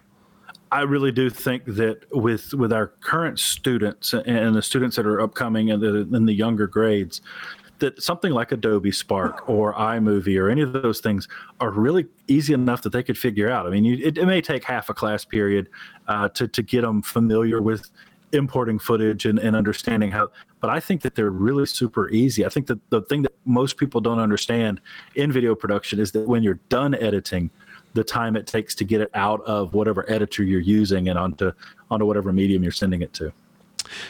I 0.69 0.81
really 0.81 1.13
do 1.13 1.29
think 1.29 1.63
that 1.65 2.03
with 2.11 2.53
with 2.53 2.73
our 2.73 2.87
current 2.99 3.39
students 3.39 4.13
and 4.13 4.53
the 4.53 4.61
students 4.61 4.97
that 4.97 5.05
are 5.05 5.21
upcoming 5.21 5.69
in 5.69 5.79
the 5.79 5.99
in 6.13 6.25
the 6.25 6.33
younger 6.33 6.67
grades, 6.67 7.21
that 7.79 8.03
something 8.03 8.33
like 8.33 8.51
Adobe 8.51 8.91
Spark 8.91 9.47
or 9.47 9.73
iMovie 9.75 10.37
or 10.37 10.49
any 10.49 10.61
of 10.61 10.73
those 10.73 10.99
things 10.99 11.29
are 11.61 11.71
really 11.71 12.05
easy 12.27 12.53
enough 12.53 12.81
that 12.81 12.91
they 12.91 13.01
could 13.01 13.17
figure 13.17 13.49
out. 13.49 13.65
I 13.65 13.69
mean, 13.69 13.85
you, 13.85 14.05
it, 14.05 14.17
it, 14.17 14.25
may 14.25 14.41
take 14.41 14.65
half 14.65 14.89
a 14.89 14.93
class 14.93 15.23
period 15.23 15.69
uh, 16.09 16.27
to 16.29 16.49
to 16.49 16.61
get 16.61 16.81
them 16.81 17.01
familiar 17.01 17.61
with 17.61 17.89
importing 18.33 18.77
footage 18.77 19.25
and, 19.25 19.39
and 19.39 19.55
understanding 19.55 20.11
how 20.11 20.29
but 20.59 20.69
i 20.69 20.79
think 20.79 21.01
that 21.01 21.15
they're 21.15 21.29
really 21.29 21.65
super 21.65 22.09
easy 22.09 22.45
i 22.45 22.49
think 22.49 22.67
that 22.67 22.77
the 22.89 23.01
thing 23.03 23.21
that 23.21 23.33
most 23.45 23.77
people 23.77 24.01
don't 24.01 24.19
understand 24.19 24.81
in 25.15 25.31
video 25.31 25.55
production 25.55 25.99
is 25.99 26.11
that 26.11 26.27
when 26.27 26.43
you're 26.43 26.59
done 26.69 26.93
editing 26.95 27.49
the 27.97 28.03
time 28.03 28.35
it 28.35 28.45
takes 28.45 28.75
to 28.75 28.83
get 28.83 29.01
it 29.01 29.09
out 29.13 29.41
of 29.41 29.73
whatever 29.73 30.09
editor 30.09 30.43
you're 30.43 30.59
using 30.59 31.09
and 31.09 31.17
onto 31.17 31.51
onto 31.89 32.05
whatever 32.05 32.31
medium 32.31 32.61
you're 32.61 32.71
sending 32.71 33.01
it 33.01 33.11
to. 33.13 33.31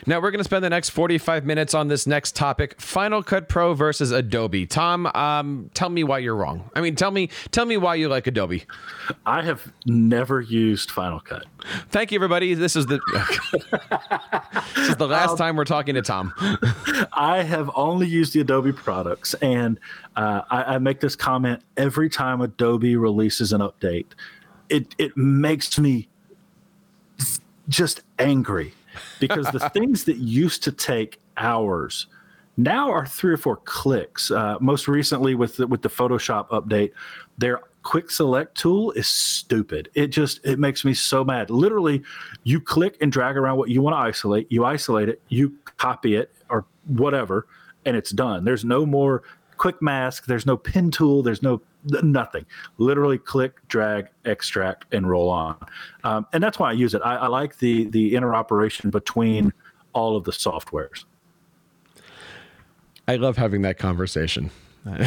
Now 0.05 0.19
we're 0.21 0.31
going 0.31 0.39
to 0.39 0.43
spend 0.43 0.63
the 0.63 0.69
next 0.69 0.89
45 0.89 1.45
minutes 1.45 1.73
on 1.73 1.87
this 1.87 2.07
next 2.07 2.35
topic: 2.35 2.79
Final 2.79 3.23
Cut 3.23 3.49
Pro 3.49 3.73
versus 3.73 4.11
Adobe. 4.11 4.65
Tom, 4.65 5.07
um, 5.07 5.69
tell 5.73 5.89
me 5.89 6.03
why 6.03 6.19
you're 6.19 6.35
wrong. 6.35 6.69
I 6.75 6.81
mean, 6.81 6.95
tell 6.95 7.11
me, 7.11 7.29
tell 7.51 7.65
me 7.65 7.77
why 7.77 7.95
you 7.95 8.07
like 8.09 8.27
Adobe. 8.27 8.65
I 9.25 9.41
have 9.43 9.71
never 9.85 10.41
used 10.41 10.91
Final 10.91 11.19
Cut. 11.19 11.45
Thank 11.89 12.11
you, 12.11 12.17
everybody. 12.17 12.53
This 12.53 12.75
is 12.75 12.85
the 12.85 12.99
this 14.75 14.89
is 14.89 14.95
the 14.95 15.07
last 15.07 15.31
um, 15.31 15.37
time 15.37 15.55
we're 15.55 15.65
talking 15.65 15.95
to 15.95 16.01
Tom. 16.01 16.33
I 17.13 17.43
have 17.43 17.69
only 17.75 18.07
used 18.07 18.33
the 18.33 18.41
Adobe 18.41 18.71
products, 18.71 19.33
and 19.35 19.79
uh, 20.15 20.41
I, 20.49 20.75
I 20.75 20.77
make 20.77 20.99
this 20.99 21.15
comment 21.15 21.61
every 21.75 22.09
time 22.09 22.41
Adobe 22.41 22.95
releases 22.95 23.53
an 23.53 23.61
update. 23.61 24.07
It 24.69 24.95
it 24.97 25.15
makes 25.15 25.77
me 25.77 26.09
just 27.69 28.01
angry 28.19 28.73
because 29.19 29.47
the 29.47 29.69
things 29.71 30.03
that 30.05 30.17
used 30.17 30.63
to 30.63 30.71
take 30.71 31.19
hours 31.37 32.07
now 32.57 32.89
are 32.89 33.05
three 33.05 33.33
or 33.33 33.37
four 33.37 33.57
clicks. 33.57 34.31
Uh, 34.31 34.57
most 34.59 34.87
recently, 34.87 35.35
with 35.35 35.57
the, 35.57 35.67
with 35.67 35.83
the 35.83 35.89
Photoshop 35.89 36.49
update, 36.49 36.91
their 37.37 37.61
quick 37.83 38.11
select 38.11 38.57
tool 38.57 38.91
is 38.91 39.07
stupid. 39.07 39.89
It 39.93 40.07
just 40.07 40.45
it 40.45 40.59
makes 40.59 40.83
me 40.83 40.93
so 40.93 41.23
mad. 41.23 41.49
Literally, 41.49 42.03
you 42.43 42.59
click 42.59 42.97
and 42.99 43.11
drag 43.11 43.37
around 43.37 43.57
what 43.57 43.69
you 43.69 43.81
want 43.81 43.93
to 43.93 43.99
isolate. 43.99 44.51
You 44.51 44.65
isolate 44.65 45.07
it. 45.07 45.21
You 45.29 45.55
copy 45.77 46.15
it 46.15 46.33
or 46.49 46.65
whatever, 46.87 47.47
and 47.85 47.95
it's 47.95 48.11
done. 48.11 48.43
There's 48.43 48.65
no 48.65 48.85
more 48.85 49.23
quick 49.57 49.81
mask. 49.81 50.25
There's 50.25 50.45
no 50.45 50.57
pen 50.57 50.91
tool. 50.91 51.23
There's 51.23 51.43
no 51.43 51.61
nothing. 52.03 52.45
Literally 52.77 53.17
click, 53.17 53.65
drag, 53.67 54.07
extract, 54.25 54.93
and 54.93 55.09
roll 55.09 55.29
on. 55.29 55.57
Um, 56.03 56.27
and 56.33 56.43
that's 56.43 56.59
why 56.59 56.69
I 56.69 56.73
use 56.73 56.93
it. 56.93 57.01
I, 57.03 57.15
I 57.15 57.27
like 57.27 57.57
the 57.57 57.85
the 57.85 58.13
interoperation 58.13 58.91
between 58.91 59.53
all 59.93 60.15
of 60.15 60.23
the 60.23 60.31
softwares. 60.31 61.05
I 63.07 63.15
love 63.15 63.37
having 63.37 63.61
that 63.61 63.77
conversation. 63.77 64.51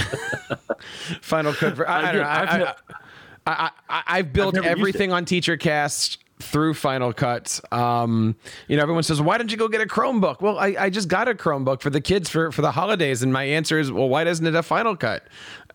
Final 1.22 1.52
Cut. 1.52 1.76
For, 1.76 1.88
I, 1.88 2.08
I, 2.08 2.12
don't 2.12 2.60
know. 2.60 2.72
I, 3.46 3.70
I, 3.88 4.02
I've 4.06 4.32
built 4.32 4.56
everything 4.56 5.12
on 5.12 5.24
TeacherCast 5.24 6.18
through 6.40 6.74
Final 6.74 7.12
Cut. 7.12 7.60
Um, 7.72 8.36
you 8.68 8.76
know, 8.76 8.82
everyone 8.82 9.02
says, 9.02 9.20
"Why 9.20 9.38
didn't 9.38 9.50
you 9.50 9.56
go 9.56 9.68
get 9.68 9.80
a 9.80 9.86
Chromebook?" 9.86 10.40
Well, 10.40 10.58
I, 10.58 10.74
I 10.78 10.90
just 10.90 11.08
got 11.08 11.28
a 11.28 11.34
Chromebook 11.34 11.80
for 11.80 11.90
the 11.90 12.00
kids 12.00 12.28
for 12.28 12.50
for 12.52 12.62
the 12.62 12.72
holidays, 12.72 13.22
and 13.22 13.32
my 13.32 13.44
answer 13.44 13.78
is, 13.78 13.92
"Well, 13.92 14.08
why 14.08 14.24
doesn't 14.24 14.46
it 14.46 14.54
have 14.54 14.66
Final 14.66 14.96
Cut?" 14.96 15.24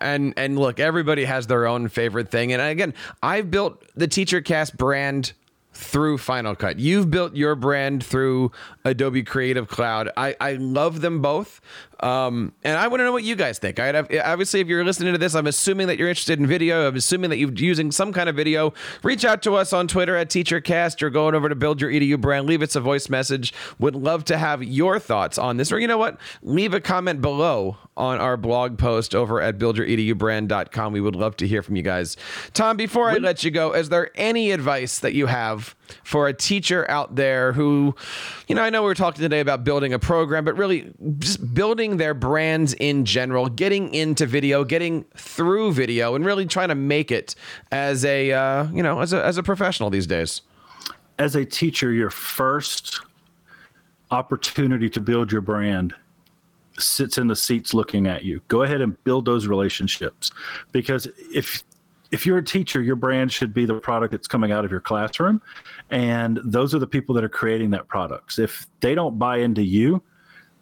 And 0.01 0.33
and 0.37 0.57
look, 0.57 0.79
everybody 0.79 1.25
has 1.25 1.47
their 1.47 1.67
own 1.67 1.87
favorite 1.87 2.29
thing, 2.29 2.53
and 2.53 2.61
again, 2.61 2.93
I've 3.23 3.49
built 3.51 3.83
the 3.95 4.07
TeacherCast 4.07 4.77
brand 4.77 5.33
through 5.75 6.17
Final 6.17 6.55
Cut. 6.55 6.79
You've 6.79 7.11
built 7.11 7.35
your 7.35 7.53
brand 7.53 8.03
through 8.03 8.51
Adobe 8.85 9.23
Creative 9.23 9.67
Cloud. 9.67 10.09
I, 10.15 10.35
I 10.39 10.53
love 10.53 11.01
them 11.01 11.21
both. 11.21 11.59
Um, 12.01 12.53
and 12.63 12.77
I 12.77 12.87
want 12.87 12.99
to 12.99 13.05
know 13.05 13.11
what 13.11 13.23
you 13.23 13.35
guys 13.35 13.59
think. 13.59 13.79
I 13.79 13.89
obviously, 13.97 14.59
if 14.59 14.67
you're 14.67 14.83
listening 14.83 15.13
to 15.13 15.17
this, 15.17 15.35
I'm 15.35 15.47
assuming 15.47 15.87
that 15.87 15.97
you're 15.97 16.09
interested 16.09 16.39
in 16.39 16.47
video. 16.47 16.87
I'm 16.87 16.95
assuming 16.95 17.29
that 17.29 17.37
you're 17.37 17.53
using 17.53 17.91
some 17.91 18.11
kind 18.11 18.29
of 18.29 18.35
video. 18.35 18.73
Reach 19.03 19.23
out 19.23 19.41
to 19.43 19.55
us 19.55 19.73
on 19.73 19.87
Twitter 19.87 20.15
at 20.15 20.29
TeacherCast 20.29 21.01
or 21.01 21.09
going 21.09 21.35
over 21.35 21.49
to 21.49 21.55
Build 21.55 21.81
Your 21.81 21.89
EDU 21.89 22.19
brand. 22.19 22.47
Leave 22.47 22.61
us 22.61 22.75
a 22.75 22.81
voice 22.81 23.09
message. 23.09 23.53
Would 23.79 23.95
love 23.95 24.25
to 24.25 24.37
have 24.37 24.63
your 24.63 24.99
thoughts 24.99 25.37
on 25.37 25.57
this. 25.57 25.71
Or 25.71 25.79
you 25.79 25.87
know 25.87 25.97
what? 25.97 26.17
Leave 26.41 26.73
a 26.73 26.81
comment 26.81 27.21
below 27.21 27.77
on 27.97 28.19
our 28.19 28.35
blog 28.35 28.77
post 28.77 29.15
over 29.15 29.41
at 29.41 29.57
buildyouredubrand.com. 29.57 30.93
We 30.93 31.01
would 31.01 31.15
love 31.15 31.37
to 31.37 31.47
hear 31.47 31.61
from 31.61 31.75
you 31.75 31.81
guys. 31.81 32.17
Tom, 32.53 32.75
before 32.77 33.09
I 33.09 33.15
let 33.15 33.43
you 33.43 33.51
go, 33.51 33.73
is 33.73 33.89
there 33.89 34.11
any 34.15 34.51
advice 34.51 34.99
that 34.99 35.13
you 35.13 35.27
have 35.27 35.75
for 36.03 36.27
a 36.27 36.33
teacher 36.33 36.89
out 36.89 37.15
there 37.15 37.53
who, 37.53 37.95
you 38.47 38.55
know, 38.55 38.63
I 38.63 38.69
know 38.69 38.83
we 38.83 38.91
are 38.91 38.95
talking 38.95 39.21
today 39.21 39.39
about 39.39 39.63
building 39.63 39.93
a 39.93 39.99
program, 39.99 40.43
but 40.43 40.57
really 40.57 40.91
just 41.19 41.53
building 41.53 41.84
their 41.97 42.13
brands 42.13 42.73
in 42.73 43.05
general, 43.05 43.47
getting 43.47 43.93
into 43.93 44.25
video, 44.25 44.63
getting 44.63 45.03
through 45.15 45.73
video, 45.73 46.15
and 46.15 46.25
really 46.25 46.45
trying 46.45 46.69
to 46.69 46.75
make 46.75 47.11
it 47.11 47.35
as 47.71 48.03
a, 48.05 48.31
uh, 48.31 48.67
you 48.71 48.83
know, 48.83 48.99
as 48.99 49.13
a, 49.13 49.23
as 49.23 49.37
a 49.37 49.43
professional 49.43 49.89
these 49.89 50.07
days? 50.07 50.41
As 51.17 51.35
a 51.35 51.45
teacher, 51.45 51.91
your 51.91 52.09
first 52.09 52.99
opportunity 54.11 54.89
to 54.89 54.99
build 54.99 55.31
your 55.31 55.41
brand 55.41 55.93
sits 56.77 57.17
in 57.17 57.27
the 57.27 57.35
seats 57.35 57.73
looking 57.73 58.07
at 58.07 58.23
you. 58.23 58.41
Go 58.47 58.63
ahead 58.63 58.81
and 58.81 59.01
build 59.03 59.25
those 59.25 59.47
relationships 59.47 60.31
because 60.71 61.07
if 61.33 61.63
if 62.11 62.25
you're 62.25 62.37
a 62.37 62.43
teacher, 62.43 62.81
your 62.81 62.95
brand 62.95 63.31
should 63.31 63.53
be 63.53 63.65
the 63.65 63.75
product 63.75 64.11
that's 64.11 64.27
coming 64.27 64.51
out 64.51 64.63
of 64.63 64.71
your 64.71 64.79
classroom, 64.79 65.41
and 65.89 66.39
those 66.43 66.73
are 66.75 66.79
the 66.79 66.87
people 66.87 67.15
that 67.15 67.23
are 67.23 67.29
creating 67.29 67.71
that 67.71 67.87
products. 67.87 68.37
If 68.37 68.67
they 68.79 68.95
don't 68.95 69.17
buy 69.17 69.37
into 69.37 69.63
you, 69.63 70.01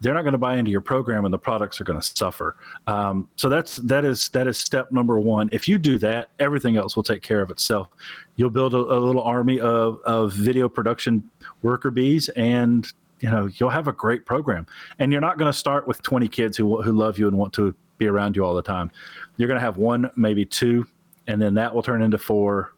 they're 0.04 0.14
not 0.14 0.24
going 0.24 0.34
to 0.34 0.38
buy 0.38 0.58
into 0.58 0.70
your 0.70 0.82
program, 0.82 1.24
and 1.24 1.34
the 1.34 1.40
products 1.40 1.80
are 1.80 1.86
going 1.86 2.00
to 2.00 2.06
suffer. 2.06 2.58
Um, 2.88 3.30
so 3.38 3.48
that's 3.48 3.78
that 3.78 4.04
is 4.04 4.28
that 4.30 4.48
is 4.48 4.58
step 4.58 4.92
number 4.92 5.20
one. 5.20 5.50
If 5.54 5.68
you 5.68 5.78
do 5.78 5.98
that, 6.00 6.30
everything 6.40 6.76
else 6.76 6.96
will 6.96 7.04
take 7.04 7.24
care 7.24 7.42
of 7.42 7.50
itself. 7.50 7.88
You'll 8.36 8.50
build 8.50 8.74
a, 8.74 8.78
a 8.78 9.00
little 9.00 9.24
army 9.24 9.60
of 9.62 10.00
of 10.02 10.34
video 10.34 10.68
production 10.68 11.30
worker 11.62 11.90
bees, 11.90 12.28
and 12.30 12.86
you 13.22 13.30
know 13.30 13.50
you'll 13.56 13.70
have 13.70 13.88
a 13.88 13.94
great 13.94 14.26
program. 14.26 14.68
And 15.00 15.12
you're 15.12 15.22
not 15.22 15.38
going 15.38 15.52
to 15.52 15.58
start 15.58 15.88
with 15.88 16.02
20 16.02 16.28
kids 16.28 16.58
who 16.58 16.82
who 16.82 16.92
love 16.92 17.18
you 17.18 17.28
and 17.30 17.38
want 17.38 17.54
to 17.54 17.74
be 17.98 18.08
around 18.08 18.36
you 18.36 18.44
all 18.44 18.54
the 18.54 18.62
time. 18.62 18.92
You're 19.38 19.48
going 19.48 19.60
to 19.60 19.66
have 19.66 19.78
one, 19.78 20.12
maybe 20.18 20.46
two, 20.46 20.86
and 21.28 21.42
then 21.42 21.54
that 21.54 21.74
will 21.74 21.82
turn 21.82 22.02
into 22.02 22.18
four, 22.18 22.74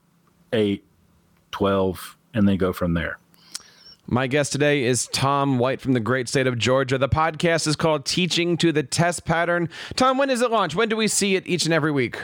eight, 0.54 0.86
12, 1.52 2.18
and 2.36 2.48
then 2.48 2.58
go 2.58 2.72
from 2.72 2.94
there. 2.94 3.18
My 4.08 4.28
guest 4.28 4.52
today 4.52 4.84
is 4.84 5.08
Tom 5.08 5.58
White 5.58 5.82
from 5.82 5.94
the 5.94 6.00
great 6.00 6.30
state 6.30 6.46
of 6.46 6.60
Georgia. 6.60 7.00
The 7.00 7.10
podcast 7.10 7.66
is 7.66 7.76
called 7.76 8.06
Teaching 8.06 8.56
to 8.58 8.72
the 8.72 8.84
Test 8.84 9.26
Pattern. 9.26 9.68
Tom, 9.96 10.20
when 10.20 10.28
does 10.28 10.42
it 10.42 10.52
launch? 10.52 10.76
When 10.76 10.90
do 10.90 10.96
we 10.96 11.08
see 11.08 11.36
it 11.36 11.48
each 11.48 11.66
and 11.66 11.74
every 11.74 11.92
week? 11.92 12.20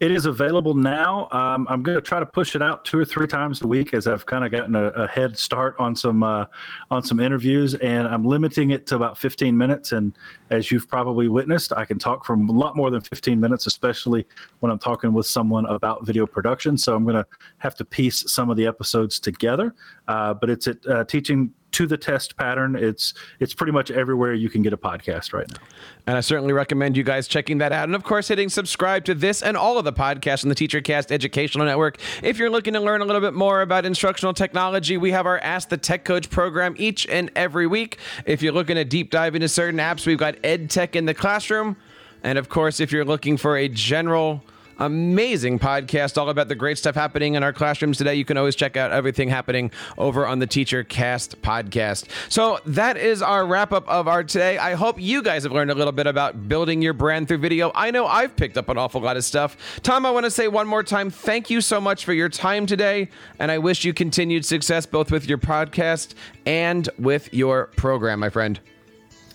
It 0.00 0.10
is 0.10 0.26
available 0.26 0.74
now. 0.74 1.28
Um, 1.30 1.66
I'm 1.68 1.82
going 1.82 1.96
to 1.96 2.02
try 2.02 2.20
to 2.20 2.26
push 2.26 2.54
it 2.54 2.62
out 2.62 2.84
two 2.84 2.98
or 2.98 3.04
three 3.04 3.26
times 3.26 3.62
a 3.62 3.66
week 3.66 3.94
as 3.94 4.06
I've 4.06 4.26
kind 4.26 4.44
of 4.44 4.50
gotten 4.50 4.74
a, 4.74 4.88
a, 4.88 5.08
head 5.08 5.38
start 5.38 5.74
on 5.78 5.96
some 5.96 6.22
uh, 6.22 6.46
on 6.90 7.02
some 7.02 7.20
interviews, 7.20 7.74
and 7.74 8.06
I'm 8.06 8.24
limiting 8.24 8.70
it 8.70 8.86
to 8.88 8.96
about 8.96 9.18
15 9.18 9.56
minutes. 9.56 9.92
And 9.92 10.16
as 10.50 10.70
you've 10.70 10.88
probably 10.88 11.28
witnessed, 11.28 11.72
I 11.72 11.84
can 11.84 11.98
talk 11.98 12.24
for 12.24 12.34
a 12.34 12.38
lot 12.38 12.76
more 12.76 12.90
than 12.90 13.00
15 13.00 13.38
minutes, 13.40 13.66
especially 13.66 14.26
when 14.60 14.70
I'm 14.70 14.78
talking 14.78 15.12
with 15.12 15.26
someone 15.26 15.66
about 15.66 16.06
video 16.06 16.26
production. 16.26 16.76
So 16.76 16.94
I'm 16.94 17.04
going 17.04 17.16
to 17.16 17.26
have 17.58 17.74
to 17.76 17.84
piece 17.84 18.30
some 18.30 18.50
of 18.50 18.56
the 18.56 18.66
episodes 18.66 19.18
together. 19.18 19.74
Uh, 20.06 20.34
but 20.34 20.50
it's 20.50 20.68
at 20.68 20.86
uh, 20.86 21.04
teaching 21.04 21.52
to 21.72 21.86
the 21.86 21.96
test 21.96 22.36
pattern. 22.36 22.76
It's 22.76 23.14
it's 23.40 23.54
pretty 23.54 23.72
much 23.72 23.90
everywhere 23.90 24.34
you 24.34 24.48
can 24.48 24.62
get 24.62 24.72
a 24.72 24.76
podcast 24.76 25.32
right 25.32 25.50
now. 25.50 25.58
And 26.06 26.16
I 26.16 26.20
certainly 26.20 26.52
recommend 26.52 26.96
you 26.96 27.02
guys 27.02 27.28
checking 27.28 27.58
that 27.58 27.72
out. 27.72 27.84
And 27.84 27.94
of 27.94 28.04
course, 28.04 28.28
hitting 28.28 28.48
subscribe 28.48 29.04
to 29.06 29.14
this 29.14 29.42
and 29.42 29.56
all 29.56 29.78
of 29.78 29.84
the 29.84 29.92
podcasts 29.92 30.44
on 30.44 30.48
the 30.48 30.54
TeacherCast 30.54 31.12
Educational 31.12 31.66
Network. 31.66 31.98
If 32.22 32.38
you're 32.38 32.50
looking 32.50 32.74
to 32.74 32.80
learn 32.80 33.00
a 33.00 33.04
little 33.04 33.20
bit 33.20 33.34
more 33.34 33.60
about 33.60 33.84
instructional 33.84 34.32
technology, 34.32 34.96
we 34.96 35.10
have 35.12 35.26
our 35.26 35.38
Ask 35.40 35.68
the 35.68 35.76
Tech 35.76 36.04
Coach 36.04 36.30
program 36.30 36.74
each 36.78 37.06
and 37.08 37.30
every 37.36 37.66
week. 37.66 37.98
If 38.24 38.42
you're 38.42 38.52
looking 38.52 38.76
to 38.76 38.84
deep 38.84 39.10
dive 39.10 39.34
into 39.34 39.48
certain 39.48 39.78
apps, 39.78 40.06
we've 40.06 40.18
got 40.18 40.36
Ed 40.42 40.70
Tech 40.70 40.96
in 40.96 41.04
the 41.04 41.14
classroom. 41.14 41.76
And 42.22 42.38
of 42.38 42.48
course, 42.48 42.80
if 42.80 42.90
you're 42.90 43.04
looking 43.04 43.36
for 43.36 43.56
a 43.56 43.68
general 43.68 44.42
amazing 44.78 45.58
podcast 45.58 46.18
all 46.18 46.28
about 46.28 46.48
the 46.48 46.54
great 46.54 46.78
stuff 46.78 46.94
happening 46.94 47.34
in 47.34 47.42
our 47.42 47.52
classrooms 47.52 47.98
today. 47.98 48.14
You 48.14 48.24
can 48.24 48.36
always 48.36 48.54
check 48.54 48.76
out 48.76 48.92
everything 48.92 49.28
happening 49.28 49.70
over 49.96 50.26
on 50.26 50.38
the 50.38 50.46
TeacherCast 50.46 51.36
podcast. 51.36 52.06
So 52.28 52.58
that 52.66 52.96
is 52.96 53.22
our 53.22 53.46
wrap 53.46 53.72
up 53.72 53.88
of 53.88 54.08
our 54.08 54.24
today. 54.24 54.58
I 54.58 54.74
hope 54.74 55.00
you 55.00 55.22
guys 55.22 55.42
have 55.42 55.52
learned 55.52 55.70
a 55.70 55.74
little 55.74 55.92
bit 55.92 56.06
about 56.06 56.48
building 56.48 56.82
your 56.82 56.92
brand 56.92 57.28
through 57.28 57.38
video. 57.38 57.72
I 57.74 57.90
know 57.90 58.06
I've 58.06 58.36
picked 58.36 58.56
up 58.56 58.68
an 58.68 58.78
awful 58.78 59.00
lot 59.00 59.16
of 59.16 59.24
stuff. 59.24 59.56
Tom, 59.82 60.06
I 60.06 60.10
want 60.10 60.24
to 60.24 60.30
say 60.30 60.48
one 60.48 60.66
more 60.66 60.82
time, 60.82 61.10
thank 61.10 61.50
you 61.50 61.60
so 61.60 61.80
much 61.80 62.04
for 62.04 62.12
your 62.12 62.28
time 62.28 62.66
today. 62.66 63.08
And 63.38 63.50
I 63.50 63.58
wish 63.58 63.84
you 63.84 63.92
continued 63.92 64.44
success 64.44 64.86
both 64.86 65.10
with 65.10 65.28
your 65.28 65.38
podcast 65.38 66.14
and 66.46 66.88
with 66.98 67.32
your 67.34 67.66
program, 67.76 68.20
my 68.20 68.30
friend. 68.30 68.60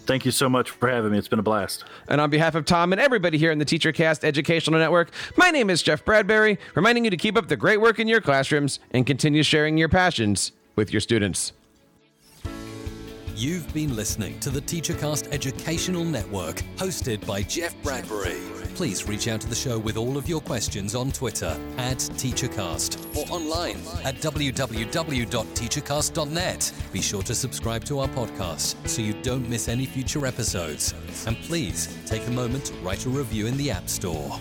Thank 0.05 0.25
you 0.25 0.31
so 0.31 0.49
much 0.49 0.69
for 0.69 0.89
having 0.89 1.11
me. 1.11 1.17
It's 1.17 1.29
been 1.29 1.39
a 1.39 1.43
blast. 1.43 1.85
And 2.09 2.19
on 2.19 2.29
behalf 2.29 2.55
of 2.55 2.65
Tom 2.65 2.91
and 2.91 2.99
everybody 2.99 3.37
here 3.37 3.51
in 3.51 3.59
the 3.59 3.65
TeacherCast 3.65 4.23
Educational 4.23 4.79
Network, 4.79 5.09
my 5.37 5.49
name 5.49 5.69
is 5.69 5.81
Jeff 5.81 6.03
Bradbury, 6.03 6.59
reminding 6.75 7.05
you 7.05 7.09
to 7.09 7.17
keep 7.17 7.37
up 7.37 7.47
the 7.47 7.55
great 7.55 7.79
work 7.79 7.99
in 7.99 8.07
your 8.09 8.19
classrooms 8.19 8.79
and 8.91 9.05
continue 9.07 9.43
sharing 9.43 9.77
your 9.77 9.89
passions 9.89 10.51
with 10.75 10.91
your 10.91 10.99
students. 10.99 11.53
You've 13.35 13.73
been 13.73 13.95
listening 13.95 14.39
to 14.41 14.51
the 14.51 14.61
TeacherCast 14.61 15.33
Educational 15.33 16.03
Network, 16.03 16.57
hosted 16.77 17.25
by 17.25 17.41
Jeff 17.41 17.73
Bradbury. 17.81 18.37
Please 18.75 19.07
reach 19.07 19.27
out 19.27 19.41
to 19.41 19.49
the 19.49 19.55
show 19.55 19.79
with 19.79 19.97
all 19.97 20.17
of 20.17 20.29
your 20.29 20.39
questions 20.39 20.93
on 20.93 21.11
Twitter 21.11 21.59
at 21.77 21.97
TeacherCast 21.97 23.17
or 23.17 23.25
online 23.33 23.77
at 24.03 24.17
www.teachercast.net. 24.17 26.73
Be 26.91 27.01
sure 27.01 27.23
to 27.23 27.33
subscribe 27.33 27.83
to 27.85 28.01
our 28.01 28.07
podcast 28.09 28.87
so 28.87 29.01
you 29.01 29.13
don't 29.23 29.49
miss 29.49 29.67
any 29.67 29.87
future 29.87 30.27
episodes. 30.27 30.93
And 31.25 31.35
please 31.37 31.97
take 32.05 32.27
a 32.27 32.31
moment 32.31 32.65
to 32.65 32.75
write 32.75 33.07
a 33.07 33.09
review 33.09 33.47
in 33.47 33.57
the 33.57 33.71
App 33.71 33.89
Store. 33.89 34.39